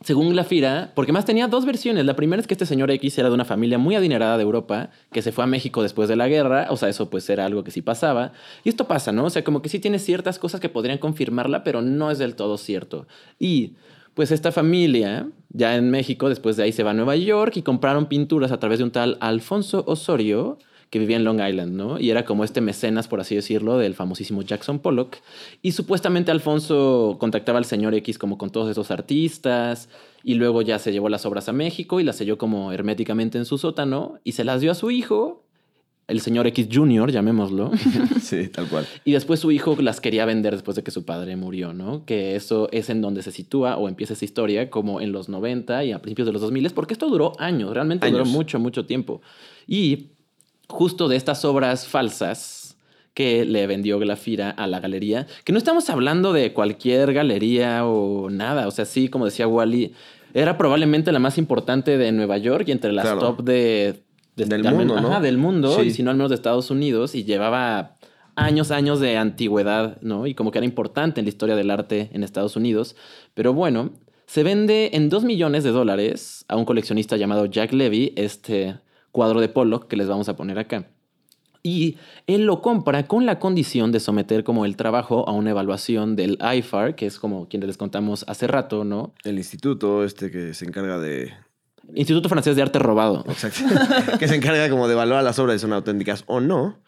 según 0.07 0.31
Glafira, 0.31 0.93
porque 0.95 1.11
más 1.11 1.25
tenía 1.25 1.49
dos 1.49 1.67
versiones. 1.67 2.05
La 2.05 2.15
primera 2.15 2.41
es 2.41 2.47
que 2.47 2.55
este 2.55 2.65
señor 2.65 2.93
X 2.93 3.19
era 3.19 3.29
de 3.29 3.35
una 3.35 3.45
familia 3.45 3.77
muy 3.77 3.97
adinerada 3.97 4.37
de 4.37 4.45
Europa 4.45 4.91
que 5.11 5.21
se 5.21 5.33
fue 5.33 5.43
a 5.43 5.49
México 5.49 5.83
después 5.83 6.09
de 6.09 6.15
la 6.15 6.29
guerra. 6.29 6.69
O 6.71 6.77
sea, 6.77 6.89
eso 6.89 7.11
pues 7.11 7.29
era 7.29 7.45
algo 7.45 7.65
que 7.65 7.73
sí 7.73 7.83
pasaba. 7.83 8.31
Y 8.63 8.69
esto 8.69 8.87
pasa, 8.87 9.11
¿no? 9.11 9.25
O 9.25 9.31
sea, 9.31 9.43
como 9.43 9.63
que 9.63 9.69
sí 9.69 9.81
tiene 9.81 9.99
ciertas 9.99 10.39
cosas 10.39 10.61
que 10.61 10.69
podrían 10.69 10.99
confirmarla, 10.99 11.65
pero 11.65 11.83
no 11.83 12.13
es 12.13 12.19
del 12.19 12.37
todo 12.37 12.57
cierto. 12.57 13.09
Y 13.41 13.73
pues 14.15 14.31
esta 14.31 14.53
familia, 14.53 15.29
ya 15.49 15.75
en 15.75 15.91
México, 15.91 16.29
después 16.29 16.57
de 16.57 16.63
ahí 16.63 16.71
se 16.71 16.85
va 16.85 16.93
a 16.93 16.95
Nueva 16.95 17.17
York 17.17 17.57
y 17.57 17.63
compraron 17.63 18.07
pinturas 18.07 18.53
a 18.53 18.61
través 18.61 18.79
de 18.79 18.85
un 18.85 18.93
tal 18.93 19.19
Alfonso 19.21 19.83
Osorio, 19.89 20.61
que 20.97 21.01
vivía 21.01 21.19
en 21.19 21.25
Long 21.25 21.47
Island, 21.47 21.75
¿no? 21.75 22.01
Y 22.01 22.09
era 22.09 22.25
como 22.25 22.43
este 22.43 22.63
mecenas, 22.63 23.07
por 23.07 23.21
así 23.21 23.35
decirlo, 23.35 23.77
del 23.77 23.95
famosísimo 23.95 24.41
Jackson 24.41 24.79
Pollock. 24.79 25.17
Y 25.61 25.73
supuestamente 25.73 26.31
Alfonso 26.31 27.19
contactaba 27.21 27.59
al 27.59 27.67
señor 27.67 27.95
X 27.95 28.17
como 28.17 28.39
con 28.39 28.49
todos 28.49 28.71
esos 28.71 28.91
artistas, 28.91 29.91
y 30.25 30.37
luego 30.37 30.63
ya 30.63 30.79
se 30.79 30.93
llevó 30.93 31.11
las 31.11 31.27
obras 31.27 31.51
a 31.51 31.53
México 31.53 32.01
y 32.01 32.05
las 32.05 32.17
selló 32.17 32.39
como 32.39 32.73
herméticamente 32.73 33.37
en 33.37 33.45
su 33.45 33.59
sótano, 33.59 34.21
y 34.25 34.33
se 34.33 34.45
las 34.45 34.63
dio 34.63 34.71
a 34.71 34.75
su 34.75 34.91
hijo, 34.91 35.45
el 36.09 36.23
señor 36.23 36.47
X 36.47 36.69
Jr., 36.73 37.13
llamémoslo. 37.13 37.73
Sí, 38.23 38.49
tal 38.49 38.67
cual. 38.69 38.87
Y 39.05 39.13
después 39.13 39.39
su 39.39 39.53
hijo 39.53 39.77
las 39.79 40.01
quería 40.01 40.25
vender 40.25 40.55
después 40.55 40.77
de 40.77 40.83
que 40.83 40.91
su 40.91 41.05
padre 41.05 41.37
murió, 41.37 41.75
¿no? 41.75 42.07
Que 42.07 42.37
eso 42.37 42.71
es 42.73 42.89
en 42.89 43.03
donde 43.03 43.23
se 43.23 43.33
sitúa 43.33 43.77
o 43.77 43.87
empieza 43.87 44.15
esa 44.15 44.25
historia, 44.25 44.71
como 44.71 45.03
en 45.03 45.13
los 45.13 45.29
90 45.29 45.85
y 45.85 45.93
a 45.93 46.01
principios 46.01 46.25
de 46.25 46.33
los 46.33 46.41
2000, 46.41 46.71
porque 46.71 46.95
esto 46.95 47.11
duró 47.11 47.35
años, 47.39 47.75
realmente 47.75 48.11
duró 48.11 48.25
mucho, 48.25 48.59
mucho 48.59 48.87
tiempo. 48.87 49.21
Y 49.67 50.16
justo 50.69 51.09
de 51.09 51.17
estas 51.17 51.45
obras 51.45 51.87
falsas 51.87 52.77
que 53.15 53.45
le 53.47 53.67
vendió 53.67 53.99
Glafira 53.99 54.51
a 54.51 54.67
la 54.67 54.81
galería, 54.81 55.27
que 55.45 55.53
no 55.53 55.59
estamos 55.59 55.89
hablando 55.89 56.33
de 56.33 56.53
cualquier 56.53 57.13
galería 57.15 57.87
o 57.87 58.29
nada, 58.31 58.67
o 58.69 58.71
sea, 58.71 58.85
sí, 58.85 59.09
como 59.09 59.25
decía 59.25 59.49
Wally, 59.49 59.95
era 60.35 60.59
probablemente 60.59 61.13
la 61.13 61.19
más 61.19 61.39
importante 61.39 61.97
de 61.97 62.13
Nueva 62.13 62.37
York 62.37 62.65
y 62.69 62.73
entre 62.73 62.93
las 62.93 63.05
Claro. 63.07 63.21
top 63.21 63.43
de, 63.43 64.03
de- 64.37 64.45
Del 64.45 64.63
mundo, 64.65 65.01
¿no? 65.01 65.09
ajá, 65.09 65.21
del 65.21 65.39
mundo, 65.39 65.75
Sí. 65.81 65.87
y 65.87 65.91
si 65.93 66.03
no 66.03 66.11
al 66.11 66.17
menos 66.19 66.29
de 66.31 66.35
Estados 66.35 66.71
Unidos, 66.71 67.15
y 67.15 67.25
llevaba 67.25 67.95
años, 68.35 68.71
años 68.71 69.01
de 69.01 69.17
antigüedad, 69.17 69.97
¿no? 70.03 70.27
Y 70.27 70.35
como 70.35 70.51
que 70.51 70.59
era 70.59 70.67
importante 70.67 71.21
en 71.21 71.25
la 71.25 71.31
historia 71.31 71.57
del 71.57 71.71
arte 71.71 72.11
en 72.13 72.23
Estados 72.23 72.55
Unidos. 72.55 72.97
Pero 73.33 73.55
bueno, 73.55 73.93
se 74.27 74.43
vende 74.43 74.91
en 74.93 75.09
2 75.09 75.25
millones 75.25 75.65
de 75.65 75.71
dólares 75.71 76.45
a 76.49 76.57
un 76.57 76.67
coleccionista 76.67 77.17
llamado 77.17 77.47
Jack 77.47 77.73
Levy, 77.73 78.13
este 78.17 78.77
cuadro 79.17 79.41
de 79.41 79.49
Pollock 79.49 79.89
que 79.89 79.97
les 79.97 80.09
vamos 80.09 80.29
a 80.29 80.37
poner 80.37 80.59
acá. 80.59 80.91
Y 81.63 81.97
él 82.27 82.45
lo 82.45 82.61
compra 82.61 83.07
con 83.09 83.25
la 83.25 83.39
condición 83.39 83.91
de 83.91 83.99
someter 83.99 84.45
como 84.45 84.67
el 84.67 84.77
trabajo 84.77 85.27
a 85.27 85.33
una 85.33 85.51
evaluación 85.51 86.17
del 86.17 86.39
IFAR, 86.39 86.95
que 86.97 87.07
es 87.07 87.19
como 87.19 87.49
quien 87.49 87.67
les 87.67 87.79
contamos 87.79 88.27
hace 88.29 88.47
rato, 88.47 88.85
¿no? 88.85 89.15
El 89.25 89.39
instituto 89.39 90.05
este 90.05 90.31
que 90.31 90.53
se 90.53 90.67
encarga 90.67 90.99
de... 90.99 91.33
Instituto 91.95 92.29
Francés 92.29 92.57
de 92.57 92.63
Arte 92.63 92.79
Robado. 92.79 93.25
Exacto. 93.27 93.63
que 94.19 94.29
se 94.29 94.37
encarga 94.37 94.69
como 94.69 94.87
de 94.87 94.93
evaluar 94.93 95.25
las 95.25 95.39
obras 95.39 95.55
si 95.55 95.61
son 95.63 95.73
auténticas 95.73 96.25
o 96.27 96.41
no. 96.41 96.79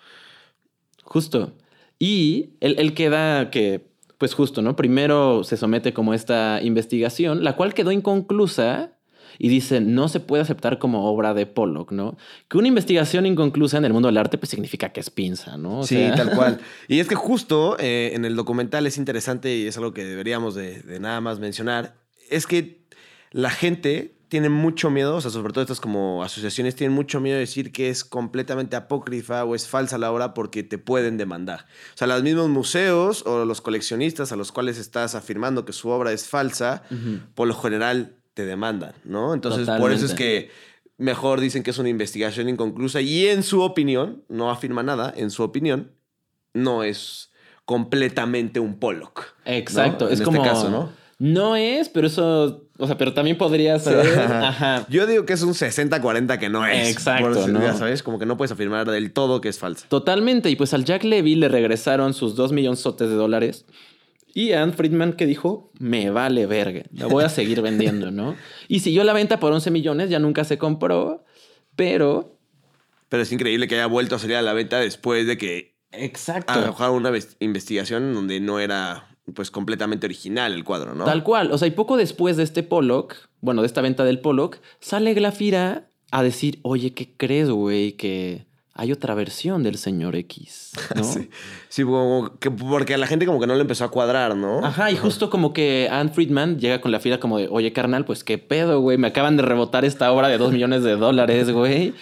Justo. 1.02 1.54
Y 1.98 2.50
él, 2.60 2.76
él 2.78 2.92
queda 2.92 3.48
que, 3.50 3.90
pues 4.18 4.34
justo, 4.34 4.60
¿no? 4.60 4.76
Primero 4.76 5.44
se 5.44 5.56
somete 5.56 5.94
como 5.94 6.12
esta 6.12 6.60
investigación, 6.62 7.42
la 7.42 7.56
cual 7.56 7.72
quedó 7.72 7.90
inconclusa 7.90 8.97
y 9.38 9.48
dice, 9.48 9.80
no 9.80 10.08
se 10.08 10.20
puede 10.20 10.42
aceptar 10.42 10.78
como 10.78 11.10
obra 11.10 11.34
de 11.34 11.46
Pollock, 11.46 11.92
¿no? 11.92 12.16
Que 12.48 12.58
una 12.58 12.68
investigación 12.68 13.26
inconclusa 13.26 13.78
en 13.78 13.84
el 13.84 13.92
mundo 13.92 14.08
del 14.08 14.16
arte, 14.16 14.38
pues 14.38 14.50
significa 14.50 14.90
que 14.90 15.00
es 15.00 15.10
pinza, 15.10 15.56
¿no? 15.56 15.80
O 15.80 15.86
sí, 15.86 15.96
sea, 15.96 16.14
tal 16.14 16.30
cual. 16.30 16.60
Y 16.88 17.00
es 17.00 17.08
que 17.08 17.14
justo 17.14 17.76
eh, 17.78 18.12
en 18.14 18.24
el 18.24 18.36
documental 18.36 18.86
es 18.86 18.98
interesante 18.98 19.54
y 19.56 19.66
es 19.66 19.76
algo 19.76 19.92
que 19.92 20.04
deberíamos 20.04 20.54
de, 20.54 20.80
de 20.82 21.00
nada 21.00 21.20
más 21.20 21.38
mencionar, 21.38 21.94
es 22.30 22.46
que 22.46 22.82
la 23.30 23.50
gente 23.50 24.18
tiene 24.28 24.50
mucho 24.50 24.90
miedo, 24.90 25.16
o 25.16 25.20
sea, 25.20 25.30
sobre 25.30 25.52
todo 25.52 25.62
estas 25.62 25.80
como 25.80 26.22
asociaciones 26.22 26.76
tienen 26.76 26.94
mucho 26.94 27.20
miedo 27.20 27.36
de 27.36 27.40
decir 27.40 27.72
que 27.72 27.88
es 27.88 28.04
completamente 28.04 28.76
apócrifa 28.76 29.44
o 29.44 29.54
es 29.54 29.66
falsa 29.66 29.96
la 29.96 30.12
obra 30.12 30.34
porque 30.34 30.62
te 30.62 30.78
pueden 30.78 31.16
demandar. 31.16 31.66
O 31.94 31.98
sea, 31.98 32.06
los 32.06 32.22
mismos 32.22 32.48
museos 32.48 33.24
o 33.26 33.44
los 33.44 33.60
coleccionistas 33.60 34.30
a 34.30 34.36
los 34.36 34.52
cuales 34.52 34.78
estás 34.78 35.14
afirmando 35.14 35.64
que 35.64 35.72
su 35.72 35.88
obra 35.88 36.12
es 36.12 36.28
falsa, 36.28 36.82
por 37.34 37.48
lo 37.48 37.54
general 37.54 38.16
te 38.38 38.46
demandan, 38.46 38.92
¿no? 39.02 39.34
Entonces, 39.34 39.68
por 39.80 39.90
eso 39.90 40.06
es 40.06 40.14
que 40.14 40.48
mejor 40.96 41.40
dicen 41.40 41.64
que 41.64 41.70
es 41.72 41.78
una 41.78 41.88
investigación 41.88 42.48
inconclusa 42.48 43.00
y 43.00 43.26
en 43.26 43.42
su 43.42 43.62
opinión, 43.62 44.22
no 44.28 44.48
afirma 44.48 44.84
nada, 44.84 45.12
en 45.16 45.32
su 45.32 45.42
opinión, 45.42 45.90
no 46.54 46.84
es 46.84 47.32
completamente 47.64 48.60
un 48.60 48.78
Pollock. 48.78 49.34
¿no? 49.44 49.52
Exacto. 49.52 50.06
En 50.06 50.12
Es 50.12 50.20
este 50.20 50.24
como. 50.24 50.40
caso, 50.44 50.70
¿no? 50.70 50.88
No 51.18 51.56
es, 51.56 51.88
pero 51.88 52.06
eso. 52.06 52.68
O 52.78 52.86
sea, 52.86 52.96
pero 52.96 53.12
también 53.12 53.36
podría 53.36 53.76
ser. 53.80 54.06
Ajá. 54.30 54.86
Yo 54.88 55.04
digo 55.08 55.26
que 55.26 55.32
es 55.32 55.42
un 55.42 55.52
60-40 55.52 56.38
que 56.38 56.48
no 56.48 56.64
es. 56.64 56.90
Exacto, 56.90 57.32
Por 57.40 57.48
¿no? 57.48 57.60
Ya 57.60 57.74
sabes, 57.74 58.04
como 58.04 58.20
que 58.20 58.26
no 58.26 58.36
puedes 58.36 58.52
afirmar 58.52 58.88
del 58.88 59.12
todo 59.12 59.40
que 59.40 59.48
es 59.48 59.58
falsa. 59.58 59.84
Totalmente. 59.88 60.48
Y 60.48 60.54
pues 60.54 60.72
al 60.74 60.84
Jack 60.84 61.02
Levy 61.02 61.34
le 61.34 61.48
regresaron 61.48 62.14
sus 62.14 62.36
dos 62.36 62.52
millonzotes 62.52 63.08
de 63.08 63.16
dólares. 63.16 63.66
Y 64.34 64.52
Anne 64.52 64.72
Friedman 64.72 65.14
que 65.14 65.26
dijo, 65.26 65.70
me 65.78 66.10
vale 66.10 66.46
verga, 66.46 66.82
la 66.92 67.06
voy 67.06 67.24
a 67.24 67.28
seguir 67.28 67.60
vendiendo, 67.62 68.10
¿no? 68.10 68.36
Y 68.68 68.80
siguió 68.80 69.02
la 69.04 69.12
venta 69.12 69.40
por 69.40 69.52
11 69.52 69.70
millones, 69.70 70.10
ya 70.10 70.18
nunca 70.18 70.44
se 70.44 70.58
compró, 70.58 71.24
pero... 71.76 72.36
Pero 73.08 73.22
es 73.22 73.32
increíble 73.32 73.66
que 73.68 73.74
haya 73.76 73.86
vuelto 73.86 74.16
a 74.16 74.18
salir 74.18 74.36
a 74.36 74.42
la 74.42 74.52
venta 74.52 74.78
después 74.80 75.26
de 75.26 75.38
que 75.38 75.74
Exacto. 75.92 76.52
arrojaron 76.52 76.96
una 76.96 77.10
ves- 77.10 77.36
investigación 77.40 78.12
donde 78.14 78.38
no 78.40 78.60
era 78.60 79.06
pues 79.34 79.50
completamente 79.50 80.06
original 80.06 80.52
el 80.52 80.64
cuadro, 80.64 80.94
¿no? 80.94 81.04
Tal 81.04 81.22
cual. 81.22 81.50
O 81.52 81.58
sea, 81.58 81.68
y 81.68 81.72
poco 81.72 81.96
después 81.96 82.36
de 82.36 82.42
este 82.42 82.62
Pollock, 82.62 83.14
bueno, 83.40 83.62
de 83.62 83.66
esta 83.66 83.80
venta 83.82 84.04
del 84.04 84.20
Pollock, 84.20 84.58
sale 84.80 85.14
Glafira 85.14 85.90
a 86.10 86.22
decir, 86.22 86.60
oye, 86.62 86.92
¿qué 86.94 87.14
crees, 87.16 87.50
güey? 87.50 87.92
Que 87.92 88.46
hay 88.78 88.92
otra 88.92 89.14
versión 89.14 89.64
del 89.64 89.76
señor 89.76 90.14
X, 90.14 90.72
¿no? 90.94 91.02
Sí, 91.02 91.28
sí 91.68 91.82
como 91.82 92.38
que 92.38 92.48
porque 92.48 92.94
a 92.94 92.98
la 92.98 93.08
gente 93.08 93.26
como 93.26 93.40
que 93.40 93.48
no 93.48 93.56
le 93.56 93.62
empezó 93.62 93.84
a 93.84 93.90
cuadrar, 93.90 94.36
¿no? 94.36 94.64
Ajá, 94.64 94.92
y 94.92 94.96
justo 94.96 95.30
como 95.30 95.52
que 95.52 95.88
Anne 95.90 96.10
Friedman 96.10 96.60
llega 96.60 96.80
con 96.80 96.92
la 96.92 97.00
fila 97.00 97.18
como 97.18 97.38
de, 97.38 97.48
oye, 97.50 97.72
carnal, 97.72 98.04
pues 98.04 98.22
qué 98.22 98.38
pedo, 98.38 98.80
güey, 98.80 98.96
me 98.96 99.08
acaban 99.08 99.36
de 99.36 99.42
rebotar 99.42 99.84
esta 99.84 100.12
obra 100.12 100.28
de 100.28 100.38
dos 100.38 100.52
millones 100.52 100.84
de 100.84 100.94
dólares, 100.94 101.50
güey. 101.50 101.92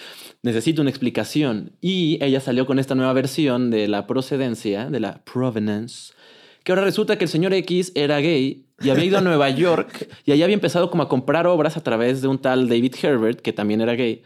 Necesito 0.43 0.83
una 0.83 0.91
explicación. 0.91 1.73
Y 1.81 2.19
ella 2.23 2.41
salió 2.41 2.67
con 2.67 2.79
esta 2.79 2.95
nueva 2.95 3.15
versión 3.15 3.71
de 3.71 3.89
la 3.89 4.07
procedencia, 4.07 4.91
de 4.91 5.01
la 5.01 5.25
provenance, 5.25 6.13
que 6.63 6.73
ahora 6.73 6.85
resulta 6.85 7.17
que 7.17 7.25
el 7.25 7.31
señor 7.31 7.55
X 7.55 7.93
era 7.95 8.19
gay 8.19 8.67
y 8.83 8.91
había 8.91 9.07
ido 9.07 9.19
a 9.19 9.23
Nueva 9.23 9.49
York 9.49 10.09
y 10.27 10.33
allá 10.33 10.45
había 10.45 10.55
empezado 10.55 10.91
como 10.91 11.03
a 11.03 11.09
comprar 11.09 11.47
obras 11.47 11.79
a 11.79 11.83
través 11.83 12.21
de 12.21 12.29
un 12.29 12.39
tal 12.39 12.69
David 12.69 12.95
Herbert, 13.01 13.41
que 13.41 13.55
también 13.55 13.81
era 13.81 13.95
gay, 13.95 14.23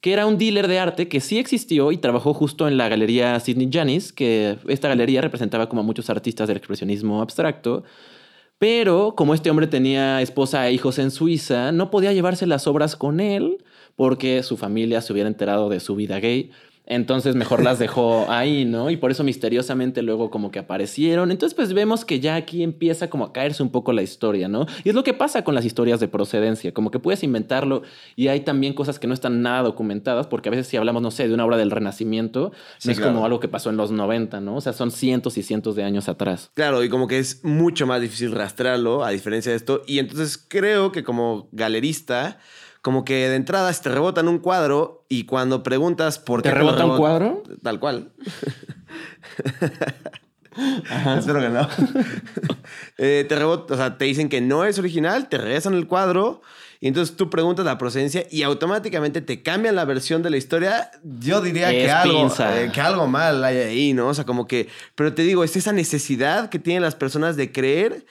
que 0.00 0.12
era 0.12 0.26
un 0.26 0.38
dealer 0.38 0.66
de 0.68 0.78
arte 0.78 1.08
que 1.08 1.20
sí 1.20 1.38
existió 1.38 1.92
y 1.92 1.98
trabajó 1.98 2.32
justo 2.32 2.66
en 2.68 2.76
la 2.76 2.88
galería 2.88 3.38
Sidney 3.38 3.68
Janis, 3.70 4.12
que 4.12 4.56
esta 4.68 4.88
galería 4.88 5.20
representaba 5.20 5.68
como 5.68 5.82
a 5.82 5.84
muchos 5.84 6.08
artistas 6.08 6.48
del 6.48 6.56
expresionismo 6.56 7.20
abstracto. 7.20 7.84
Pero 8.58 9.14
como 9.16 9.34
este 9.34 9.50
hombre 9.50 9.66
tenía 9.66 10.20
esposa 10.22 10.68
e 10.68 10.72
hijos 10.72 10.98
en 10.98 11.10
Suiza, 11.10 11.72
no 11.72 11.90
podía 11.90 12.12
llevarse 12.12 12.46
las 12.46 12.66
obras 12.66 12.96
con 12.96 13.20
él 13.20 13.64
porque 13.96 14.42
su 14.42 14.56
familia 14.56 15.00
se 15.02 15.12
hubiera 15.12 15.28
enterado 15.28 15.68
de 15.68 15.80
su 15.80 15.96
vida 15.96 16.20
gay. 16.20 16.50
Entonces 16.90 17.36
mejor 17.36 17.62
las 17.62 17.78
dejó 17.78 18.26
ahí, 18.28 18.64
¿no? 18.64 18.90
Y 18.90 18.96
por 18.96 19.12
eso 19.12 19.22
misteriosamente 19.22 20.02
luego 20.02 20.28
como 20.28 20.50
que 20.50 20.58
aparecieron. 20.58 21.30
Entonces 21.30 21.54
pues 21.54 21.72
vemos 21.72 22.04
que 22.04 22.18
ya 22.18 22.34
aquí 22.34 22.64
empieza 22.64 23.08
como 23.08 23.24
a 23.26 23.32
caerse 23.32 23.62
un 23.62 23.70
poco 23.70 23.92
la 23.92 24.02
historia, 24.02 24.48
¿no? 24.48 24.66
Y 24.82 24.88
es 24.88 24.94
lo 24.96 25.04
que 25.04 25.14
pasa 25.14 25.44
con 25.44 25.54
las 25.54 25.64
historias 25.64 26.00
de 26.00 26.08
procedencia, 26.08 26.74
como 26.74 26.90
que 26.90 26.98
puedes 26.98 27.22
inventarlo 27.22 27.82
y 28.16 28.26
hay 28.26 28.40
también 28.40 28.74
cosas 28.74 28.98
que 28.98 29.06
no 29.06 29.14
están 29.14 29.40
nada 29.40 29.62
documentadas, 29.62 30.26
porque 30.26 30.48
a 30.48 30.50
veces 30.50 30.66
si 30.66 30.76
hablamos, 30.76 31.00
no 31.00 31.12
sé, 31.12 31.28
de 31.28 31.34
una 31.34 31.44
obra 31.46 31.56
del 31.56 31.70
Renacimiento, 31.70 32.50
Sí, 32.78 32.88
no 32.88 32.92
es 32.92 32.98
claro. 32.98 33.12
como 33.14 33.24
algo 33.24 33.38
que 33.38 33.46
pasó 33.46 33.70
en 33.70 33.76
los 33.76 33.92
90, 33.92 34.40
¿no? 34.40 34.56
O 34.56 34.60
sea, 34.60 34.72
son 34.72 34.90
cientos 34.90 35.38
y 35.38 35.44
cientos 35.44 35.76
de 35.76 35.84
años 35.84 36.08
atrás. 36.08 36.50
Claro, 36.54 36.82
y 36.82 36.88
como 36.88 37.06
que 37.06 37.20
es 37.20 37.44
mucho 37.44 37.86
más 37.86 38.00
difícil 38.00 38.32
rastrearlo 38.32 39.04
a 39.04 39.10
diferencia 39.10 39.52
de 39.52 39.56
esto. 39.56 39.82
Y 39.86 40.00
entonces 40.00 40.36
creo 40.38 40.90
que 40.90 41.04
como 41.04 41.48
galerista, 41.52 42.38
como 42.82 43.04
que 43.04 43.28
de 43.28 43.36
entrada 43.36 43.72
se 43.72 43.82
te 43.82 43.90
rebota 43.90 44.20
en 44.20 44.28
un 44.28 44.38
cuadro 44.38 45.04
y 45.08 45.24
cuando 45.24 45.62
preguntas 45.62 46.18
por 46.18 46.42
¿Te 46.42 46.48
qué... 46.48 46.54
lo 46.54 46.60
rebota 46.60 46.86
un 46.86 46.96
cuadro? 46.96 47.42
Tal 47.62 47.80
cual. 47.80 48.12
Espero 51.18 51.40
que 51.40 51.48
no. 51.48 51.68
Eh, 53.02 53.24
te 53.26 53.34
rebota, 53.34 53.72
o 53.72 53.76
sea, 53.78 53.96
te 53.96 54.04
dicen 54.04 54.28
que 54.28 54.42
no 54.42 54.66
es 54.66 54.78
original, 54.78 55.30
te 55.30 55.38
regresan 55.38 55.72
el 55.72 55.86
cuadro 55.86 56.42
y 56.80 56.88
entonces 56.88 57.16
tú 57.16 57.30
preguntas 57.30 57.64
la 57.64 57.78
procedencia 57.78 58.26
y 58.30 58.42
automáticamente 58.42 59.22
te 59.22 59.42
cambian 59.42 59.74
la 59.74 59.86
versión 59.86 60.22
de 60.22 60.28
la 60.28 60.36
historia. 60.36 60.90
Yo 61.02 61.40
diría 61.40 61.70
que 61.70 61.90
algo, 61.90 62.30
eh, 62.38 62.70
que 62.72 62.80
algo 62.80 63.06
mal 63.06 63.42
hay 63.42 63.56
ahí, 63.56 63.92
¿no? 63.94 64.08
O 64.08 64.14
sea, 64.14 64.24
como 64.24 64.46
que, 64.46 64.68
pero 64.94 65.14
te 65.14 65.22
digo, 65.22 65.44
es 65.44 65.56
esa 65.56 65.72
necesidad 65.72 66.50
que 66.50 66.58
tienen 66.58 66.82
las 66.82 66.94
personas 66.94 67.36
de 67.36 67.52
creer 67.52 68.04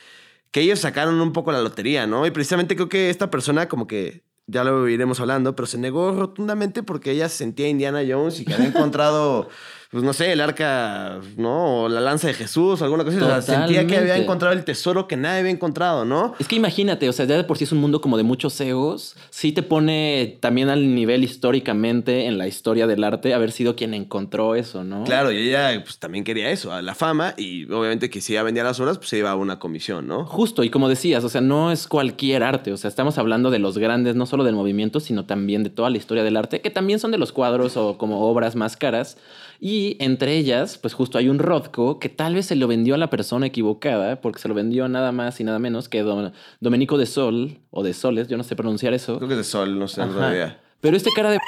que 0.52 0.62
ellos 0.62 0.80
sacaron 0.80 1.22
un 1.22 1.34
poco 1.34 1.52
la 1.52 1.62
lotería, 1.62 2.08
¿no? 2.08 2.26
Y 2.26 2.32
precisamente 2.32 2.76
creo 2.76 2.90
que 2.90 3.10
esta 3.10 3.30
persona 3.30 3.68
como 3.68 3.86
que 3.86 4.24
ya 4.50 4.64
lo 4.64 4.88
iremos 4.90 5.20
hablando, 5.20 5.56
pero 5.56 5.66
se 5.66 5.78
negó 5.78 6.12
rotundamente 6.12 6.84
porque 6.84 7.12
ella 7.12 7.30
se 7.30 7.38
sentía 7.38 7.68
Indiana 7.68 8.02
Jones 8.08 8.40
y 8.40 8.46
que 8.46 8.54
había 8.54 8.68
encontrado, 8.68 9.50
pues 9.92 10.04
no 10.04 10.14
sé, 10.14 10.32
el 10.32 10.42
arca, 10.42 11.20
¿no? 11.36 11.84
O 11.84 11.90
la 11.90 12.00
lanza 12.00 12.28
de 12.28 12.36
Jesús 12.36 12.82
alguna 12.84 13.04
cosa. 13.04 13.18
así. 13.18 13.26
O 13.26 13.28
sea, 13.28 13.42
sentía 13.42 13.88
que 13.88 13.98
había 13.98 14.18
encontrado 14.18 14.54
el 14.54 14.64
tesoro 14.64 15.08
que 15.08 15.18
nadie 15.18 15.40
había 15.40 15.52
encontrado, 15.52 16.06
¿no? 16.06 16.36
Es 16.38 16.48
que 16.48 16.56
imagínate, 16.56 17.10
o 17.10 17.14
sea, 17.14 17.26
ya 17.26 17.36
de 17.38 17.44
por 17.44 17.58
sí 17.58 17.64
es 17.64 17.72
un 17.72 17.80
mundo 17.80 18.00
como 18.00 18.16
de 18.16 18.22
muchos 18.22 18.60
egos, 18.62 19.16
sí 19.32 19.52
te 19.52 19.64
pone 19.64 20.38
también 20.42 20.70
al 20.70 20.94
nivel 20.94 21.24
históricamente 21.24 22.28
en 22.28 22.38
la 22.38 22.48
historia 22.48 22.86
del 22.86 23.04
arte 23.04 23.34
haber 23.34 23.52
sido 23.52 23.76
quien 23.76 23.96
encontró 23.96 24.54
eso, 24.54 24.84
¿no? 24.84 25.06
Claro, 25.06 25.32
y 25.32 25.38
ella 25.38 25.84
pues 25.84 25.98
también 25.98 26.24
quería 26.24 26.52
eso, 26.52 26.80
la 26.84 26.94
fama, 26.94 27.34
y 27.36 27.64
obviamente 27.72 28.12
que 28.12 28.22
si 28.22 28.34
ella 28.34 28.44
vendía 28.44 28.64
las 28.64 28.80
obras, 28.80 29.00
pues 29.00 29.10
se 29.10 29.18
iba 29.18 29.32
a 29.32 29.36
una 29.36 29.58
comisión, 29.58 30.08
¿no? 30.08 30.24
Justo, 30.26 30.64
y 30.64 30.70
como 30.70 30.88
decías, 30.88 31.24
o 31.24 31.30
sea, 31.30 31.42
no 31.42 31.72
es 31.72 31.88
cualquier 31.88 32.44
arte, 32.44 32.72
o 32.72 32.78
sea, 32.78 32.90
estamos 32.90 33.18
hablando 33.18 33.50
de 33.50 33.58
los 33.58 33.80
grandes, 33.80 34.16
no 34.16 34.28
solo 34.28 34.44
del 34.44 34.54
movimiento, 34.54 35.00
sino 35.00 35.26
también 35.26 35.64
de 35.64 35.72
toda 35.72 35.90
la 35.90 35.98
historia 35.98 36.24
del 36.24 36.38
arte, 36.38 36.62
que 36.62 36.70
también 36.70 37.00
son 37.00 37.10
de 37.10 37.18
los 37.18 37.32
cuadros 37.32 37.76
o 37.76 37.98
como 37.98 38.30
obras 38.30 38.56
más 38.56 38.78
caras. 38.78 39.18
Y 39.62 39.98
entre 40.00 40.38
ellas, 40.38 40.78
pues 40.78 40.94
justo 40.94 41.18
hay 41.18 41.28
un 41.28 41.38
Rothko 41.40 42.00
que 42.00 42.08
tal 42.10 42.34
vez 42.34 42.46
se 42.46 42.56
lo 42.56 42.68
vendió 42.68 42.96
a 42.96 42.98
la 42.98 43.10
persona 43.10 43.48
equivocada, 43.48 44.22
porque 44.22 44.40
se 44.40 44.48
lo 44.48 44.54
vendió 44.54 44.88
nada 44.88 45.12
más 45.12 45.40
y 45.42 45.44
nada 45.44 45.60
menos 45.60 45.90
que 45.90 46.04
Dom- 46.04 46.32
Domenico 46.62 46.98
de 46.98 47.06
Sol, 47.06 47.60
o 47.72 47.84
de 47.84 47.94
Soles, 47.94 48.28
yo 48.30 48.38
no 48.38 48.44
sé 48.44 48.56
pronunciar 48.56 48.94
eso. 48.94 49.18
Creo 49.18 49.28
que 49.28 49.34
es 49.34 49.40
de 49.40 49.44
sol, 49.44 49.78
no 49.78 49.88
sé, 49.88 50.02
en 50.02 50.10
Ajá. 50.12 50.20
realidad. 50.20 50.58
Pero 50.80 50.96
este 50.96 51.10
cara 51.14 51.32
de 51.32 51.40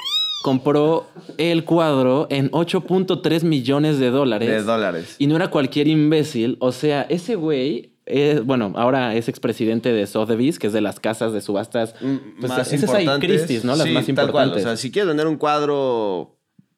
compró 0.44 1.08
el 1.38 1.64
cuadro 1.64 2.28
en 2.30 2.50
8.3 2.52 3.44
millones 3.44 4.00
de 4.00 4.10
dólares. 4.10 4.50
De 4.50 4.64
dólares. 4.64 5.16
Y 5.20 5.28
no 5.28 5.36
era 5.36 5.50
cualquier 5.50 5.88
imbécil. 5.88 6.58
O 6.60 6.72
sea, 6.72 7.04
ese 7.04 7.36
güey, 7.36 7.94
eh, 8.08 8.42
bueno, 8.44 8.74
ahora 8.76 9.16
es 9.16 9.30
expresidente 9.30 9.94
de 9.94 10.06
Sotheby's, 10.08 10.58
que 10.60 10.68
es 10.68 10.74
de 10.74 10.82
las 10.82 11.00
casas 11.00 11.32
de 11.32 11.42
subastas. 11.42 11.96
Mm, 12.02 12.16
Pues 12.42 12.50
más 12.50 12.74
esas 12.74 12.90
hay 12.94 13.04
importantes. 13.06 13.30
Christie's, 13.38 13.64
¿no? 13.64 13.76
Las 13.76 13.88
Sí, 13.88 13.94
más 13.94 14.06
tal 14.08 14.16
cual. 14.16 14.26
importantes. 14.48 14.66
O 14.66 14.68
sea, 14.68 14.78
si 14.78 14.92
quieres 14.92 15.08
vender 15.08 15.28
un 15.28 15.38
cuadro, 15.38 16.36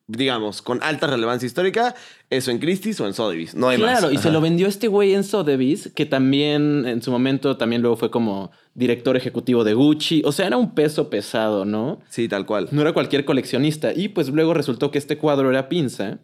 digamos, 0.08 0.62
con 0.62 0.84
alta 0.84 1.08
relevancia 1.08 1.47
histórica, 1.47 1.95
eso 2.30 2.51
en 2.51 2.60
Christie's 2.60 2.99
o 2.99 3.08
en 3.08 3.14
Sotheby's. 3.14 3.56
No 3.56 3.70
hay 3.70 3.78
más. 3.78 3.99
Claro, 3.99 4.14
y 4.14 4.18
se 4.18 4.32
lo 4.32 4.41
vendió 4.41 4.68
este 4.68 4.88
güey 4.88 5.14
en 5.14 5.24
Sotheby's, 5.24 5.91
que 5.95 6.06
también 6.06 6.86
en 6.86 7.01
su 7.01 7.12
momento 7.12 7.58
también 7.58 7.82
luego 7.82 7.95
fue 7.95 8.12
como 8.12 8.51
director 8.74 9.16
ejecutivo 9.16 9.64
de 9.64 9.74
Gucci. 9.74 10.22
O 10.26 10.32
sea, 10.32 10.47
era 10.47 10.58
un 10.58 10.74
peso 10.74 11.10
pesado, 11.10 11.64
¿no? 11.64 11.99
Sí, 12.10 12.28
tal 12.28 12.45
cual. 12.45 12.68
No 12.72 12.82
era 12.82 12.93
cualquier 12.93 13.24
coleccionista. 13.24 13.93
Y 13.93 14.10
pues 14.10 14.30
luego 14.30 14.54
resultó 14.54 14.91
que 14.91 14.97
este 14.97 15.18
cuadro 15.18 15.49
era 15.49 15.70
pinza. 15.70 16.20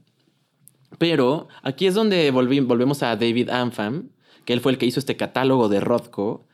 Pero 0.97 1.47
aquí 1.63 1.87
es 1.87 1.93
donde 1.93 2.29
volvemos 2.31 3.03
a 3.03 3.15
David 3.15 3.49
Anfam, 3.49 4.09
que 4.43 4.53
él 4.53 4.59
fue 4.59 4.73
el 4.73 4.77
que 4.77 4.87
hizo 4.87 4.99
este 4.99 5.15
catálogo 5.15 5.69
de 5.69 5.79
Rothko, 5.79 6.47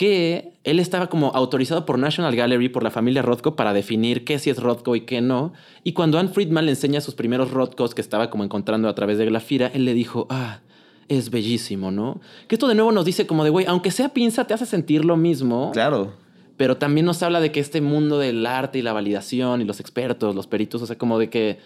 que 0.00 0.54
él 0.64 0.80
estaba 0.80 1.08
como 1.08 1.26
autorizado 1.34 1.84
por 1.84 1.98
National 1.98 2.34
Gallery, 2.34 2.70
por 2.70 2.82
la 2.82 2.90
familia 2.90 3.20
Rothko, 3.20 3.54
para 3.54 3.74
definir 3.74 4.24
qué 4.24 4.38
sí 4.38 4.48
es 4.48 4.56
Rothko 4.56 4.96
y 4.96 5.02
qué 5.02 5.20
no. 5.20 5.52
Y 5.84 5.92
cuando 5.92 6.18
Anne 6.18 6.30
Friedman 6.30 6.64
le 6.64 6.70
enseña 6.70 7.02
sus 7.02 7.14
primeros 7.14 7.50
Rothkos 7.50 7.94
que 7.94 8.00
estaba 8.00 8.30
como 8.30 8.42
encontrando 8.42 8.88
a 8.88 8.94
través 8.94 9.18
de 9.18 9.26
Glafira, 9.26 9.70
él 9.74 9.84
le 9.84 9.92
dijo, 9.92 10.26
ah, 10.30 10.60
es 11.08 11.28
bellísimo, 11.28 11.90
¿no? 11.90 12.22
Que 12.48 12.54
esto 12.54 12.66
de 12.66 12.76
nuevo 12.76 12.92
nos 12.92 13.04
dice 13.04 13.26
como 13.26 13.44
de, 13.44 13.50
güey, 13.50 13.66
aunque 13.66 13.90
sea 13.90 14.08
pinza, 14.08 14.46
te 14.46 14.54
hace 14.54 14.64
sentir 14.64 15.04
lo 15.04 15.18
mismo. 15.18 15.70
Claro. 15.74 16.14
Pero 16.56 16.78
también 16.78 17.04
nos 17.04 17.22
habla 17.22 17.38
de 17.40 17.52
que 17.52 17.60
este 17.60 17.82
mundo 17.82 18.18
del 18.18 18.46
arte 18.46 18.78
y 18.78 18.82
la 18.82 18.94
validación 18.94 19.60
y 19.60 19.66
los 19.66 19.80
expertos, 19.80 20.34
los 20.34 20.46
peritos, 20.46 20.80
o 20.80 20.86
sea, 20.86 20.96
como 20.96 21.18
de 21.18 21.28
que, 21.28 21.58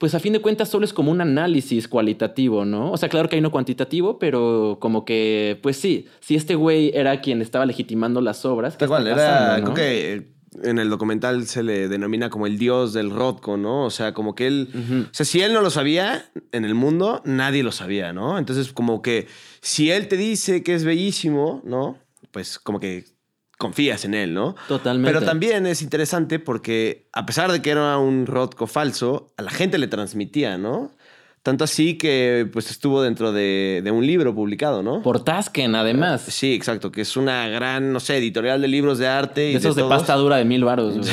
pues 0.00 0.14
a 0.14 0.18
fin 0.18 0.32
de 0.32 0.40
cuentas 0.40 0.70
solo 0.70 0.86
es 0.86 0.94
como 0.94 1.10
un 1.10 1.20
análisis 1.20 1.86
cualitativo, 1.86 2.64
¿no? 2.64 2.90
O 2.90 2.96
sea, 2.96 3.10
claro 3.10 3.28
que 3.28 3.36
hay 3.36 3.40
uno 3.40 3.50
cuantitativo, 3.50 4.18
pero 4.18 4.78
como 4.80 5.04
que, 5.04 5.58
pues 5.62 5.76
sí, 5.76 6.06
si 6.20 6.36
este 6.36 6.54
güey 6.54 6.90
era 6.94 7.20
quien 7.20 7.42
estaba 7.42 7.66
legitimando 7.66 8.22
las 8.22 8.46
obras. 8.46 8.72
¿qué 8.72 8.78
Tal 8.78 8.88
cual, 8.88 9.06
era, 9.06 9.58
no? 9.58 9.74
creo 9.74 9.74
que 9.74 10.32
en 10.62 10.78
el 10.78 10.88
documental 10.88 11.46
se 11.46 11.62
le 11.62 11.88
denomina 11.88 12.30
como 12.30 12.46
el 12.46 12.56
dios 12.56 12.94
del 12.94 13.10
Rothko, 13.10 13.58
¿no? 13.58 13.84
O 13.84 13.90
sea, 13.90 14.14
como 14.14 14.34
que 14.34 14.46
él, 14.46 14.70
o 15.10 15.14
sea, 15.14 15.26
si 15.26 15.42
él 15.42 15.52
no 15.52 15.60
lo 15.60 15.68
sabía 15.68 16.24
en 16.52 16.64
el 16.64 16.74
mundo, 16.74 17.20
nadie 17.26 17.62
lo 17.62 17.70
sabía, 17.70 18.14
¿no? 18.14 18.38
Entonces, 18.38 18.72
como 18.72 19.02
que 19.02 19.26
si 19.60 19.90
él 19.90 20.08
te 20.08 20.16
dice 20.16 20.62
que 20.62 20.74
es 20.74 20.84
bellísimo, 20.84 21.60
¿no? 21.62 21.98
Pues 22.30 22.58
como 22.58 22.80
que 22.80 23.04
confías 23.60 24.06
en 24.06 24.14
él, 24.14 24.32
¿no? 24.32 24.56
Totalmente. 24.66 25.12
Pero 25.12 25.24
también 25.24 25.66
es 25.66 25.82
interesante 25.82 26.38
porque 26.38 27.06
a 27.12 27.26
pesar 27.26 27.52
de 27.52 27.60
que 27.60 27.70
era 27.70 27.98
un 27.98 28.24
Rothko 28.24 28.66
falso, 28.66 29.34
a 29.36 29.42
la 29.42 29.50
gente 29.50 29.76
le 29.76 29.86
transmitía, 29.86 30.56
¿no? 30.56 30.92
Tanto 31.42 31.64
así 31.64 31.98
que 31.98 32.48
pues 32.50 32.70
estuvo 32.70 33.02
dentro 33.02 33.32
de, 33.32 33.82
de 33.84 33.90
un 33.90 34.06
libro 34.06 34.34
publicado, 34.34 34.82
¿no? 34.82 35.02
Por 35.02 35.24
Tasken, 35.24 35.74
además. 35.74 36.22
Sí, 36.22 36.54
exacto, 36.54 36.90
que 36.90 37.02
es 37.02 37.18
una 37.18 37.48
gran, 37.48 37.92
no 37.92 38.00
sé, 38.00 38.16
editorial 38.16 38.62
de 38.62 38.68
libros 38.68 38.98
de 38.98 39.08
arte. 39.08 39.50
y 39.50 39.52
de 39.52 39.58
esos 39.58 39.76
de, 39.76 39.84
pasta 39.84 40.14
dura 40.14 40.36
de 40.36 40.46
mil 40.46 40.64
varos. 40.64 40.94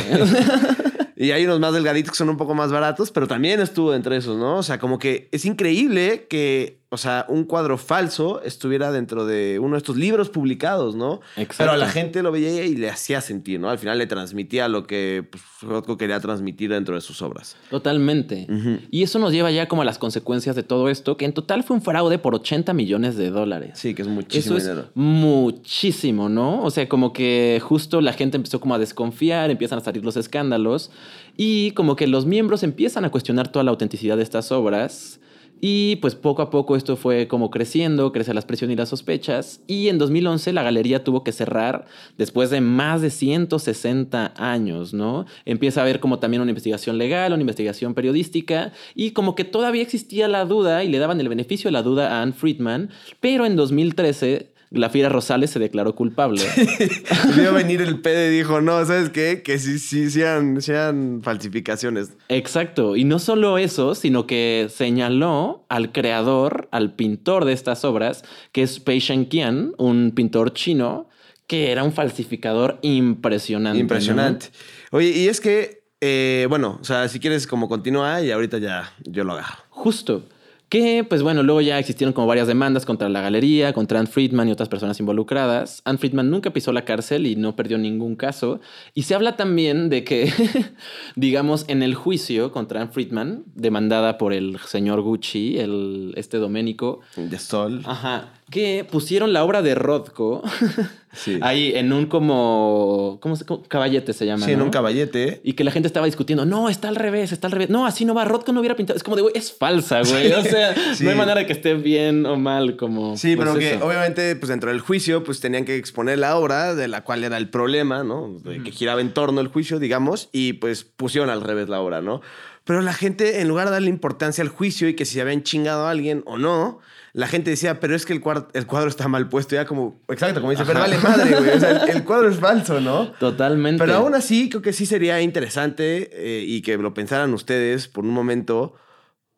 Y 1.19 1.31
hay 1.31 1.45
unos 1.45 1.59
más 1.59 1.73
delgaditos 1.73 2.11
que 2.11 2.17
son 2.17 2.29
un 2.29 2.37
poco 2.37 2.53
más 2.53 2.71
baratos, 2.71 3.09
pero 3.09 3.27
también 3.27 3.59
estuvo 3.59 3.95
entre 3.95 4.17
esos, 4.17 4.37
¿no? 4.37 4.57
O 4.57 4.63
sea, 4.63 4.77
como 4.77 4.99
que 4.99 5.29
es 5.31 5.45
increíble 5.45 6.27
que, 6.29 6.77
o 6.89 6.95
sea, 6.95 7.25
un 7.27 7.43
cuadro 7.43 7.77
falso 7.77 8.41
estuviera 8.43 8.93
dentro 8.93 9.25
de 9.25 9.59
uno 9.59 9.73
de 9.73 9.79
estos 9.79 9.97
libros 9.97 10.29
publicados, 10.29 10.95
¿no? 10.95 11.19
Exacto. 11.35 11.55
Pero 11.57 11.71
a 11.73 11.77
la 11.77 11.89
gente 11.89 12.23
lo 12.23 12.31
veía 12.31 12.63
y 12.63 12.77
le 12.77 12.89
hacía 12.89 13.19
sentir, 13.19 13.59
¿no? 13.59 13.69
Al 13.69 13.77
final 13.77 13.97
le 13.97 14.07
transmitía 14.07 14.69
lo 14.69 14.87
que 14.87 15.27
pues, 15.29 15.43
Rothko 15.61 15.97
quería 15.97 16.21
transmitir 16.21 16.69
dentro 16.69 16.95
de 16.95 17.01
sus 17.01 17.21
obras. 17.21 17.57
Totalmente. 17.69 18.47
Y 18.89 19.03
eso 19.03 19.19
nos 19.19 19.33
lleva 19.33 19.51
ya 19.51 19.67
como 19.67 19.81
a 19.81 19.85
las 19.85 19.97
consecuencias 19.97 20.55
de 20.55 20.63
todo 20.63 20.87
esto, 20.87 21.17
que 21.17 21.25
en 21.25 21.33
total 21.33 21.63
fue 21.65 21.75
un 21.75 21.81
fraude 21.81 22.19
por 22.19 22.33
80 22.35 22.71
millones 22.73 23.17
de 23.17 23.31
dólares. 23.31 23.71
Sí, 23.73 23.93
que 23.93 24.03
es 24.03 24.07
muchísimo 24.07 24.55
Eso 24.55 24.57
es 24.57 24.63
dinero. 24.75 24.89
muchísimo, 24.95 26.29
¿no? 26.29 26.63
O 26.63 26.71
sea, 26.71 26.87
como 26.87 27.11
que 27.11 27.59
justo 27.61 27.99
la 27.99 28.13
gente 28.13 28.37
empezó 28.37 28.61
como 28.61 28.75
a 28.75 28.79
desconfiar, 28.79 29.51
empiezan 29.51 29.79
a 29.79 29.81
salir 29.83 30.05
los 30.05 30.15
escándalos 30.15 30.91
y 31.35 31.71
como 31.71 31.97
que 31.97 32.07
los 32.07 32.25
miembros 32.25 32.63
empiezan 32.63 33.03
a 33.03 33.09
cuestionar 33.09 33.49
toda 33.51 33.63
la 33.63 33.71
autenticidad 33.71 34.15
de 34.15 34.23
estas 34.23 34.53
obras. 34.53 35.19
Y 35.59 35.97
pues 35.97 36.15
poco 36.15 36.41
a 36.41 36.49
poco 36.49 36.75
esto 36.75 36.95
fue 36.95 37.27
como 37.27 37.49
creciendo, 37.49 38.11
crece 38.11 38.33
las 38.33 38.45
presiones 38.45 38.75
y 38.75 38.77
las 38.77 38.89
sospechas. 38.89 39.61
Y 39.67 39.87
en 39.87 39.97
2011 39.97 40.53
la 40.53 40.63
galería 40.63 41.03
tuvo 41.03 41.23
que 41.23 41.31
cerrar 41.31 41.85
después 42.17 42.49
de 42.49 42.61
más 42.61 43.01
de 43.01 43.09
160 43.09 44.33
años, 44.37 44.93
¿no? 44.93 45.25
Empieza 45.45 45.81
a 45.81 45.83
haber 45.83 45.99
como 45.99 46.19
también 46.19 46.41
una 46.41 46.51
investigación 46.51 46.97
legal, 46.97 47.33
una 47.33 47.41
investigación 47.41 47.93
periodística. 47.93 48.73
Y 48.95 49.11
como 49.11 49.35
que 49.35 49.45
todavía 49.45 49.81
existía 49.81 50.27
la 50.27 50.45
duda 50.45 50.83
y 50.83 50.89
le 50.89 50.99
daban 50.99 51.19
el 51.19 51.29
beneficio 51.29 51.69
de 51.69 51.73
la 51.73 51.83
duda 51.83 52.11
a 52.11 52.21
Anne 52.21 52.33
Friedman. 52.33 52.89
Pero 53.19 53.45
en 53.45 53.55
2013 53.55 54.56
Glafira 54.69 55.09
Rosales 55.09 55.51
se 55.51 55.59
declaró 55.59 55.95
culpable. 55.95 56.41
Vio 57.35 57.53
venir 57.53 57.81
el 57.81 58.01
PD 58.01 58.27
y 58.27 58.37
dijo, 58.37 58.59
no, 58.61 58.85
¿sabes 58.85 59.09
qué? 59.09 59.41
Que 59.43 59.59
sí, 59.59 59.79
sí, 59.79 60.09
sean, 60.09 60.61
sean 60.61 61.21
falsificaciones. 61.23 62.13
Exacto. 62.27 62.95
Y 62.95 63.05
no 63.05 63.19
solo 63.19 63.57
eso, 63.57 63.95
sino 63.95 64.27
que 64.27 64.67
señaló 64.69 65.65
al 65.69 65.91
creador, 65.91 66.67
al 66.71 66.95
pintor 66.95 67.45
de 67.45 67.53
estas 67.53 67.85
obras, 67.85 68.23
que 68.51 68.63
es 68.63 68.79
Pei 68.79 68.99
Shenqian, 68.99 69.73
un 69.77 70.11
pintor 70.13 70.53
chino, 70.53 71.07
que 71.47 71.71
era 71.71 71.83
un 71.83 71.93
falsificador 71.93 72.77
impresionante. 72.81 73.77
¿no? 73.77 73.81
Impresionante. 73.81 74.47
Oye, 74.91 75.09
y 75.09 75.29
es 75.29 75.39
que, 75.39 75.83
eh, 76.01 76.45
bueno, 76.49 76.77
o 76.81 76.83
sea, 76.83 77.07
si 77.07 77.19
quieres 77.21 77.47
como 77.47 77.69
continúa 77.69 78.21
y 78.21 78.31
ahorita 78.31 78.57
ya 78.57 78.93
yo 79.03 79.23
lo 79.23 79.33
agarro. 79.33 79.63
Justo. 79.69 80.23
Que, 80.69 81.05
pues 81.07 81.23
bueno, 81.23 81.43
luego 81.43 81.61
ya 81.61 81.79
existieron 81.79 82.13
como 82.13 82.27
varias 82.27 82.47
demandas 82.47 82.85
contra 82.85 83.07
la 83.07 83.21
galería, 83.21 83.71
contra 83.71 83.99
Anne 83.99 84.09
Friedman 84.09 84.49
y 84.49 84.51
otras 84.51 84.67
personas 84.67 84.99
involucradas. 84.99 85.81
Anne 85.85 85.97
Friedman 85.97 86.29
nunca 86.29 86.51
pisó 86.51 86.73
la 86.73 86.83
cárcel 86.83 87.25
y 87.25 87.37
no 87.37 87.55
perdió 87.55 87.77
ningún 87.77 88.17
caso. 88.17 88.59
Y 88.93 89.03
se 89.03 89.15
habla 89.15 89.37
también 89.37 89.89
de 89.89 90.03
que, 90.03 90.31
digamos, 91.15 91.63
en 91.69 91.83
el 91.83 91.95
juicio 91.95 92.51
contra 92.51 92.81
Anne 92.81 92.91
Friedman, 92.91 93.43
demandada 93.55 94.17
por 94.17 94.33
el 94.33 94.59
señor 94.59 95.01
Gucci, 95.01 95.57
el, 95.57 96.13
este 96.17 96.37
Doménico, 96.37 96.99
De 97.15 97.39
Sol. 97.39 97.81
Ajá. 97.85 98.36
Que 98.49 98.87
pusieron 98.89 99.33
la 99.33 99.43
obra 99.43 99.61
de 99.61 99.75
Rothko 99.75 100.41
Sí. 101.13 101.39
ahí 101.41 101.73
en 101.75 101.91
un 101.93 102.05
como. 102.05 103.17
¿Cómo 103.21 103.35
se 103.35 103.43
Caballete 103.67 104.13
se 104.13 104.25
llama. 104.27 104.45
Sí, 104.45 104.51
en 104.51 104.61
un 104.61 104.69
caballete. 104.69 105.41
Y 105.43 105.53
que 105.53 105.63
la 105.63 105.71
gente 105.71 105.87
estaba 105.87 106.05
discutiendo, 106.05 106.45
no, 106.45 106.69
está 106.69 106.89
al 106.89 106.95
revés, 106.95 107.31
está 107.31 107.47
al 107.47 107.53
revés. 107.53 107.69
No, 107.71 107.87
así 107.87 108.05
no 108.05 108.13
va, 108.13 108.23
Rothko 108.23 108.51
no 108.53 108.59
hubiera 108.59 108.75
pintado. 108.75 108.95
Es 108.97 109.03
como 109.03 109.15
de, 109.15 109.23
güey, 109.23 109.33
es 109.35 109.51
falsa, 109.51 110.01
güey. 110.03 110.31
O 110.31 110.43
sea, 110.43 110.75
Sí. 110.93 111.03
no 111.03 111.09
hay 111.09 111.15
manera 111.15 111.39
de 111.39 111.47
que 111.47 111.53
esté 111.53 111.73
bien 111.73 112.25
o 112.27 112.35
mal, 112.37 112.77
como. 112.77 113.17
Sí, 113.17 113.35
pues, 113.35 113.47
pero 113.49 113.59
que 113.59 113.83
obviamente, 113.83 114.35
pues 114.35 114.49
dentro 114.49 114.69
del 114.69 114.79
juicio, 114.79 115.23
pues 115.23 115.39
tenían 115.39 115.65
que 115.65 115.75
exponer 115.75 116.19
la 116.19 116.37
obra 116.37 116.75
de 116.75 116.87
la 116.87 117.03
cual 117.03 117.23
era 117.23 117.37
el 117.37 117.49
problema, 117.49 118.03
¿no? 118.03 118.37
De 118.43 118.61
que 118.61 118.71
giraba 118.71 119.01
en 119.01 119.11
torno 119.11 119.39
al 119.41 119.47
juicio, 119.47 119.79
digamos, 119.79 120.29
y 120.31 120.53
pues 120.53 120.83
pusieron 120.83 121.29
al 121.31 121.41
revés 121.41 121.67
la 121.67 121.81
obra, 121.81 122.01
¿no? 122.01 122.21
Pero 122.67 122.81
la 122.81 122.93
gente, 122.93 123.41
en 123.41 123.47
lugar 123.47 123.65
de 123.67 123.71
darle 123.71 123.89
importancia 123.89 124.43
al 124.43 124.49
juicio 124.49 124.87
y 124.87 124.93
que 124.93 125.05
si 125.05 125.15
se 125.15 125.21
habían 125.21 125.41
chingado 125.41 125.87
a 125.87 125.89
alguien 125.89 126.21
o 126.27 126.37
no, 126.37 126.79
la 127.13 127.25
gente 127.27 127.49
decía, 127.49 127.79
pero 127.79 127.95
es 127.95 128.05
que 128.05 128.13
el, 128.13 128.21
cuar- 128.21 128.49
el 128.53 128.67
cuadro 128.67 128.89
está 128.89 129.07
mal 129.07 129.27
puesto, 129.29 129.55
ya 129.55 129.65
como, 129.65 129.99
exacto, 130.09 130.39
como 130.41 130.51
dice, 130.51 130.63
pero 130.67 130.81
vale 130.81 130.97
madre, 130.99 131.35
güey, 131.35 131.49
o 131.49 131.59
sea, 131.59 131.71
el, 131.83 131.89
el 131.89 132.03
cuadro 132.03 132.29
es 132.29 132.37
falso, 132.37 132.79
¿no? 132.79 133.13
Totalmente. 133.13 133.79
Pero 133.83 133.95
aún 133.95 134.13
así, 134.13 134.49
creo 134.49 134.61
que 134.61 134.73
sí 134.73 134.85
sería 134.85 135.19
interesante 135.21 136.09
eh, 136.11 136.43
y 136.45 136.61
que 136.61 136.77
lo 136.77 136.93
pensaran 136.93 137.33
ustedes 137.33 137.87
por 137.87 138.03
un 138.03 138.11
momento. 138.11 138.75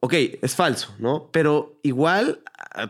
Ok, 0.01 0.13
es 0.41 0.55
falso, 0.55 0.95
¿no? 0.97 1.29
Pero 1.31 1.77
igual, 1.83 2.41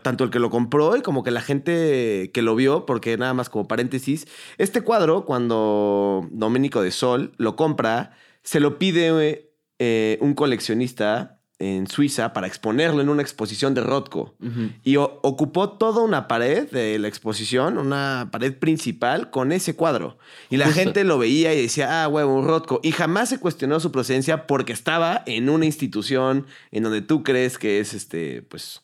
tanto 0.02 0.24
el 0.24 0.30
que 0.30 0.38
lo 0.38 0.48
compró 0.48 0.96
y 0.96 1.02
como 1.02 1.22
que 1.22 1.32
la 1.32 1.40
gente 1.42 2.30
que 2.32 2.40
lo 2.40 2.54
vio, 2.54 2.86
porque 2.86 3.18
nada 3.18 3.34
más 3.34 3.50
como 3.50 3.68
paréntesis, 3.68 4.26
este 4.58 4.80
cuadro, 4.80 5.24
cuando 5.26 6.26
Domenico 6.30 6.80
de 6.82 6.92
Sol 6.92 7.32
lo 7.36 7.56
compra, 7.56 8.12
se 8.42 8.58
lo 8.60 8.78
pide 8.78 9.49
eh, 9.80 10.18
un 10.20 10.34
coleccionista 10.34 11.38
en 11.58 11.88
Suiza 11.88 12.32
para 12.32 12.46
exponerlo 12.46 13.02
en 13.02 13.08
una 13.10 13.20
exposición 13.20 13.74
de 13.74 13.80
Rothko. 13.82 14.34
Ujú. 14.40 14.70
Y 14.82 14.96
o- 14.96 15.18
ocupó 15.22 15.70
toda 15.72 16.00
una 16.02 16.26
pared 16.28 16.70
de 16.70 16.98
la 16.98 17.06
exposición, 17.08 17.76
una 17.76 18.28
pared 18.32 18.54
principal 18.56 19.30
con 19.30 19.52
ese 19.52 19.74
cuadro. 19.76 20.16
Y 20.48 20.56
la 20.56 20.66
Justo. 20.66 20.80
gente 20.80 21.04
lo 21.04 21.18
veía 21.18 21.52
y 21.52 21.60
decía, 21.60 22.02
ah, 22.04 22.08
huevo, 22.08 22.34
un 22.34 22.46
Rothko. 22.46 22.80
Y 22.82 22.92
jamás 22.92 23.28
se 23.28 23.40
cuestionó 23.40 23.78
su 23.80 23.90
procedencia 23.92 24.46
porque 24.46 24.72
estaba 24.72 25.22
en 25.26 25.50
una 25.50 25.66
institución 25.66 26.46
en 26.70 26.82
donde 26.84 27.02
tú 27.02 27.22
crees 27.22 27.58
que 27.58 27.78
es, 27.80 27.92
este, 27.92 28.40
pues, 28.40 28.80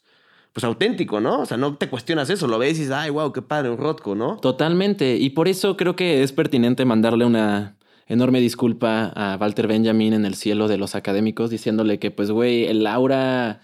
pues 0.53 0.65
auténtico, 0.65 1.21
¿no? 1.21 1.41
O 1.41 1.47
sea, 1.47 1.57
no 1.57 1.77
te 1.77 1.89
cuestionas 1.89 2.29
eso, 2.31 2.47
lo 2.47 2.59
ves 2.59 2.77
y 2.77 2.81
dices, 2.81 2.93
ay, 2.95 3.09
wow, 3.11 3.33
qué 3.33 3.41
padre, 3.43 3.71
un 3.71 3.79
Rothko, 3.79 4.15
¿no? 4.15 4.37
Totalmente. 4.39 5.17
Y 5.17 5.31
por 5.31 5.49
eso 5.49 5.77
creo 5.79 5.97
que 5.97 6.23
es 6.23 6.33
pertinente 6.33 6.85
mandarle 6.85 7.25
una 7.25 7.76
enorme 8.07 8.41
disculpa 8.41 9.13
a 9.15 9.37
Walter 9.41 9.67
Benjamin 9.67 10.13
en 10.13 10.25
el 10.25 10.35
cielo 10.35 10.69
de 10.69 10.79
los 10.79 10.95
académicos, 10.95 11.51
diciéndole 11.51 11.99
que, 11.99 12.11
pues, 12.11 12.31
güey, 12.31 12.67
el 12.67 12.87
aura, 12.87 13.61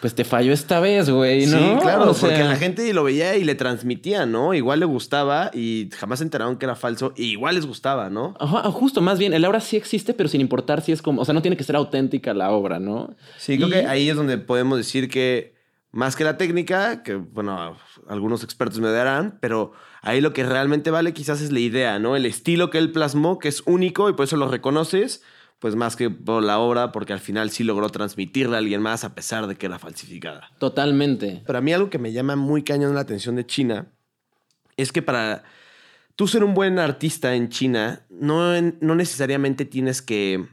pues 0.00 0.14
te 0.14 0.24
falló 0.24 0.52
esta 0.52 0.80
vez, 0.80 1.10
güey, 1.10 1.46
¿no? 1.46 1.58
Sí, 1.58 1.80
claro, 1.80 2.10
O 2.10 2.14
sea, 2.14 2.28
porque 2.28 2.44
la 2.44 2.56
gente 2.56 2.92
lo 2.92 3.04
veía 3.04 3.36
y 3.36 3.44
le 3.44 3.54
transmitía, 3.54 4.26
¿no? 4.26 4.54
Igual 4.54 4.80
le 4.80 4.86
gustaba 4.86 5.50
y 5.52 5.88
jamás 5.96 6.18
se 6.18 6.24
enteraron 6.24 6.56
que 6.56 6.66
era 6.66 6.76
falso 6.76 7.12
y 7.16 7.24
igual 7.24 7.54
les 7.54 7.66
gustaba, 7.66 8.10
¿no? 8.10 8.34
Ajá, 8.38 8.62
justo, 8.70 9.00
más 9.00 9.18
bien, 9.18 9.32
el 9.32 9.44
aura 9.44 9.60
sí 9.60 9.76
existe, 9.76 10.14
pero 10.14 10.28
sin 10.28 10.40
importar 10.40 10.82
si 10.82 10.92
es 10.92 11.02
como, 11.02 11.22
o 11.22 11.24
sea, 11.24 11.34
no 11.34 11.42
tiene 11.42 11.56
que 11.56 11.64
ser 11.64 11.76
auténtica 11.76 12.34
la 12.34 12.50
obra, 12.50 12.78
¿no? 12.78 13.14
Sí, 13.38 13.56
creo 13.56 13.70
que 13.70 13.86
ahí 13.86 14.08
es 14.08 14.16
donde 14.16 14.38
podemos 14.38 14.78
decir 14.78 15.08
que 15.08 15.54
más 15.90 16.16
que 16.16 16.24
la 16.24 16.36
técnica, 16.36 17.02
que 17.02 17.14
bueno, 17.14 17.76
algunos 18.08 18.42
expertos 18.42 18.80
me 18.80 18.90
darán, 18.90 19.38
pero 19.40 19.72
ahí 20.04 20.20
lo 20.20 20.32
que 20.32 20.44
realmente 20.44 20.90
vale 20.90 21.12
quizás 21.12 21.40
es 21.40 21.50
la 21.50 21.60
idea, 21.60 21.98
¿no? 21.98 22.14
El 22.14 22.26
estilo 22.26 22.70
que 22.70 22.78
él 22.78 22.92
plasmó, 22.92 23.38
que 23.38 23.48
es 23.48 23.62
único 23.66 24.08
y 24.08 24.12
por 24.12 24.24
eso 24.24 24.36
lo 24.36 24.48
reconoces, 24.48 25.22
pues 25.58 25.76
más 25.76 25.96
que 25.96 26.10
por 26.10 26.42
la 26.42 26.58
obra, 26.58 26.92
porque 26.92 27.14
al 27.14 27.20
final 27.20 27.50
sí 27.50 27.64
logró 27.64 27.88
transmitirle 27.88 28.54
a 28.54 28.58
alguien 28.58 28.82
más 28.82 29.02
a 29.04 29.14
pesar 29.14 29.46
de 29.46 29.56
que 29.56 29.66
era 29.66 29.78
falsificada. 29.78 30.50
Totalmente. 30.58 31.42
Pero 31.46 31.58
a 31.58 31.62
mí 31.62 31.72
algo 31.72 31.90
que 31.90 31.98
me 31.98 32.12
llama 32.12 32.36
muy 32.36 32.62
cañón 32.62 32.94
la 32.94 33.00
atención 33.00 33.36
de 33.36 33.46
China 33.46 33.86
es 34.76 34.92
que 34.92 35.00
para 35.00 35.42
tú 36.16 36.28
ser 36.28 36.44
un 36.44 36.54
buen 36.54 36.78
artista 36.78 37.34
en 37.34 37.48
China, 37.48 38.04
no, 38.10 38.60
no 38.60 38.94
necesariamente 38.94 39.64
tienes 39.64 40.02
que, 40.02 40.46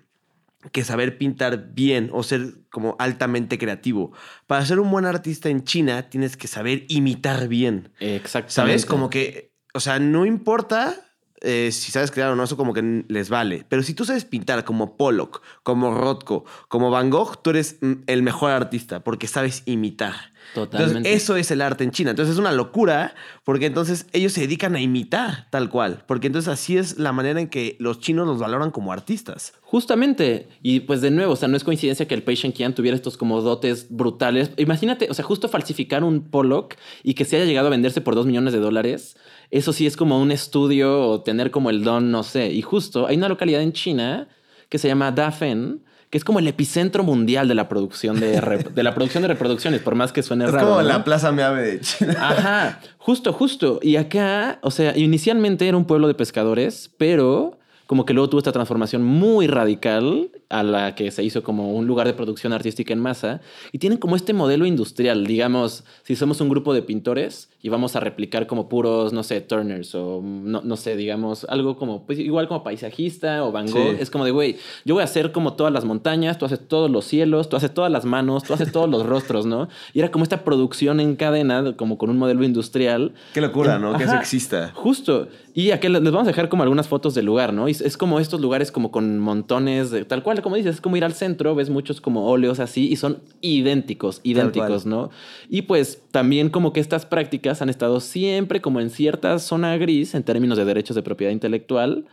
que 0.72 0.84
saber 0.84 1.18
pintar 1.18 1.74
bien 1.74 2.10
o 2.14 2.24
ser 2.24 2.56
como 2.70 2.96
altamente 3.00 3.58
creativo. 3.58 4.12
Para 4.48 4.66
ser 4.66 4.80
un 4.80 4.92
buen 4.92 5.06
artista 5.06 5.50
en 5.50 5.64
China, 5.64 6.10
tienes 6.10 6.38
que 6.38 6.48
saber 6.48 6.86
imitar 6.88 7.48
bien. 7.48 7.92
Exactamente. 8.00 8.54
¿Sabes? 8.54 8.86
Como 8.86 9.10
que, 9.10 9.54
o 9.74 9.80
sea, 9.80 10.00
no 10.00 10.26
importa 10.26 10.96
eh, 11.42 11.72
si 11.72 11.92
sabes 11.92 12.12
crear 12.12 12.32
o 12.32 12.36
no, 12.36 12.44
eso 12.44 12.56
como 12.56 12.74
que 12.74 13.04
les 13.08 13.30
vale. 13.30 13.66
Pero 13.68 13.82
si 13.82 13.96
tú 13.96 14.06
sabes 14.06 14.26
pintar 14.26 14.64
como 14.64 14.96
Pollock, 14.96 15.42
como 15.64 15.94
Rothko, 15.94 16.46
como 16.68 16.92
Van 16.92 17.10
Gogh, 17.10 17.42
tú 17.42 17.50
eres 17.50 17.78
mm, 17.82 18.04
el 18.06 18.22
mejor 18.22 18.52
artista 18.52 19.04
porque 19.04 19.28
sabes 19.28 19.64
imitar. 19.66 20.31
Totalmente. 20.54 20.98
Entonces, 20.98 21.24
eso 21.24 21.36
es 21.36 21.52
el 21.52 21.62
arte 21.62 21.84
en 21.84 21.92
China. 21.92 22.12
Entonces, 22.12 22.34
es 22.34 22.40
una 22.40 22.52
locura 22.52 23.16
porque 23.44 23.68
entonces 23.68 24.08
ellos 24.14 24.34
se 24.34 24.42
dedican 24.42 24.76
a 24.76 24.82
imitar 24.82 25.48
tal 25.50 25.70
cual. 25.70 26.04
Porque 26.08 26.28
entonces 26.28 26.52
así 26.52 26.78
es 26.78 26.98
la 26.98 27.12
manera 27.12 27.40
en 27.40 27.48
que 27.48 27.78
los 27.80 28.00
chinos 28.00 28.28
los 28.28 28.40
valoran 28.40 28.72
como 28.72 28.92
artistas. 28.92 29.54
Justamente, 29.62 30.50
y 30.62 30.82
pues 30.82 31.02
de 31.02 31.12
nuevo, 31.12 31.34
o 31.34 31.36
sea, 31.36 31.48
no 31.48 31.56
es 31.56 31.64
coincidencia 31.64 32.08
que 32.08 32.14
el 32.14 32.24
Patient 32.24 32.56
Kian 32.56 32.76
tuviera 32.76 32.96
estos 32.96 33.18
como 33.18 33.42
dotes 33.42 33.88
brutales. 33.90 34.52
Imagínate, 34.58 35.08
o 35.10 35.14
sea, 35.14 35.24
justo 35.24 35.48
falsificar 35.48 36.04
un 36.04 36.30
Pollock 36.30 36.76
y 37.04 37.14
que 37.14 37.26
se 37.26 37.38
haya 37.38 37.46
llegado 37.46 37.68
a 37.68 37.72
venderse 37.72 38.02
por 38.02 38.16
dos 38.16 38.26
millones 38.26 38.54
de 38.54 38.60
dólares, 38.60 39.16
eso 39.50 39.74
sí 39.74 39.86
es 39.86 39.96
como 39.96 40.22
un 40.22 40.32
estudio 40.32 41.08
o 41.08 41.22
tener 41.22 41.52
como 41.52 41.70
el 41.70 41.84
don, 41.84 42.12
no 42.12 42.24
sé. 42.24 42.52
Y 42.52 42.62
justo 42.62 43.08
hay 43.08 43.18
una 43.18 43.30
localidad 43.30 43.62
en 43.62 43.74
China 43.74 44.28
que 44.70 44.78
se 44.78 44.88
llama 44.88 45.12
Dafen, 45.12 45.84
que 46.12 46.18
es 46.18 46.24
como 46.24 46.38
el 46.40 46.48
epicentro 46.48 47.04
mundial 47.04 47.48
de 47.48 47.56
la 47.56 47.68
producción 47.70 48.20
de, 48.20 48.40
de 48.76 48.84
la 48.84 48.94
producción 48.94 49.24
de 49.24 49.30
reproducciones, 49.30 49.82
por 49.82 49.96
más 49.96 50.12
que 50.12 50.22
suene 50.22 50.46
Es 50.46 50.52
raro. 50.52 50.68
como 50.68 50.82
¿no? 50.82 50.88
la 50.88 51.04
Plaza 51.04 51.32
Meave 51.32 51.62
de 51.64 51.80
China. 51.80 52.16
Ajá, 52.20 52.80
justo, 53.00 53.34
justo. 53.34 53.80
Y 53.82 53.96
acá, 53.96 54.60
o 54.62 54.70
sea, 54.72 54.96
inicialmente 54.98 55.68
era 55.68 55.78
un 55.78 55.86
pueblo 55.86 56.08
de 56.08 56.14
pescadores, 56.14 56.92
pero 56.98 57.58
como 57.92 58.06
que 58.06 58.14
luego 58.14 58.30
tuvo 58.30 58.40
esta 58.40 58.54
transformación 58.54 59.04
muy 59.04 59.48
radical 59.48 60.30
a 60.48 60.64
la 60.64 60.96
que 60.96 61.12
se 61.12 61.26
hizo 61.26 61.44
como 61.44 61.74
un 61.74 61.88
lugar 61.88 62.08
de 62.08 62.14
producción 62.14 62.54
artística 62.54 62.94
en 62.94 63.00
masa. 63.00 63.42
Y 63.74 63.80
tienen 63.80 64.00
como 64.00 64.16
este 64.16 64.32
modelo 64.32 64.66
industrial, 64.66 65.28
digamos, 65.28 65.84
si 66.04 66.16
somos 66.16 66.40
un 66.40 66.48
grupo 66.48 66.74
de 66.74 66.84
pintores 66.84 67.50
y 67.62 67.68
vamos 67.68 67.98
a 67.98 68.00
replicar 68.00 68.48
como 68.48 68.70
puros, 68.70 69.12
no 69.12 69.24
sé, 69.24 69.42
Turners 69.42 69.94
o 69.96 70.22
no, 70.24 70.62
no 70.62 70.78
sé, 70.78 70.96
digamos, 70.96 71.46
algo 71.50 71.76
como, 71.76 72.06
pues 72.06 72.18
igual 72.18 72.48
como 72.48 72.64
paisajista 72.64 73.44
o 73.44 73.52
Van 73.52 73.70
Gogh. 73.70 73.92
Sí. 73.92 73.98
Es 74.00 74.10
como 74.10 74.24
de, 74.24 74.32
güey, 74.32 74.56
yo 74.86 74.96
voy 74.96 75.02
a 75.02 75.04
hacer 75.04 75.34
como 75.34 75.54
todas 75.56 75.74
las 75.74 75.84
montañas, 75.84 76.38
tú 76.38 76.46
haces 76.46 76.66
todos 76.66 76.90
los 76.90 77.04
cielos, 77.04 77.50
tú 77.50 77.58
haces 77.58 77.74
todas 77.74 77.92
las 77.92 78.06
manos, 78.06 78.44
tú 78.44 78.54
haces 78.54 78.72
todos 78.72 78.90
los 78.90 79.06
rostros, 79.06 79.46
¿no? 79.46 79.68
Y 79.94 80.00
era 80.00 80.12
como 80.12 80.24
esta 80.24 80.46
producción 80.46 81.02
en 81.02 81.18
cadena, 81.18 81.76
como 81.76 81.98
con 81.98 82.10
un 82.10 82.18
modelo 82.18 82.46
industrial. 82.46 83.12
Qué 83.34 83.42
locura, 83.42 83.80
¿no? 83.80 83.98
Que 83.98 84.04
eso 84.04 84.14
Ajá. 84.14 84.22
exista. 84.22 84.72
Justo. 84.76 85.28
Y 85.54 85.72
aquí 85.72 85.90
les 85.90 86.02
vamos 86.04 86.24
a 86.24 86.32
dejar 86.32 86.48
como 86.50 86.64
algunas 86.64 86.88
fotos 86.88 87.14
del 87.14 87.26
lugar, 87.26 87.54
¿no? 87.54 87.68
Y 87.68 87.72
es 87.72 87.98
como 87.98 88.20
estos 88.20 88.40
lugares 88.40 88.72
como 88.72 88.92
con 88.92 89.20
montones 89.20 89.92
de 89.92 90.06
tal 90.06 90.24
cual, 90.24 90.42
como 90.42 90.56
dices, 90.56 90.76
es 90.76 90.82
como 90.82 90.98
ir 90.98 91.04
al 91.04 91.14
centro, 91.14 91.56
ves 91.56 91.70
muchos 91.70 92.00
como 92.00 92.28
óleos 92.28 92.60
así 92.60 92.90
y 92.90 92.96
son 92.96 93.20
idénticos, 93.42 94.22
idénticos, 94.24 94.86
¿no? 94.86 95.10
Y 95.50 95.64
pues 95.64 96.04
también 96.12 96.50
como 96.50 96.72
que 96.72 96.80
estas 96.80 97.06
prácticas 97.06 97.62
han 97.62 97.70
estado 97.70 98.00
siempre 98.00 98.62
como 98.62 98.80
en 98.80 98.90
cierta 98.90 99.40
zona 99.40 99.76
gris 99.78 100.16
en 100.16 100.24
términos 100.24 100.58
de 100.58 100.66
derechos 100.66 100.96
de 100.96 101.04
propiedad 101.04 101.32
intelectual. 101.34 102.06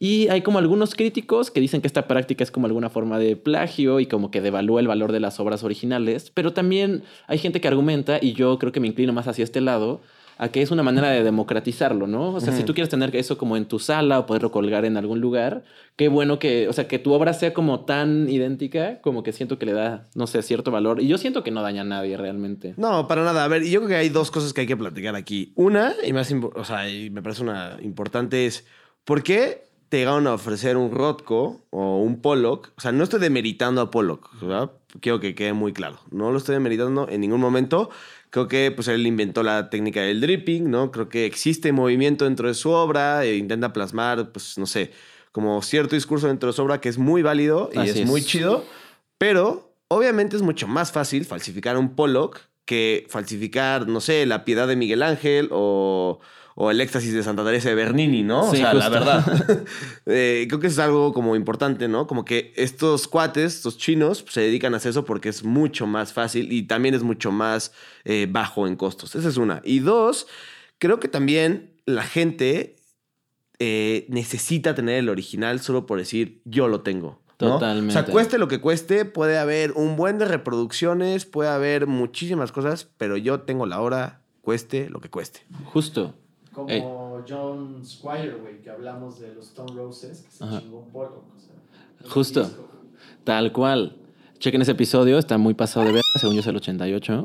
Y 0.00 0.28
hay 0.28 0.42
como 0.42 0.58
algunos 0.58 0.94
críticos 0.94 1.50
que 1.50 1.60
dicen 1.60 1.80
que 1.80 1.88
esta 1.88 2.06
práctica 2.06 2.44
es 2.44 2.52
como 2.52 2.66
alguna 2.66 2.88
forma 2.88 3.18
de 3.18 3.34
plagio 3.34 3.98
y 3.98 4.06
como 4.06 4.30
que 4.30 4.40
devalúa 4.40 4.80
el 4.80 4.86
valor 4.86 5.10
de 5.10 5.18
las 5.18 5.40
obras 5.40 5.64
originales, 5.64 6.30
pero 6.32 6.52
también 6.52 7.02
hay 7.26 7.38
gente 7.38 7.60
que 7.60 7.66
argumenta, 7.66 8.18
y 8.22 8.32
yo 8.32 8.58
creo 8.60 8.70
que 8.70 8.78
me 8.78 8.86
inclino 8.86 9.12
más 9.12 9.26
hacia 9.26 9.42
este 9.42 9.60
lado, 9.60 10.00
a 10.38 10.48
que 10.50 10.62
es 10.62 10.70
una 10.70 10.84
manera 10.84 11.10
de 11.10 11.24
democratizarlo, 11.24 12.06
¿no? 12.06 12.32
O 12.34 12.40
sea, 12.40 12.52
si 12.52 12.62
tú 12.62 12.72
quieres 12.72 12.88
tener 12.88 13.14
eso 13.16 13.36
como 13.36 13.56
en 13.56 13.66
tu 13.66 13.80
sala 13.80 14.20
o 14.20 14.26
poderlo 14.26 14.52
colgar 14.52 14.84
en 14.84 14.96
algún 14.96 15.20
lugar, 15.20 15.64
qué 15.96 16.06
bueno 16.06 16.38
que, 16.38 16.68
o 16.68 16.72
sea, 16.72 16.86
que 16.86 17.00
tu 17.00 17.12
obra 17.12 17.32
sea 17.32 17.52
como 17.52 17.80
tan 17.80 18.28
idéntica, 18.30 19.00
como 19.00 19.24
que 19.24 19.32
siento 19.32 19.58
que 19.58 19.66
le 19.66 19.72
da, 19.72 20.06
no 20.14 20.28
sé, 20.28 20.42
cierto 20.42 20.70
valor. 20.70 21.00
Y 21.00 21.08
yo 21.08 21.18
siento 21.18 21.42
que 21.42 21.50
no 21.50 21.60
daña 21.60 21.82
a 21.82 21.84
nadie 21.84 22.16
realmente. 22.16 22.74
No, 22.76 23.08
para 23.08 23.24
nada. 23.24 23.44
A 23.44 23.48
ver, 23.48 23.64
yo 23.64 23.80
creo 23.80 23.88
que 23.88 23.96
hay 23.96 24.10
dos 24.10 24.30
cosas 24.30 24.52
que 24.52 24.60
hay 24.60 24.66
que 24.68 24.76
platicar 24.76 25.16
aquí. 25.16 25.52
Una, 25.56 25.94
y 26.04 26.12
más, 26.12 26.32
o 26.32 26.64
sea, 26.64 26.88
y 26.88 27.10
me 27.10 27.20
parece 27.20 27.42
una 27.42 27.76
importante, 27.82 28.46
es 28.46 28.64
¿por 29.04 29.24
qué 29.24 29.68
te 29.88 29.98
llegaron 29.98 30.26
a 30.26 30.34
ofrecer 30.34 30.76
un 30.76 30.90
Rothko 30.90 31.66
o 31.70 31.98
un 31.98 32.20
Pollock? 32.20 32.72
O 32.76 32.80
sea, 32.80 32.92
no 32.92 33.04
estoy 33.04 33.20
demeritando 33.20 33.80
a 33.80 33.90
Pollock, 33.90 34.30
¿verdad? 34.40 34.70
Quiero 35.00 35.18
que 35.18 35.34
quede 35.34 35.52
muy 35.52 35.72
claro. 35.72 35.98
No 36.10 36.30
lo 36.30 36.38
estoy 36.38 36.54
demeritando 36.54 37.08
en 37.08 37.20
ningún 37.20 37.40
momento. 37.40 37.90
Creo 38.30 38.46
que 38.48 38.70
pues 38.70 38.88
él 38.88 39.06
inventó 39.06 39.42
la 39.42 39.70
técnica 39.70 40.02
del 40.02 40.20
dripping, 40.20 40.70
¿no? 40.70 40.90
Creo 40.90 41.08
que 41.08 41.24
existe 41.24 41.72
movimiento 41.72 42.24
dentro 42.24 42.48
de 42.48 42.54
su 42.54 42.70
obra 42.70 43.24
e 43.24 43.36
intenta 43.36 43.72
plasmar, 43.72 44.32
pues, 44.32 44.58
no 44.58 44.66
sé, 44.66 44.90
como 45.32 45.62
cierto 45.62 45.94
discurso 45.94 46.26
dentro 46.26 46.48
de 46.48 46.52
su 46.52 46.62
obra 46.62 46.80
que 46.80 46.88
es 46.88 46.98
muy 46.98 47.22
válido 47.22 47.70
y 47.72 47.88
es. 47.88 48.06
muy 48.06 48.22
chido, 48.22 48.64
pero 49.16 49.72
obviamente 49.88 50.36
es 50.36 50.42
mucho 50.42 50.66
más 50.68 50.92
fácil 50.92 51.24
falsificar 51.24 51.76
un 51.76 51.94
Pollock 51.94 52.40
que 52.64 53.06
falsificar, 53.08 53.88
no 53.88 54.00
sé, 54.02 54.26
la 54.26 54.44
piedad 54.44 54.68
de 54.68 54.76
Miguel 54.76 55.02
Ángel 55.02 55.48
o, 55.50 56.20
o 56.60 56.72
el 56.72 56.80
éxtasis 56.80 57.14
de 57.14 57.22
Santa 57.22 57.44
Teresa 57.44 57.68
de 57.68 57.76
Bernini, 57.76 58.24
¿no? 58.24 58.50
Sí, 58.50 58.56
o 58.56 58.60
sea, 58.60 58.74
la 58.74 58.88
verdad. 58.88 59.64
Eh, 60.06 60.46
creo 60.48 60.58
que 60.58 60.66
eso 60.66 60.80
es 60.80 60.86
algo 60.86 61.12
como 61.12 61.36
importante, 61.36 61.86
¿no? 61.86 62.08
Como 62.08 62.24
que 62.24 62.52
estos 62.56 63.06
cuates, 63.06 63.54
estos 63.54 63.78
chinos, 63.78 64.24
se 64.28 64.40
dedican 64.40 64.74
a 64.74 64.78
hacer 64.78 64.90
eso 64.90 65.04
porque 65.04 65.28
es 65.28 65.44
mucho 65.44 65.86
más 65.86 66.12
fácil 66.12 66.50
y 66.50 66.62
también 66.62 66.94
es 66.94 67.04
mucho 67.04 67.30
más 67.30 67.72
eh, 68.04 68.26
bajo 68.28 68.66
en 68.66 68.74
costos. 68.74 69.14
Esa 69.14 69.28
es 69.28 69.36
una. 69.36 69.60
Y 69.64 69.78
dos, 69.78 70.26
creo 70.78 70.98
que 70.98 71.06
también 71.06 71.74
la 71.84 72.02
gente 72.02 72.74
eh, 73.60 74.06
necesita 74.08 74.74
tener 74.74 74.96
el 74.98 75.10
original 75.10 75.60
solo 75.60 75.86
por 75.86 75.98
decir 75.98 76.40
yo 76.44 76.66
lo 76.66 76.80
tengo. 76.80 77.22
¿no? 77.38 77.52
Totalmente. 77.52 77.96
O 77.96 78.04
sea, 78.04 78.12
cueste 78.12 78.36
lo 78.36 78.48
que 78.48 78.60
cueste, 78.60 79.04
puede 79.04 79.38
haber 79.38 79.72
un 79.72 79.94
buen 79.94 80.18
de 80.18 80.24
reproducciones, 80.24 81.24
puede 81.24 81.50
haber 81.50 81.86
muchísimas 81.86 82.50
cosas, 82.50 82.88
pero 82.96 83.16
yo 83.16 83.42
tengo 83.42 83.64
la 83.64 83.80
hora, 83.80 84.22
cueste 84.40 84.90
lo 84.90 85.00
que 85.00 85.08
cueste. 85.08 85.42
Justo. 85.66 86.16
Como 86.58 87.18
Ey. 87.18 87.24
John 87.28 87.84
Squire, 87.84 88.34
güey, 88.40 88.60
que 88.60 88.70
hablamos 88.70 89.20
de 89.20 89.34
los 89.34 89.46
Stone 89.46 89.72
Roses, 89.74 90.22
que 90.22 90.30
se 90.30 90.44
Ajá. 90.44 90.60
chingó 90.60 90.78
un 90.80 90.90
Pollock. 90.90 91.22
O 91.36 91.40
sea, 91.40 92.10
Justo. 92.10 92.42
disco. 92.44 92.68
Tal 93.24 93.52
cual. 93.52 93.96
Chequen 94.38 94.62
ese 94.62 94.72
episodio, 94.72 95.18
está 95.18 95.36
muy 95.36 95.54
pasado 95.54 95.86
de 95.86 95.92
ver, 95.92 96.02
según 96.20 96.34
yo 96.34 96.40
es 96.40 96.46
el 96.46 96.56
88. 96.56 97.24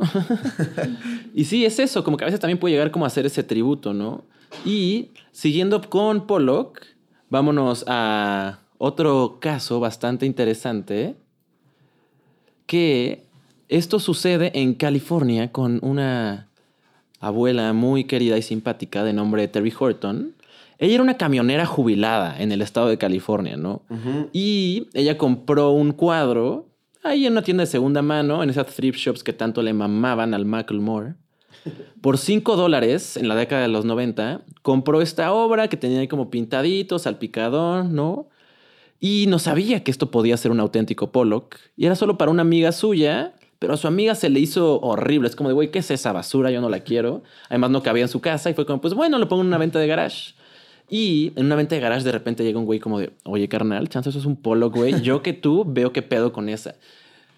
y 1.33 1.45
sí, 1.45 1.63
es 1.65 1.79
eso, 1.79 2.03
como 2.03 2.17
que 2.17 2.23
a 2.23 2.27
veces 2.27 2.39
también 2.39 2.59
puede 2.59 2.73
llegar 2.73 2.91
como 2.91 3.05
a 3.05 3.07
hacer 3.07 3.25
ese 3.25 3.43
tributo, 3.43 3.93
¿no? 3.93 4.23
Y 4.65 5.11
siguiendo 5.31 5.81
con 5.89 6.25
Pollock, 6.25 6.81
vámonos 7.29 7.85
a 7.87 8.59
otro 8.79 9.37
caso 9.39 9.79
bastante 9.79 10.25
interesante, 10.25 11.15
que 12.65 13.25
esto 13.69 13.99
sucede 13.99 14.51
en 14.59 14.73
California 14.73 15.51
con 15.51 15.79
una 15.83 16.49
abuela 17.23 17.73
muy 17.73 18.03
querida 18.03 18.37
y 18.37 18.41
simpática 18.41 19.03
de 19.03 19.13
nombre 19.13 19.47
Terry 19.47 19.73
Horton. 19.77 20.35
Ella 20.77 20.95
era 20.95 21.03
una 21.03 21.17
camionera 21.17 21.65
jubilada 21.65 22.41
en 22.41 22.51
el 22.51 22.61
estado 22.61 22.89
de 22.89 22.97
California, 22.97 23.55
¿no? 23.55 23.83
Y 24.33 24.89
ella 24.93 25.17
compró 25.17 25.71
un 25.71 25.93
cuadro 25.93 26.67
ahí 27.03 27.25
en 27.25 27.33
una 27.33 27.41
tienda 27.41 27.63
de 27.63 27.67
segunda 27.67 28.01
mano, 28.01 28.43
en 28.43 28.49
esas 28.49 28.67
thrift 28.67 28.97
shops 28.97 29.23
que 29.23 29.33
tanto 29.33 29.61
le 29.61 29.73
mamaban 29.73 30.33
al 30.33 30.45
Macklemore. 30.45 31.15
Por 32.01 32.17
5 32.17 32.57
dólares 32.57 33.15
en 33.15 33.29
la 33.29 33.35
década 33.35 33.61
de 33.61 33.67
los 33.69 33.85
90, 33.85 34.41
compró 34.61 35.01
esta 35.01 35.31
obra 35.31 35.69
que 35.69 35.77
tenía 35.77 35.99
ahí 35.99 36.07
como 36.07 36.29
pintadito, 36.29 36.99
salpicador, 36.99 37.85
¿no? 37.85 38.27
Y 38.99 39.25
no 39.27 39.39
sabía 39.39 39.83
que 39.83 39.91
esto 39.91 40.11
podía 40.11 40.35
ser 40.37 40.51
un 40.51 40.59
auténtico 40.59 41.11
Pollock. 41.11 41.57
Y 41.77 41.85
era 41.85 41.95
solo 41.95 42.17
para 42.17 42.31
una 42.31 42.41
amiga 42.41 42.71
suya, 42.71 43.33
pero 43.63 43.75
a 43.75 43.77
su 43.77 43.87
amiga 43.87 44.13
se 44.13 44.29
le 44.29 44.41
hizo 44.41 44.81
horrible. 44.81 45.29
Es 45.29 45.37
como 45.37 45.47
de, 45.47 45.55
güey, 45.55 45.71
¿qué 45.71 45.79
es 45.79 45.89
esa 45.89 46.11
basura? 46.11 46.51
Yo 46.51 46.59
no 46.59 46.67
la 46.67 46.81
quiero. 46.81 47.23
Además 47.47 47.69
no 47.69 47.81
cabía 47.81 48.03
en 48.03 48.09
su 48.09 48.19
casa 48.19 48.49
y 48.49 48.53
fue 48.53 48.65
como, 48.65 48.81
pues 48.81 48.93
bueno, 48.93 49.17
lo 49.17 49.29
pongo 49.29 49.41
en 49.41 49.47
una 49.47 49.57
venta 49.57 49.79
de 49.79 49.87
garage. 49.87 50.33
Y 50.89 51.31
en 51.37 51.45
una 51.45 51.55
venta 51.55 51.73
de 51.73 51.79
garage 51.79 52.03
de 52.03 52.11
repente 52.11 52.43
llega 52.43 52.59
un 52.59 52.65
güey 52.65 52.81
como 52.81 52.99
de, 52.99 53.13
oye, 53.23 53.47
carnal, 53.47 53.87
chance 53.87 54.09
eso 54.09 54.19
es 54.19 54.25
un 54.25 54.35
Pollock, 54.35 54.75
güey. 54.75 55.01
Yo 55.01 55.21
que 55.21 55.31
tú 55.31 55.63
veo 55.65 55.93
qué 55.93 56.01
pedo 56.01 56.33
con 56.33 56.49
esa, 56.49 56.75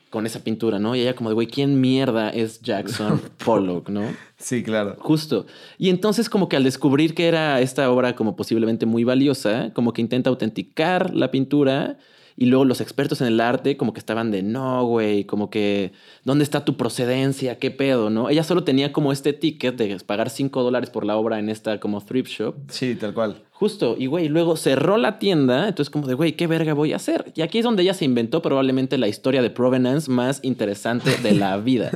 con 0.09 0.25
esa 0.25 0.43
pintura, 0.43 0.79
¿no? 0.79 0.95
Y 0.95 1.01
ella 1.01 1.13
como 1.13 1.29
de, 1.29 1.35
güey, 1.35 1.45
¿quién 1.45 1.79
mierda 1.79 2.31
es 2.31 2.59
Jackson 2.59 3.21
Pollock, 3.45 3.89
no? 3.89 4.01
Sí, 4.39 4.63
claro. 4.63 4.95
Justo. 4.97 5.45
Y 5.77 5.91
entonces 5.91 6.27
como 6.27 6.49
que 6.49 6.55
al 6.55 6.63
descubrir 6.63 7.13
que 7.13 7.27
era 7.27 7.61
esta 7.61 7.91
obra 7.91 8.15
como 8.15 8.35
posiblemente 8.35 8.87
muy 8.87 9.03
valiosa, 9.03 9.71
como 9.75 9.93
que 9.93 10.01
intenta 10.01 10.31
autenticar 10.31 11.13
la 11.13 11.29
pintura 11.29 11.99
y 12.37 12.47
luego 12.47 12.65
los 12.65 12.81
expertos 12.81 13.21
en 13.21 13.27
el 13.27 13.39
arte 13.39 13.77
como 13.77 13.93
que 13.93 13.99
estaban 13.99 14.29
de, 14.31 14.43
no, 14.43 14.85
güey, 14.85 15.23
como 15.23 15.49
que, 15.49 15.93
¿dónde 16.23 16.43
está 16.43 16.65
tu 16.65 16.75
procedencia? 16.75 17.57
¿Qué 17.59 17.71
pedo? 17.71 18.09
¿No? 18.09 18.29
Ella 18.29 18.43
solo 18.43 18.63
tenía 18.63 18.91
como 18.91 19.11
este 19.11 19.31
ticket 19.31 19.77
de 19.77 19.97
pagar 20.05 20.29
5 20.29 20.61
dólares 20.63 20.89
por 20.89 21.05
la 21.05 21.15
obra 21.15 21.39
en 21.39 21.49
esta 21.49 21.79
como 21.79 22.01
thrift 22.01 22.29
shop. 22.29 22.55
Sí, 22.69 22.95
tal 22.95 23.13
cual. 23.13 23.43
Justo, 23.51 23.95
y 23.97 24.07
güey, 24.07 24.27
luego 24.27 24.57
cerró 24.57 24.97
la 24.97 25.17
tienda, 25.17 25.69
entonces 25.69 25.89
como 25.89 26.07
de, 26.07 26.13
güey, 26.13 26.33
¿qué 26.33 26.45
verga 26.45 26.73
voy 26.73 26.91
a 26.91 26.97
hacer? 26.97 27.31
Y 27.35 27.41
aquí 27.41 27.59
es 27.59 27.63
donde 27.63 27.83
ella 27.83 27.93
se 27.93 28.03
inventó 28.03 28.41
probablemente 28.41 28.97
la 28.97 29.07
historia 29.07 29.41
de 29.41 29.49
provenance 29.49 30.11
más 30.11 30.41
interesante 30.43 31.15
de 31.23 31.31
la 31.31 31.57
vida. 31.59 31.91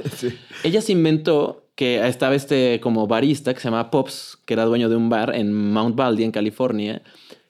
Ella 0.64 0.80
se 0.80 0.94
inventó 0.94 1.66
que 1.76 2.06
estaba 2.08 2.36
este 2.36 2.80
como 2.82 3.08
barista 3.08 3.54
que 3.54 3.60
se 3.60 3.66
llamaba 3.66 3.90
Pops, 3.92 4.38
que 4.46 4.54
era 4.54 4.66
dueño 4.66 4.90
de 4.90 4.96
un 4.96 5.10
bar 5.10 5.34
en 5.34 5.54
Mount 5.72 5.96
Baldy, 5.96 6.24
en 6.24 6.32
California, 6.32 7.02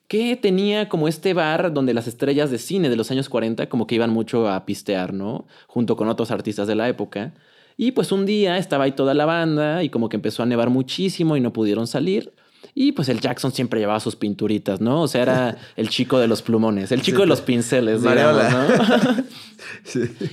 que 0.09 0.35
tenía 0.35 0.89
como 0.89 1.07
este 1.07 1.35
bar 1.35 1.71
donde 1.71 1.93
las 1.93 2.07
estrellas 2.07 2.49
de 2.49 2.57
cine 2.57 2.89
de 2.89 2.95
los 2.95 3.11
años 3.11 3.29
40 3.29 3.69
como 3.69 3.85
que 3.85 3.93
iban 3.95 4.09
mucho 4.09 4.49
a 4.49 4.65
pistear, 4.65 5.13
¿no? 5.13 5.45
Junto 5.67 5.95
con 5.95 6.09
otros 6.09 6.31
artistas 6.31 6.67
de 6.67 6.73
la 6.73 6.89
época. 6.89 7.33
Y 7.77 7.91
pues 7.91 8.11
un 8.11 8.25
día 8.25 8.57
estaba 8.57 8.85
ahí 8.85 8.93
toda 8.93 9.13
la 9.13 9.25
banda 9.25 9.83
y 9.83 9.89
como 9.89 10.09
que 10.09 10.17
empezó 10.17 10.41
a 10.41 10.47
nevar 10.47 10.71
muchísimo 10.71 11.37
y 11.37 11.41
no 11.41 11.53
pudieron 11.53 11.85
salir. 11.85 12.33
Y 12.73 12.91
pues 12.91 13.09
el 13.09 13.19
Jackson 13.19 13.51
siempre 13.51 13.79
llevaba 13.79 13.99
sus 13.99 14.15
pinturitas, 14.15 14.79
¿no? 14.79 15.01
O 15.01 15.07
sea, 15.07 15.21
era 15.21 15.57
el 15.75 15.89
chico 15.89 16.19
de 16.19 16.27
los 16.27 16.41
plumones, 16.41 16.91
el 16.91 17.01
chico 17.01 17.21
de 17.21 17.27
los 17.27 17.41
pinceles, 17.41 18.01
digamos. 18.01 18.43
¿no? 18.51 19.23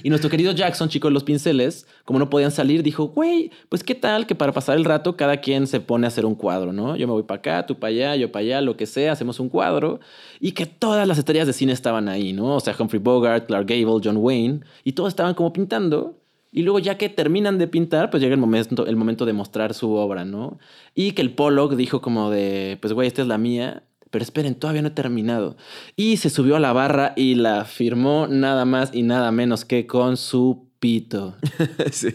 Y 0.03 0.09
nuestro 0.09 0.31
querido 0.31 0.53
Jackson, 0.53 0.89
chico 0.89 1.09
de 1.09 1.14
los 1.14 1.24
pinceles, 1.24 1.87
como 2.05 2.18
no 2.18 2.31
podían 2.31 2.51
salir, 2.51 2.83
dijo, 2.83 3.09
güey, 3.09 3.51
pues 3.68 3.83
qué 3.83 3.95
tal 3.95 4.27
que 4.27 4.35
para 4.35 4.53
pasar 4.53 4.77
el 4.77 4.85
rato 4.85 5.16
cada 5.16 5.39
quien 5.39 5.66
se 5.66 5.81
pone 5.81 6.07
a 6.07 6.09
hacer 6.09 6.24
un 6.24 6.35
cuadro, 6.35 6.72
¿no? 6.72 6.97
Yo 6.97 7.07
me 7.07 7.12
voy 7.12 7.24
para 7.24 7.39
acá, 7.39 7.66
tú 7.66 7.79
para 7.79 7.91
allá, 7.91 8.16
yo 8.16 8.31
para 8.31 8.45
allá, 8.45 8.61
lo 8.61 8.77
que 8.77 8.87
sea, 8.87 9.12
hacemos 9.12 9.41
un 9.41 9.49
cuadro. 9.49 10.01
Y 10.41 10.53
que 10.53 10.66
todas 10.66 11.07
las 11.07 11.18
estrellas 11.18 11.47
de 11.47 11.53
cine 11.53 11.72
estaban 11.72 12.09
ahí, 12.09 12.33
¿no? 12.33 12.57
O 12.57 12.61
sea, 12.61 12.74
Humphrey 12.79 13.01
Bogart, 13.01 13.47
Clark 13.47 13.66
Gable, 13.66 14.01
John 14.03 14.18
Wayne, 14.18 14.61
y 14.85 14.93
todos 14.93 15.09
estaban 15.09 15.35
como 15.35 15.53
pintando. 15.53 16.14
Y 16.57 16.62
luego 16.62 16.78
ya 16.78 16.96
que 16.98 17.09
terminan 17.09 17.59
de 17.59 17.68
pintar, 17.68 18.09
pues 18.11 18.22
llega 18.22 18.34
el 18.34 18.40
momento, 18.40 18.86
el 18.86 18.96
momento 18.96 19.26
de 19.26 19.32
mostrar 19.34 19.74
su 19.74 19.92
obra, 19.92 20.24
¿no? 20.24 20.59
Y 20.94 21.12
que 21.12 21.20
el 21.22 21.34
Pollock 21.34 21.74
dijo 21.76 22.00
como 22.00 22.30
de, 22.30 22.78
pues 22.80 22.92
güey, 22.94 23.07
esta 23.07 23.20
es 23.22 23.28
la 23.28 23.36
mía, 23.38 23.82
pero 24.11 24.22
esperen, 24.22 24.54
todavía 24.54 24.80
no 24.82 24.88
he 24.88 24.92
terminado. 24.92 25.57
Y 25.96 26.16
se 26.16 26.30
subió 26.30 26.57
a 26.57 26.61
la 26.61 26.72
barra 26.72 27.12
y 27.14 27.34
la 27.34 27.64
firmó 27.66 28.26
nada 28.26 28.64
más 28.64 28.90
y 28.94 29.02
nada 29.02 29.30
menos 29.32 29.64
que 29.66 29.86
con 29.86 30.16
su 30.16 30.70
pito. 30.78 31.36
sí. 31.90 32.09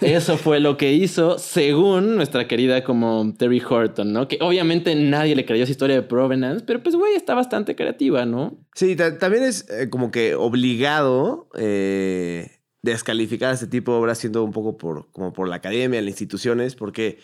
Eso 0.00 0.36
fue 0.36 0.60
lo 0.60 0.76
que 0.76 0.92
hizo, 0.92 1.38
según 1.38 2.14
nuestra 2.16 2.46
querida 2.46 2.84
como 2.84 3.34
Terry 3.36 3.60
Horton, 3.68 4.12
¿no? 4.12 4.28
Que 4.28 4.38
obviamente 4.40 4.94
nadie 4.94 5.34
le 5.34 5.44
creyó 5.44 5.64
esa 5.64 5.72
historia 5.72 5.96
de 5.96 6.02
Provenance, 6.02 6.64
pero 6.64 6.80
pues 6.82 6.94
güey, 6.94 7.14
está 7.14 7.34
bastante 7.34 7.74
creativa, 7.74 8.24
¿no? 8.24 8.56
Sí, 8.74 8.94
ta- 8.94 9.18
también 9.18 9.42
es 9.44 9.68
eh, 9.70 9.90
como 9.90 10.10
que 10.12 10.34
obligado 10.36 11.48
eh, 11.58 12.59
descalificar 12.82 13.50
a 13.50 13.54
este 13.54 13.66
tipo 13.66 13.92
de 13.92 13.98
obras 13.98 14.18
siendo 14.18 14.42
un 14.42 14.52
poco 14.52 14.76
por, 14.76 15.10
como 15.12 15.32
por 15.32 15.48
la 15.48 15.56
academia, 15.56 16.00
las 16.00 16.10
instituciones, 16.10 16.74
porque 16.74 17.18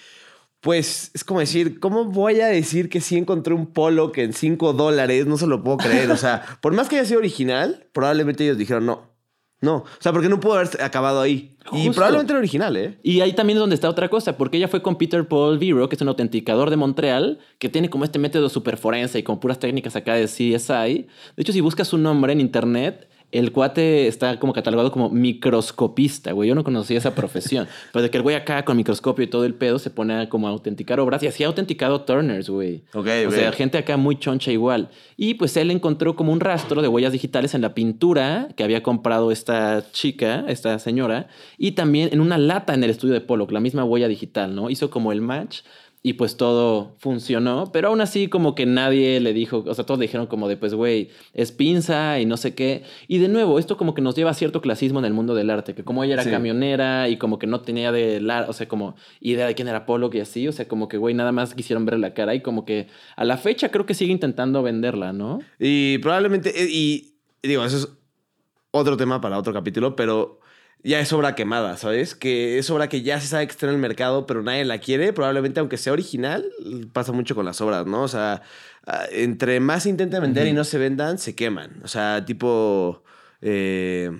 pues 0.60 1.10
es 1.14 1.22
como 1.22 1.40
decir, 1.40 1.78
¿cómo 1.78 2.06
voy 2.06 2.40
a 2.40 2.46
decir 2.48 2.88
que 2.88 3.00
sí 3.00 3.16
encontré 3.16 3.54
un 3.54 3.66
polo 3.66 4.10
que 4.10 4.24
en 4.24 4.32
5 4.32 4.72
dólares? 4.72 5.26
No 5.26 5.36
se 5.36 5.46
lo 5.46 5.62
puedo 5.62 5.76
creer. 5.76 6.10
O 6.10 6.16
sea, 6.16 6.42
por 6.60 6.72
más 6.72 6.88
que 6.88 6.96
haya 6.96 7.04
sido 7.04 7.20
original, 7.20 7.86
probablemente 7.92 8.44
ellos 8.44 8.58
dijeron 8.58 8.86
no. 8.86 9.14
No, 9.62 9.76
o 9.76 9.86
sea, 10.00 10.12
porque 10.12 10.28
no 10.28 10.38
pudo 10.38 10.54
haber 10.54 10.82
acabado 10.82 11.20
ahí. 11.20 11.56
Y 11.72 11.86
Justo. 11.86 11.92
probablemente 11.92 12.32
era 12.32 12.38
original, 12.40 12.76
¿eh? 12.76 12.98
Y 13.02 13.20
ahí 13.22 13.32
también 13.32 13.56
es 13.56 13.60
donde 13.60 13.74
está 13.74 13.88
otra 13.88 14.10
cosa, 14.10 14.36
porque 14.36 14.58
ella 14.58 14.68
fue 14.68 14.82
con 14.82 14.96
Peter 14.98 15.26
Paul 15.26 15.58
Vero, 15.58 15.88
que 15.88 15.96
es 15.96 16.02
un 16.02 16.08
autenticador 16.08 16.68
de 16.68 16.76
Montreal, 16.76 17.38
que 17.58 17.70
tiene 17.70 17.88
como 17.88 18.04
este 18.04 18.18
método 18.18 18.50
super 18.50 18.76
forense 18.76 19.18
y 19.18 19.22
con 19.22 19.40
puras 19.40 19.58
técnicas 19.58 19.96
acá 19.96 20.14
de 20.14 20.26
CSI. 20.26 21.06
De 21.06 21.08
hecho, 21.38 21.52
si 21.52 21.62
buscas 21.62 21.88
su 21.88 21.96
nombre 21.96 22.34
en 22.34 22.40
internet, 22.40 23.08
el 23.32 23.52
cuate 23.52 24.06
está 24.06 24.38
como 24.38 24.52
catalogado 24.52 24.90
como 24.90 25.10
microscopista, 25.10 26.32
güey. 26.32 26.48
Yo 26.48 26.54
no 26.54 26.64
conocía 26.64 26.98
esa 26.98 27.14
profesión. 27.14 27.66
pero 27.92 28.02
de 28.02 28.10
que 28.10 28.16
el 28.16 28.22
güey 28.22 28.36
acá 28.36 28.64
con 28.64 28.76
microscopio 28.76 29.24
y 29.24 29.26
todo 29.26 29.44
el 29.44 29.54
pedo 29.54 29.78
se 29.78 29.90
pone 29.90 30.14
a 30.14 30.28
como 30.28 30.46
a 30.46 30.50
autenticar 30.50 31.00
obras 31.00 31.22
y 31.22 31.26
así 31.26 31.44
ha 31.44 31.48
autenticado 31.48 32.02
Turners, 32.02 32.48
güey. 32.48 32.84
Ok, 32.94 33.08
O 33.26 33.30
sea, 33.30 33.52
gente 33.52 33.78
acá 33.78 33.96
muy 33.96 34.18
choncha 34.18 34.52
igual. 34.52 34.90
Y 35.16 35.34
pues 35.34 35.56
él 35.56 35.70
encontró 35.70 36.16
como 36.16 36.32
un 36.32 36.40
rastro 36.40 36.82
de 36.82 36.88
huellas 36.88 37.12
digitales 37.12 37.54
en 37.54 37.62
la 37.62 37.74
pintura 37.74 38.48
que 38.56 38.64
había 38.64 38.82
comprado 38.82 39.32
esta 39.32 39.84
chica, 39.92 40.44
esta 40.48 40.78
señora, 40.78 41.28
y 41.58 41.72
también 41.72 42.10
en 42.12 42.20
una 42.20 42.38
lata 42.38 42.74
en 42.74 42.84
el 42.84 42.90
estudio 42.90 43.14
de 43.14 43.20
Pollock, 43.20 43.50
la 43.50 43.60
misma 43.60 43.84
huella 43.84 44.08
digital, 44.08 44.54
¿no? 44.54 44.70
Hizo 44.70 44.90
como 44.90 45.12
el 45.12 45.20
match 45.20 45.60
y 46.06 46.12
pues 46.12 46.36
todo 46.36 46.94
funcionó, 46.98 47.72
pero 47.72 47.88
aún 47.88 48.00
así 48.00 48.28
como 48.28 48.54
que 48.54 48.64
nadie 48.64 49.18
le 49.18 49.32
dijo, 49.32 49.64
o 49.66 49.74
sea, 49.74 49.84
todos 49.84 49.98
dijeron 49.98 50.28
como 50.28 50.46
de, 50.46 50.56
pues, 50.56 50.72
güey, 50.72 51.08
es 51.34 51.50
pinza 51.50 52.20
y 52.20 52.26
no 52.26 52.36
sé 52.36 52.54
qué. 52.54 52.84
Y 53.08 53.18
de 53.18 53.26
nuevo, 53.26 53.58
esto 53.58 53.76
como 53.76 53.92
que 53.92 54.02
nos 54.02 54.14
lleva 54.14 54.30
a 54.30 54.34
cierto 54.34 54.60
clasismo 54.60 55.00
en 55.00 55.04
el 55.04 55.12
mundo 55.12 55.34
del 55.34 55.50
arte, 55.50 55.74
que 55.74 55.82
como 55.82 56.04
ella 56.04 56.14
era 56.14 56.22
Sí. 56.22 56.30
camionera 56.30 57.08
y 57.08 57.16
como 57.16 57.40
que 57.40 57.48
no 57.48 57.62
tenía 57.62 57.90
de, 57.90 58.20
la, 58.20 58.42
o 58.48 58.52
sea, 58.52 58.68
como 58.68 58.94
idea 59.20 59.48
de 59.48 59.56
quién 59.56 59.66
era 59.66 59.84
Pollock 59.84 60.14
y 60.14 60.20
así, 60.20 60.46
o 60.46 60.52
sea, 60.52 60.68
como 60.68 60.86
que, 60.86 60.96
güey, 60.96 61.12
nada 61.12 61.32
más 61.32 61.56
quisieron 61.56 61.84
verle 61.84 62.02
la 62.02 62.14
cara 62.14 62.36
y 62.36 62.40
como 62.40 62.64
que 62.64 62.86
a 63.16 63.24
la 63.24 63.36
fecha 63.36 63.70
creo 63.72 63.84
que 63.84 63.94
sigue 63.94 64.12
intentando 64.12 64.62
venderla, 64.62 65.12
¿no? 65.12 65.40
Y 65.58 65.98
probablemente, 65.98 66.50
eh, 66.62 66.68
y, 66.70 67.14
y 67.42 67.48
digo, 67.48 67.64
eso 67.64 67.78
es 67.78 67.88
otro 68.70 68.96
tema 68.96 69.20
para 69.20 69.38
otro 69.38 69.52
capítulo, 69.52 69.96
pero 69.96 70.38
ya 70.86 71.00
es 71.00 71.12
obra 71.12 71.34
quemada, 71.34 71.76
¿sabes? 71.76 72.14
Que 72.14 72.58
es 72.58 72.70
obra 72.70 72.88
que 72.88 73.02
ya 73.02 73.20
se 73.20 73.26
sabe 73.28 73.46
que 73.46 73.52
está 73.52 73.66
en 73.66 73.72
el 73.74 73.78
mercado, 73.78 74.26
pero 74.26 74.42
nadie 74.42 74.64
la 74.64 74.78
quiere. 74.78 75.12
Probablemente, 75.12 75.60
aunque 75.60 75.76
sea 75.76 75.92
original, 75.92 76.44
pasa 76.92 77.12
mucho 77.12 77.34
con 77.34 77.44
las 77.44 77.60
obras, 77.60 77.86
¿no? 77.86 78.02
O 78.02 78.08
sea, 78.08 78.42
ah, 78.86 79.04
entre 79.10 79.60
más 79.60 79.84
se 79.84 79.90
intenten 79.90 80.22
vender 80.22 80.46
y 80.46 80.52
no 80.52 80.64
se 80.64 80.78
vendan, 80.78 81.18
se 81.18 81.34
queman. 81.34 81.80
O 81.84 81.88
sea, 81.88 82.24
tipo. 82.24 83.02
eh, 83.40 84.10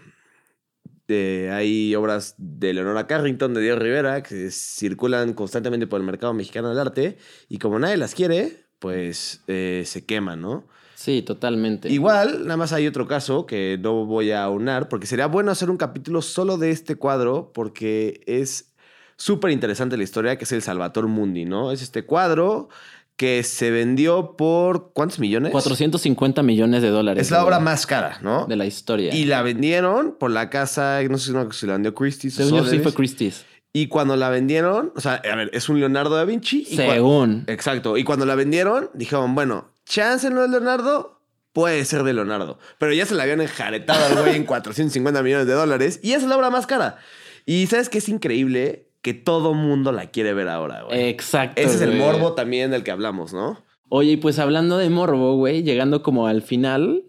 Eh, 1.09 1.51
hay 1.53 1.95
obras 1.95 2.35
de 2.39 2.75
Leonora 2.75 3.07
Carrington, 3.07 3.55
de 3.55 3.61
Diego 3.61 3.79
Rivera, 3.79 4.23
que 4.23 4.51
circulan 4.51 5.35
constantemente 5.35 5.87
por 5.87 6.01
el 6.01 6.07
mercado 6.07 6.35
mexicano 6.35 6.69
del 6.69 6.81
arte. 6.81 7.19
Y 7.49 7.59
como 7.59 7.79
nadie 7.79 7.97
las 7.97 8.15
quiere, 8.15 8.67
pues 8.81 9.45
eh, 9.47 9.85
se 9.87 10.05
queman, 10.05 10.41
¿no? 10.41 10.67
Sí, 11.07 11.23
totalmente. 11.23 11.89
Igual, 11.89 12.43
nada 12.43 12.57
más 12.57 12.73
hay 12.73 12.89
otro 12.89 13.07
caso 13.07 13.47
que 13.47 13.79
no 13.81 14.07
voy 14.07 14.33
a 14.33 14.43
aunar, 14.43 14.89
porque 14.89 15.07
sería 15.07 15.29
bueno 15.29 15.53
hacer 15.53 15.71
un 15.71 15.77
capítulo 15.77 16.21
solo 16.21 16.59
de 16.59 16.73
este 16.73 16.97
cuadro, 16.97 17.53
porque 17.55 18.23
es 18.27 18.73
súper 19.17 19.53
interesante 19.53 19.97
la 19.97 20.03
historia, 20.03 20.37
que 20.37 20.43
es 20.43 20.51
el 20.51 20.63
Salvator 20.63 21.07
Mundi, 21.07 21.45
¿no? 21.45 21.71
Es 21.71 21.81
este 21.81 22.05
cuadro 22.05 22.71
que 23.15 23.45
se 23.45 23.71
vendió 23.71 24.35
por 24.37 24.91
¿cuántos 24.95 25.21
millones? 25.21 25.53
450 25.53 26.43
millones 26.43 26.83
de 26.83 26.89
dólares. 26.89 27.23
Es 27.23 27.31
la 27.31 27.45
obra 27.45 27.61
más 27.61 27.87
cara, 27.87 28.19
¿no? 28.21 28.47
de 28.47 28.57
la 28.57 28.67
historia. 28.67 29.15
Y 29.15 29.27
la 29.27 29.43
vendieron 29.43 30.17
por 30.19 30.33
la 30.33 30.51
casa, 30.51 31.01
no 31.09 31.19
sé 31.19 31.33
si 31.53 31.67
la 31.69 31.75
vendió 31.75 31.95
Christie's 31.95 32.35
Según 32.35 32.69
sí 32.69 32.81
fue 32.81 32.93
Christie's. 32.93 33.45
Y 33.73 33.87
cuando 33.87 34.17
la 34.17 34.29
vendieron, 34.29 34.93
o 34.97 35.01
sea, 35.01 35.23
a 35.31 35.37
ver, 35.37 35.51
es 35.53 35.69
un 35.69 35.79
Leonardo 35.79 36.17
da 36.17 36.25
Vinci. 36.25 36.67
y 36.69 36.75
Según. 36.75 37.45
Exacto. 37.47 37.97
Y 37.97 38.03
cuando 38.03 38.27
la 38.27 38.35
vendieron, 38.35 38.91
dijeron, 38.95 39.37
bueno, 39.37 39.76
chance 39.87 40.29
no 40.29 40.45
es 40.45 40.51
Leonardo, 40.51 41.21
puede 41.53 41.85
ser 41.87 42.03
de 42.03 42.13
Leonardo. 42.13 42.59
Pero 42.79 42.93
ya 42.93 43.07
se 43.07 43.15
la 43.15 43.23
habían 43.23 43.41
enjaretado 43.41 44.05
al 44.05 44.23
güey 44.23 44.37
en 44.37 44.45
450 44.47 45.23
millones 45.23 45.47
de 45.47 45.55
dólares. 45.55 46.01
Y 46.03 46.13
esa 46.13 46.25
es 46.25 46.29
la 46.29 46.37
obra 46.37 46.51
más 46.51 46.67
cara. 46.67 46.99
Y 47.47 47.67
¿sabes 47.69 47.89
qué 47.89 47.99
es 47.99 48.09
increíble? 48.11 48.89
Que 49.01 49.15
todo 49.15 49.55
mundo 49.55 49.93
la 49.93 50.11
quiere 50.11 50.35
ver 50.35 50.49
ahora, 50.49 50.83
güey. 50.83 51.09
Exacto. 51.09 51.63
Ese 51.63 51.77
es 51.77 51.81
el 51.81 51.97
morbo 51.97 52.35
también 52.35 52.71
del 52.73 52.83
que 52.83 52.91
hablamos, 52.91 53.33
¿no? 53.33 53.63
Oye, 53.89 54.19
pues 54.19 54.39
hablando 54.41 54.79
de 54.79 54.91
morbo, 54.91 55.37
güey, 55.37 55.63
llegando 55.63 56.03
como 56.03 56.27
al 56.27 56.43
final, 56.43 57.05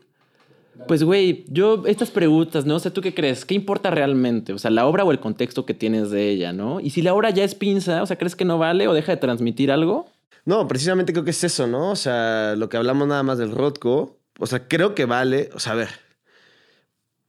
pues, 0.88 1.03
güey, 1.03 1.43
yo, 1.49 1.84
estas 1.88 2.11
preguntas, 2.11 2.65
¿no? 2.65 2.75
O 2.75 2.80
sea, 2.80 2.93
¿tú 2.93 3.01
qué 3.01 3.15
crees? 3.15 3.45
¿Qué 3.45 3.55
importa 3.55 3.89
realmente? 3.89 4.53
O 4.53 4.59
sea, 4.59 4.69
la 4.69 4.86
obra 4.86 5.03
o 5.03 5.11
el 5.11 5.19
contexto 5.19 5.65
que 5.65 5.73
tienes 5.73 6.11
de 6.11 6.30
ella, 6.30 6.53
¿no? 6.53 6.80
Y 6.80 6.91
si 6.91 7.01
la 7.01 7.15
obra 7.15 7.32
ya 7.32 7.43
es 7.43 7.55
pinza, 7.55 8.03
o 8.03 8.05
sea, 8.05 8.17
¿crees 8.17 8.36
que 8.36 8.45
no 8.45 8.59
vale 8.59 8.88
o 8.88 8.93
deja 8.93 9.11
de 9.11 9.17
transmitir 9.17 9.71
algo? 9.71 10.05
No, 10.48 10.66
precisamente 10.66 11.12
creo 11.12 11.26
que 11.26 11.32
es 11.32 11.43
eso, 11.43 11.68
¿no? 11.68 11.91
O 11.91 11.95
sea, 11.98 12.56
lo 12.56 12.70
que 12.70 12.78
hablamos 12.78 13.06
nada 13.06 13.22
más 13.22 13.38
del 13.38 13.52
Rothko, 13.52 14.22
o 14.39 14.48
sea, 14.48 14.70
creo 14.70 14.95
que 14.95 15.04
vale, 15.04 15.50
o 15.54 15.60
sea, 15.60 15.74
a 15.74 15.76
ver, 15.76 15.89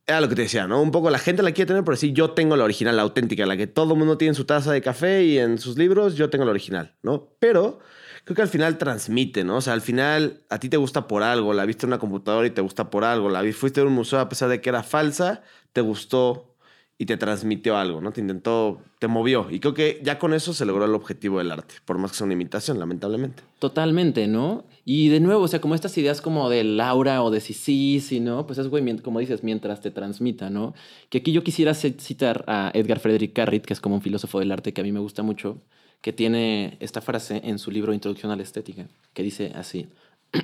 era 0.07 0.21
lo 0.21 0.29
que 0.29 0.37
te 0.37 0.43
decía, 0.43 0.69
¿no? 0.69 0.81
Un 0.81 0.93
poco 0.93 1.11
la 1.11 1.19
gente 1.19 1.43
la 1.43 1.51
quiere 1.51 1.66
tener 1.66 1.83
por 1.83 1.95
decir, 1.95 2.14
yo 2.14 2.31
tengo 2.31 2.57
la 2.57 2.62
original, 2.62 2.95
la 2.95 3.03
auténtica, 3.03 3.45
la 3.45 3.57
que 3.57 3.66
todo 3.66 3.95
el 3.95 3.99
mundo 3.99 4.19
tiene 4.19 4.31
en 4.31 4.35
su 4.37 4.45
taza 4.45 4.71
de 4.71 4.83
café 4.83 5.25
y 5.25 5.37
en 5.37 5.59
sus 5.59 5.77
libros, 5.77 6.14
yo 6.14 6.31
tengo 6.31 6.45
la 6.45 6.53
original, 6.53 6.97
¿no? 7.03 7.35
Pero 7.41 7.81
creo 8.23 8.37
que 8.37 8.43
al 8.43 8.49
final 8.49 8.79
transmite, 8.79 9.43
¿no? 9.43 9.57
O 9.57 9.61
sea, 9.62 9.73
al 9.73 9.81
final 9.81 10.45
a 10.49 10.61
ti 10.61 10.69
te 10.69 10.77
gusta 10.77 11.09
por 11.09 11.25
algo, 11.25 11.53
la 11.55 11.66
viste 11.66 11.87
en 11.87 11.89
una 11.89 11.99
computadora 11.99 12.47
y 12.47 12.51
te 12.51 12.61
gusta 12.61 12.89
por 12.89 13.03
algo, 13.03 13.31
la 13.31 13.43
fuiste 13.53 13.81
a 13.81 13.85
un 13.85 13.95
museo 13.95 14.21
a 14.21 14.29
pesar 14.29 14.49
de 14.49 14.61
que 14.61 14.69
era 14.69 14.85
falsa, 14.85 15.43
te 15.73 15.81
gustó 15.81 16.47
y 17.01 17.07
te 17.07 17.16
transmitió 17.16 17.76
algo, 17.76 18.01
¿no? 18.01 18.11
Te 18.11 18.20
intentó, 18.20 18.80
te 18.99 19.07
movió. 19.07 19.46
Y 19.53 19.61
creo 19.61 19.72
que 19.72 20.01
ya 20.03 20.18
con 20.18 20.34
eso 20.34 20.53
se 20.53 20.64
logró 20.66 20.84
el 20.84 20.94
objetivo 20.96 21.38
del 21.38 21.53
arte, 21.53 21.76
por 21.84 21.96
más 21.96 22.11
que 22.11 22.16
sea 22.18 22.24
una 22.24 22.34
imitación, 22.34 22.80
lamentablemente. 22.80 23.44
Totalmente, 23.61 24.26
¿no? 24.26 24.64
Y 24.84 25.09
de 25.09 25.20
nuevo, 25.20 25.42
o 25.44 25.49
sea, 25.49 25.61
como 25.61 25.76
estas 25.76 25.96
ideas 25.96 26.20
como 26.20 26.51
de 26.51 26.64
Laura 26.64 27.22
o 27.22 27.30
de 27.30 27.40
si 27.40 27.55
sí, 27.55 28.01
si 28.01 28.18
no, 28.18 28.46
pues 28.49 28.59
es, 28.59 28.66
güey, 28.66 28.84
como 28.99 29.20
dices, 29.20 29.44
mientras 29.44 29.80
te 29.80 29.92
transmita, 29.92 30.51
¿no? 30.51 30.74
Que 31.09 31.18
aquí 31.18 31.30
yo 31.30 31.44
quisiera 31.44 31.70
ci- 31.70 31.99
citar 32.01 32.44
a 32.49 32.72
Edgar 32.74 32.99
Frederick 32.99 33.32
Carrit, 33.32 33.64
que 33.64 33.74
es 33.74 33.80
como 33.80 33.94
un 33.94 34.03
filósofo 34.03 34.40
del 34.40 34.51
arte 34.51 34.72
que 34.72 34.80
a 34.80 34.84
mí 34.84 34.90
me 34.90 34.99
gusta 35.01 35.22
mucho, 35.22 35.62
que 36.01 36.12
tiene 36.12 36.78
esta 36.80 37.01
frase 37.01 37.40
en 37.44 37.61
su 37.61 37.70
libro 37.70 37.92
Introducción 37.94 38.32
a 38.32 38.36
la 38.36 38.42
Estética, 38.42 38.88
que 39.14 39.22
dice 39.22 39.53
así. 39.55 39.86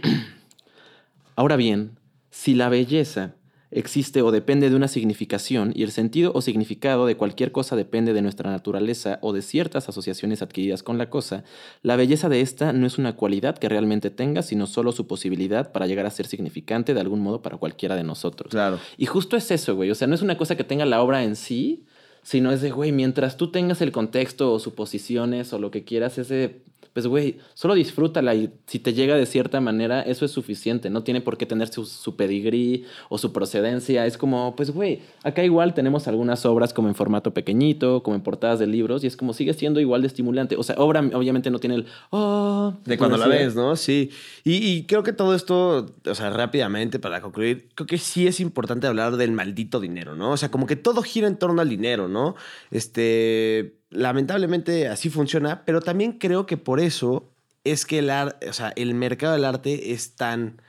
Ahora 1.37 1.57
bien, 1.57 1.99
si 2.31 2.55
la 2.55 2.69
belleza 2.69 3.35
existe 3.75 4.23
o 4.23 4.31
depende 4.31 4.71
de 4.71 4.77
una 4.77 4.89
significación 4.89 5.73
y 5.75 5.83
el 5.83 5.91
sentido 5.91 6.33
o 6.35 6.41
significado 6.41 7.07
de 7.07 7.17
cualquier 7.17 7.53
cosa 7.53 7.77
depende 7.77 8.13
de 8.13 8.23
nuestra 8.23 8.51
naturaleza 8.51 9.19
o 9.21 9.33
de 9.33 9.43
ciertas 9.43 9.89
asociaciones 9.89 10.43
adquiridas 10.43 10.83
con 10.83 10.97
la 10.97 11.11
cosa, 11.11 11.45
la 11.83 11.97
belleza 11.97 12.29
de 12.29 12.41
esta 12.41 12.73
no 12.73 12.87
es 12.87 12.99
una 12.99 13.17
cualidad 13.17 13.59
que 13.59 13.69
realmente 13.69 14.11
tenga, 14.11 14.43
sino 14.43 14.67
solo 14.67 14.93
su 14.93 15.07
posibilidad 15.07 15.73
para 15.73 15.87
llegar 15.87 16.07
a 16.07 16.11
ser 16.11 16.27
significante 16.27 16.95
de 16.95 17.01
algún 17.01 17.21
modo 17.21 17.43
para 17.43 17.57
cualquiera 17.57 17.97
de 17.97 18.05
nosotros. 18.05 18.51
Claro. 18.51 18.79
Y 18.97 19.07
justo 19.07 19.37
es 19.37 19.51
eso, 19.51 19.75
güey. 19.75 19.91
O 19.91 19.95
sea, 19.95 20.07
no 20.07 20.15
es 20.15 20.23
una 20.23 20.37
cosa 20.37 20.57
que 20.57 20.65
tenga 20.65 20.85
la 20.87 21.03
obra 21.03 21.25
en 21.25 21.37
sí, 21.37 21.85
sino 22.23 22.53
es 22.53 22.63
de, 22.63 22.71
güey, 22.71 22.91
mientras 22.91 23.37
tú 23.37 23.51
tengas 23.51 23.83
el 23.83 23.93
contexto 23.93 24.53
o 24.53 24.59
suposiciones 24.59 25.53
o 25.53 25.59
lo 25.59 25.71
que 25.71 25.85
quieras, 25.85 26.17
es 26.19 26.29
de, 26.29 26.63
pues, 26.95 27.09
güey, 27.09 27.39
solo 27.55 27.75
disfrútala 27.75 28.37
y 28.37 28.53
si 28.67 28.79
te 28.79 28.95
llega 28.95 29.17
de 29.17 29.27
cierta 29.27 29.61
manera, 29.61 30.01
eso 30.01 30.25
es 30.25 30.31
suficiente. 30.31 30.91
No 30.91 31.03
tiene 31.03 31.21
por 31.21 31.37
qué 31.37 31.45
tener 31.45 31.67
su, 31.67 31.87
su 31.87 32.15
pedigrí 32.15 32.85
o 33.09 33.19
su 33.19 33.33
procedencia. 33.33 34.07
Es 34.07 34.17
como, 34.17 34.55
pues, 34.55 34.71
güey, 34.71 35.03
acá 35.25 35.43
igual 35.43 35.75
tenemos 35.75 36.07
algunas 36.07 36.47
obras 36.47 36.73
como 36.73 36.87
en 36.87 36.95
formato 36.95 37.35
pequeñito, 37.35 38.05
como 38.05 38.15
en 38.15 38.23
portadas 38.23 38.61
de 38.61 38.69
libros, 38.69 39.03
y 39.03 39.09
es 39.09 39.17
como 39.17 39.33
sigue 39.33 39.55
siendo 39.55 39.81
igual 39.81 40.03
de 40.03 40.07
estimulante. 40.07 40.55
O 40.55 40.63
sea, 40.63 40.77
obra 40.79 41.01
obviamente 41.15 41.51
no 41.51 41.59
tiene 41.59 41.75
el, 41.75 41.87
oh, 42.11 42.75
De 42.85 42.97
cuando 42.97 43.17
la 43.17 43.27
ves, 43.27 43.57
¿no? 43.57 43.75
Sí. 43.75 44.11
Y, 44.45 44.65
y 44.65 44.87
creo 44.87 45.03
que 45.03 45.13
todo 45.13 45.35
esto, 45.35 45.97
o 46.07 46.15
sea, 46.15 46.31
rápidamente 46.31 47.01
para 47.01 47.21
concluir, 47.21 47.71
creo 47.75 47.89
que 47.89 47.99
sí 47.99 48.29
es 48.29 48.39
importante 48.39 48.87
hablar 48.87 49.17
del 49.17 49.33
maldito 49.33 49.81
dinero, 49.81 50.15
¿no? 50.15 50.31
O 50.31 50.37
sea, 50.37 50.53
como 50.53 50.69
que 50.69 50.77
todo 50.77 51.03
gira 51.03 51.27
en 51.27 51.39
torno 51.39 51.61
al 51.61 51.69
dinero, 51.69 52.07
¿no? 52.07 52.37
Este, 52.71 53.81
lamentablemente 53.95 54.89
así 54.89 55.11
funciona, 55.11 55.65
pero 55.65 55.81
también 55.81 56.13
creo 56.19 56.47
que 56.47 56.57
por 56.57 56.81
eso 56.81 57.31
es 57.65 57.87
que 57.87 58.01
el, 58.01 58.11
ar- 58.11 58.39
o 58.49 58.53
sea, 58.53 58.73
el 58.77 58.95
mercado 58.95 59.33
del 59.35 59.45
arte 59.45 59.93
es 59.93 60.17
tan... 60.17 60.61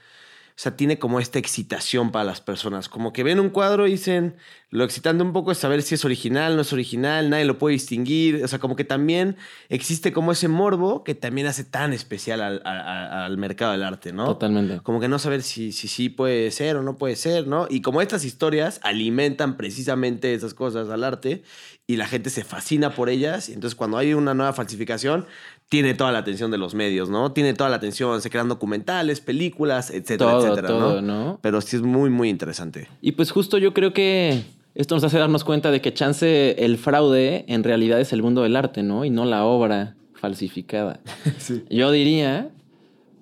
O 0.57 0.61
sea, 0.61 0.77
tiene 0.77 0.97
como 0.99 1.19
esta 1.19 1.37
excitación 1.37 2.11
para 2.13 2.23
las 2.23 2.39
personas. 2.39 2.87
Como 2.87 3.11
que 3.11 3.23
ven 3.23 3.41
un 3.41 3.49
cuadro 3.49 3.87
y 3.87 3.91
dicen, 3.91 4.37
lo 4.69 4.85
excitante 4.85 5.21
un 5.21 5.33
poco 5.33 5.51
es 5.51 5.57
saber 5.57 5.81
si 5.81 5.95
es 5.95 6.05
original, 6.05 6.55
no 6.55 6.61
es 6.61 6.71
original, 6.71 7.29
nadie 7.29 7.43
lo 7.43 7.59
puede 7.59 7.73
distinguir. 7.73 8.41
O 8.41 8.47
sea, 8.47 8.59
como 8.59 8.77
que 8.77 8.85
también 8.85 9.35
existe 9.67 10.13
como 10.13 10.31
ese 10.31 10.47
morbo 10.47 11.03
que 11.03 11.13
también 11.13 11.47
hace 11.47 11.65
tan 11.65 11.91
especial 11.91 12.39
al, 12.41 12.61
a- 12.63 13.25
al 13.25 13.37
mercado 13.37 13.73
del 13.73 13.83
arte, 13.83 14.13
¿no? 14.13 14.27
Totalmente. 14.27 14.79
Como 14.79 15.01
que 15.01 15.09
no 15.09 15.19
saber 15.19 15.43
si, 15.43 15.73
si 15.73 15.89
sí 15.89 16.07
puede 16.07 16.49
ser 16.51 16.77
o 16.77 16.83
no 16.83 16.97
puede 16.97 17.17
ser, 17.17 17.47
¿no? 17.47 17.67
Y 17.69 17.81
como 17.81 18.01
estas 18.01 18.23
historias 18.23 18.79
alimentan 18.81 19.57
precisamente 19.57 20.33
esas 20.33 20.53
cosas 20.53 20.87
al 20.89 21.03
arte 21.03 21.43
y 21.85 21.97
la 21.97 22.07
gente 22.07 22.29
se 22.29 22.45
fascina 22.45 22.95
por 22.95 23.09
ellas, 23.09 23.49
y 23.49 23.53
entonces 23.53 23.75
cuando 23.75 23.97
hay 23.97 24.13
una 24.13 24.33
nueva 24.33 24.53
falsificación, 24.53 25.25
tiene 25.69 25.93
toda 25.93 26.11
la 26.11 26.19
atención 26.19 26.51
de 26.51 26.57
los 26.57 26.75
medios, 26.75 27.09
¿no? 27.09 27.31
Tiene 27.31 27.53
toda 27.53 27.69
la 27.69 27.77
atención, 27.77 28.21
se 28.21 28.29
crean 28.29 28.47
documentales, 28.47 29.19
películas, 29.19 29.89
etcétera, 29.89 30.31
Todo, 30.31 30.45
etcétera, 30.45 30.67
todo, 30.67 31.01
¿no? 31.01 31.25
¿no? 31.25 31.39
Pero 31.41 31.61
sí 31.61 31.75
es 31.75 31.81
muy, 31.81 32.09
muy 32.09 32.29
interesante. 32.29 32.87
Y 33.01 33.13
pues 33.13 33.31
justo 33.31 33.57
yo 33.57 33.73
creo 33.73 33.93
que 33.93 34.43
esto 34.75 34.95
nos 34.95 35.03
hace 35.03 35.17
darnos 35.17 35.43
cuenta 35.43 35.71
de 35.71 35.81
que 35.81 35.93
chance 35.93 36.63
el 36.63 36.77
fraude 36.77 37.45
en 37.47 37.63
realidad 37.63 37.99
es 37.99 38.13
el 38.13 38.21
mundo 38.21 38.43
del 38.43 38.55
arte, 38.55 38.83
¿no? 38.83 39.05
Y 39.05 39.09
no 39.09 39.25
la 39.25 39.45
obra 39.45 39.95
falsificada. 40.13 40.99
Yo 41.69 41.91
diría, 41.91 42.49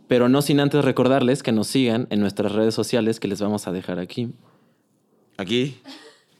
pero 0.07 0.29
no 0.29 0.41
sin 0.41 0.59
antes 0.59 0.83
recordarles 0.83 1.43
que 1.43 1.51
nos 1.51 1.67
sigan 1.67 2.07
en 2.09 2.19
nuestras 2.19 2.51
redes 2.51 2.73
sociales 2.73 3.19
que 3.19 3.27
les 3.27 3.41
vamos 3.41 3.67
a 3.67 3.71
dejar 3.71 3.99
aquí. 3.99 4.33
Aquí, 5.37 5.77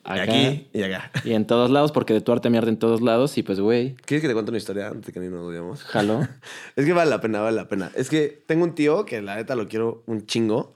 Acá. 0.04 0.24
aquí 0.24 0.68
y 0.74 0.84
acá. 0.84 1.12
Y 1.24 1.34
en 1.34 1.47
todos 1.47 1.72
lados, 1.72 1.91
porque 1.91 2.14
de 2.14 2.22
tu 2.22 2.32
arte 2.32 2.49
me 2.49 2.58
arde 2.58 2.70
en 2.70 2.78
todos 2.78 3.01
lados. 3.01 3.38
Y 3.38 3.43
pues, 3.43 3.60
güey, 3.60 3.95
¿Quieres 4.06 4.22
que 4.22 4.28
te 4.28 4.34
cuente 4.34 4.51
una 4.51 4.58
historia 4.58 4.88
antes 4.88 5.08
de 5.08 5.14
que 5.14 5.20
ni 5.20 5.30
nos 5.30 5.41
odiamos? 5.47 5.84
jalo. 5.84 6.28
Es 6.76 6.86
que 6.86 6.93
vale 6.93 7.10
la 7.10 7.22
pena, 7.22 7.41
vale 7.41 7.56
la 7.56 7.68
pena. 7.68 7.91
Es 7.95 8.10
que 8.10 8.43
tengo 8.45 8.64
un 8.64 8.76
tío 8.76 9.06
que 9.06 9.22
la 9.22 9.36
neta 9.36 9.56
lo 9.56 9.68
quiero 9.68 10.04
un 10.06 10.26
chingo. 10.26 10.76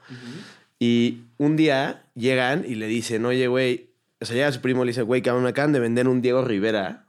Y 0.80 1.24
un 1.38 1.56
día 1.56 2.04
llegan 2.16 2.64
y 2.68 2.76
le 2.76 2.88
dicen, 2.88 3.26
oye, 3.26 3.48
güey, 3.48 3.90
o 4.22 4.26
sea, 4.26 4.36
llega 4.36 4.52
su 4.52 4.62
primo 4.62 4.84
y 4.84 4.86
le 4.86 4.90
dice, 4.92 5.02
güey, 5.02 5.22
cabrón, 5.22 5.44
me 5.44 5.50
acaban 5.50 5.74
de 5.74 5.80
vender 5.80 6.08
un 6.08 6.22
Diego 6.22 6.44
Rivera. 6.44 7.06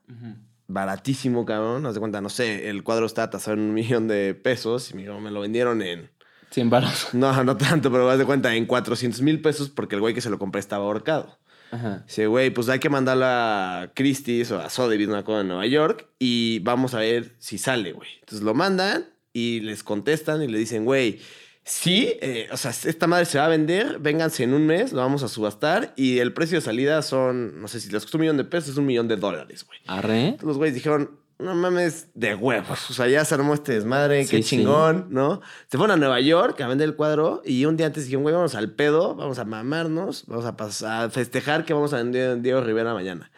Baratísimo, 0.66 1.46
cabrón. 1.46 1.86
Haz 1.86 1.94
de 1.94 2.00
cuenta, 2.00 2.20
no 2.20 2.28
sé, 2.28 2.68
el 2.68 2.82
cuadro 2.82 3.06
está 3.06 3.30
tasado 3.30 3.56
en 3.56 3.62
un 3.62 3.74
millón 3.74 4.08
de 4.08 4.34
pesos 4.34 4.90
y 4.90 4.94
me, 4.94 5.02
dijo, 5.02 5.20
me 5.20 5.30
lo 5.30 5.40
vendieron 5.40 5.82
en... 5.82 6.10
100 6.50 6.70
baros. 6.70 7.08
No, 7.12 7.44
no 7.44 7.56
tanto, 7.56 7.92
pero 7.92 8.08
haz 8.10 8.18
de 8.18 8.24
cuenta, 8.24 8.54
en 8.54 8.64
400 8.66 9.20
mil 9.22 9.40
pesos 9.40 9.68
porque 9.68 9.94
el 9.94 10.00
güey 10.00 10.14
que 10.14 10.20
se 10.20 10.30
lo 10.30 10.38
compré 10.38 10.60
estaba 10.60 10.84
ahorcado. 10.84 11.38
Ajá. 11.70 12.04
Dice, 12.06 12.26
güey, 12.26 12.50
pues 12.50 12.68
hay 12.68 12.78
que 12.78 12.88
mandarlo 12.88 13.24
a 13.26 13.90
Christie's 13.94 14.50
o 14.50 14.60
a 14.60 14.70
Sotheby's, 14.70 15.08
una 15.08 15.24
cosa 15.24 15.40
en 15.42 15.48
Nueva 15.48 15.66
York, 15.66 16.08
y 16.18 16.60
vamos 16.60 16.94
a 16.94 17.00
ver 17.00 17.34
si 17.38 17.58
sale, 17.58 17.92
güey. 17.92 18.08
Entonces 18.20 18.44
lo 18.44 18.54
mandan 18.54 19.06
y 19.32 19.60
les 19.60 19.82
contestan 19.82 20.42
y 20.42 20.48
le 20.48 20.58
dicen, 20.58 20.84
güey, 20.84 21.20
sí, 21.64 22.14
eh, 22.20 22.48
o 22.50 22.56
sea, 22.56 22.70
esta 22.70 23.06
madre 23.06 23.26
se 23.26 23.38
va 23.38 23.44
a 23.44 23.48
vender, 23.48 23.98
vénganse 23.98 24.44
en 24.44 24.54
un 24.54 24.66
mes, 24.66 24.92
lo 24.92 25.00
vamos 25.00 25.22
a 25.22 25.28
subastar, 25.28 25.92
y 25.96 26.18
el 26.18 26.32
precio 26.32 26.58
de 26.58 26.62
salida 26.62 27.02
son, 27.02 27.60
no 27.60 27.68
sé 27.68 27.80
si 27.80 27.90
les 27.90 28.02
costó 28.02 28.16
un 28.16 28.22
millón 28.22 28.36
de 28.38 28.44
pesos, 28.44 28.70
es 28.70 28.76
un 28.76 28.86
millón 28.86 29.08
de 29.08 29.16
dólares, 29.16 29.64
güey. 29.66 29.78
Arre. 29.86 30.20
Entonces 30.28 30.46
los 30.46 30.56
güeyes 30.56 30.74
dijeron, 30.74 31.18
no 31.38 31.54
mames, 31.54 32.08
de 32.14 32.34
huevos. 32.34 32.90
O 32.90 32.94
sea, 32.94 33.06
ya 33.06 33.24
se 33.24 33.34
armó 33.34 33.54
este 33.54 33.72
desmadre, 33.74 34.24
Sí, 34.24 34.30
qué 34.36 34.42
sí. 34.42 34.50
chingón, 34.50 35.06
¿no? 35.10 35.40
Se 35.70 35.78
fueron 35.78 35.94
a 35.94 35.96
Nueva 35.96 36.20
York 36.20 36.60
a 36.60 36.68
vender 36.68 36.88
el 36.88 36.96
cuadro 36.96 37.42
y 37.44 37.64
un 37.64 37.76
día 37.76 37.86
antes 37.86 38.04
dijeron, 38.04 38.22
güey, 38.22 38.34
vamos 38.34 38.54
al 38.54 38.72
pedo, 38.72 39.14
vamos 39.14 39.38
a 39.38 39.44
mamarnos, 39.44 40.24
vamos 40.26 40.44
a, 40.44 40.56
pasar, 40.56 41.04
a 41.06 41.10
festejar 41.10 41.64
que 41.64 41.74
vamos 41.74 41.92
a 41.92 41.98
vender 41.98 42.40
Diego 42.42 42.60
Rivera 42.60 42.92
mañana. 42.92 43.30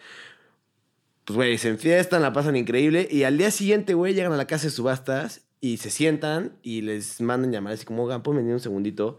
Pues, 1.25 1.37
güey, 1.37 1.59
se 1.59 1.69
enfiestan, 1.69 2.23
la 2.23 2.33
pasan 2.33 2.57
increíble 2.57 3.07
y 3.11 3.25
al 3.25 3.37
día 3.37 3.51
siguiente, 3.51 3.95
güey, 3.95 4.15
llegan 4.15 4.33
a 4.33 4.37
la 4.37 4.47
casa 4.47 4.65
de 4.65 4.71
subastas 4.71 5.43
y 5.61 5.77
se 5.77 5.91
sientan 5.91 6.53
y 6.63 6.81
les 6.81 7.21
mandan 7.21 7.53
llamar 7.53 7.75
así 7.75 7.85
como, 7.85 8.05
oigan, 8.05 8.23
¿pueden 8.23 8.43
venir 8.43 8.55
un 8.55 8.61
segundito? 8.61 9.19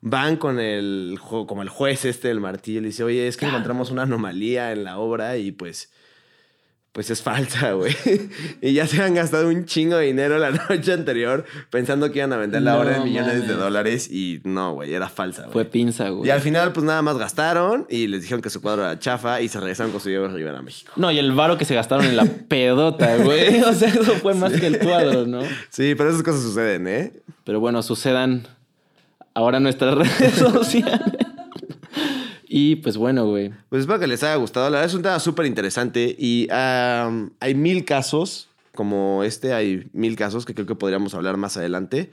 van 0.00 0.36
con 0.36 0.60
el, 0.60 1.18
como 1.20 1.62
el 1.62 1.68
juez 1.68 2.04
este 2.04 2.28
del 2.28 2.40
martillo 2.40 2.78
y 2.78 2.82
le 2.82 2.88
dice, 2.88 3.02
oye, 3.02 3.26
es 3.26 3.36
que 3.36 3.46
encontramos 3.46 3.90
una 3.90 4.02
anomalía 4.02 4.70
en 4.72 4.84
la 4.84 4.98
obra 4.98 5.36
y 5.38 5.50
pues, 5.50 5.90
pues 6.92 7.10
es 7.10 7.22
falsa, 7.22 7.72
güey. 7.74 7.94
y 8.60 8.72
ya 8.72 8.86
se 8.86 9.00
han 9.00 9.14
gastado 9.14 9.48
un 9.48 9.66
chingo 9.66 9.96
de 9.96 10.06
dinero 10.06 10.38
la 10.38 10.50
noche 10.70 10.92
anterior 10.92 11.44
pensando 11.70 12.10
que 12.10 12.18
iban 12.18 12.32
a 12.32 12.36
vender 12.38 12.62
la 12.62 12.72
No 12.72 12.80
obra 12.80 12.96
en 12.96 13.04
millones 13.04 13.46
de 13.46 13.54
dólares 13.54 14.10
y 14.10 14.40
no, 14.44 14.74
güey, 14.74 14.92
era 14.94 15.08
falsa, 15.08 15.42
güey. 15.42 15.52
Fue 15.52 15.64
pinza, 15.64 16.08
güey. 16.08 16.26
Y 16.28 16.30
al 16.30 16.40
final, 16.40 16.72
pues 16.72 16.84
nada 16.84 17.02
más 17.02 17.16
gastaron 17.18 17.86
y 17.88 18.06
les 18.08 18.22
dijeron 18.22 18.42
que 18.42 18.50
su 18.50 18.60
cuadro 18.60 18.82
era 18.82 18.98
chafa 18.98 19.40
y 19.40 19.48
se 19.48 19.60
regresaron 19.60 19.92
con 19.92 20.00
su 20.00 20.08
Diego 20.08 20.26
Rivera 20.28 20.58
a 20.58 20.62
México. 20.62 20.92
No, 20.96 21.12
y 21.12 21.18
el 21.18 21.32
varo 21.32 21.56
que 21.56 21.64
se 21.64 21.74
gastaron 21.74 22.06
en 22.06 22.16
la 22.16 22.24
pedota, 22.48 23.16
güey. 23.18 23.60
O 23.62 23.72
sea, 23.74 23.88
eso 23.90 24.14
fue 24.14 24.34
más 24.34 24.52
que 24.54 24.66
el 24.66 24.78
cuadro, 24.78 25.26
¿no? 25.26 25.42
Sí, 25.70 25.94
pero 25.94 26.10
esas 26.10 26.22
cosas 26.22 26.42
suceden, 26.42 26.88
¿eh? 26.88 27.12
Pero 27.44 27.60
bueno, 27.60 27.82
sucedan 27.82 28.46
ahora 29.34 29.58
en 29.58 29.62
nuestras 29.62 29.94
redes 29.94 30.34
sociales. 30.34 31.00
Y 32.48 32.76
pues 32.76 32.96
bueno, 32.96 33.26
güey. 33.26 33.52
Pues 33.68 33.80
espero 33.80 33.98
que 33.98 34.06
les 34.06 34.22
haya 34.22 34.36
gustado. 34.36 34.70
La 34.70 34.78
verdad 34.78 34.86
es 34.88 34.94
un 34.94 35.02
tema 35.02 35.20
súper 35.20 35.46
interesante 35.46 36.16
y 36.18 36.48
hay 36.50 37.54
mil 37.54 37.84
casos 37.84 38.48
como 38.74 39.24
este, 39.24 39.52
hay 39.52 39.88
mil 39.92 40.14
casos 40.14 40.46
que 40.46 40.54
creo 40.54 40.66
que 40.66 40.76
podríamos 40.76 41.12
hablar 41.14 41.36
más 41.36 41.56
adelante. 41.56 42.10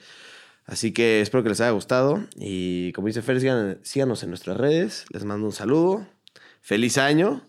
Así 0.66 0.92
que 0.92 1.22
espero 1.22 1.44
que 1.44 1.50
les 1.50 1.62
haya 1.62 1.70
gustado 1.70 2.26
y 2.36 2.92
como 2.94 3.08
dice 3.08 3.22
Fer, 3.22 3.40
síganos 3.84 4.24
en 4.24 4.30
nuestras 4.30 4.58
redes. 4.58 5.06
Les 5.12 5.24
mando 5.24 5.46
un 5.46 5.54
saludo. 5.54 6.08
Feliz 6.62 6.98
año. 6.98 7.42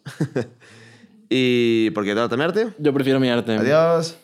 y 1.30 1.91
porque 1.91 2.11
te 2.11 2.20
va 2.20 2.24
a 2.24 2.28
temerte. 2.28 2.68
Yo 2.78 2.93
prefiero 2.93 3.18
mi 3.18 3.30
arte. 3.30 3.55
Adiós. 3.57 4.16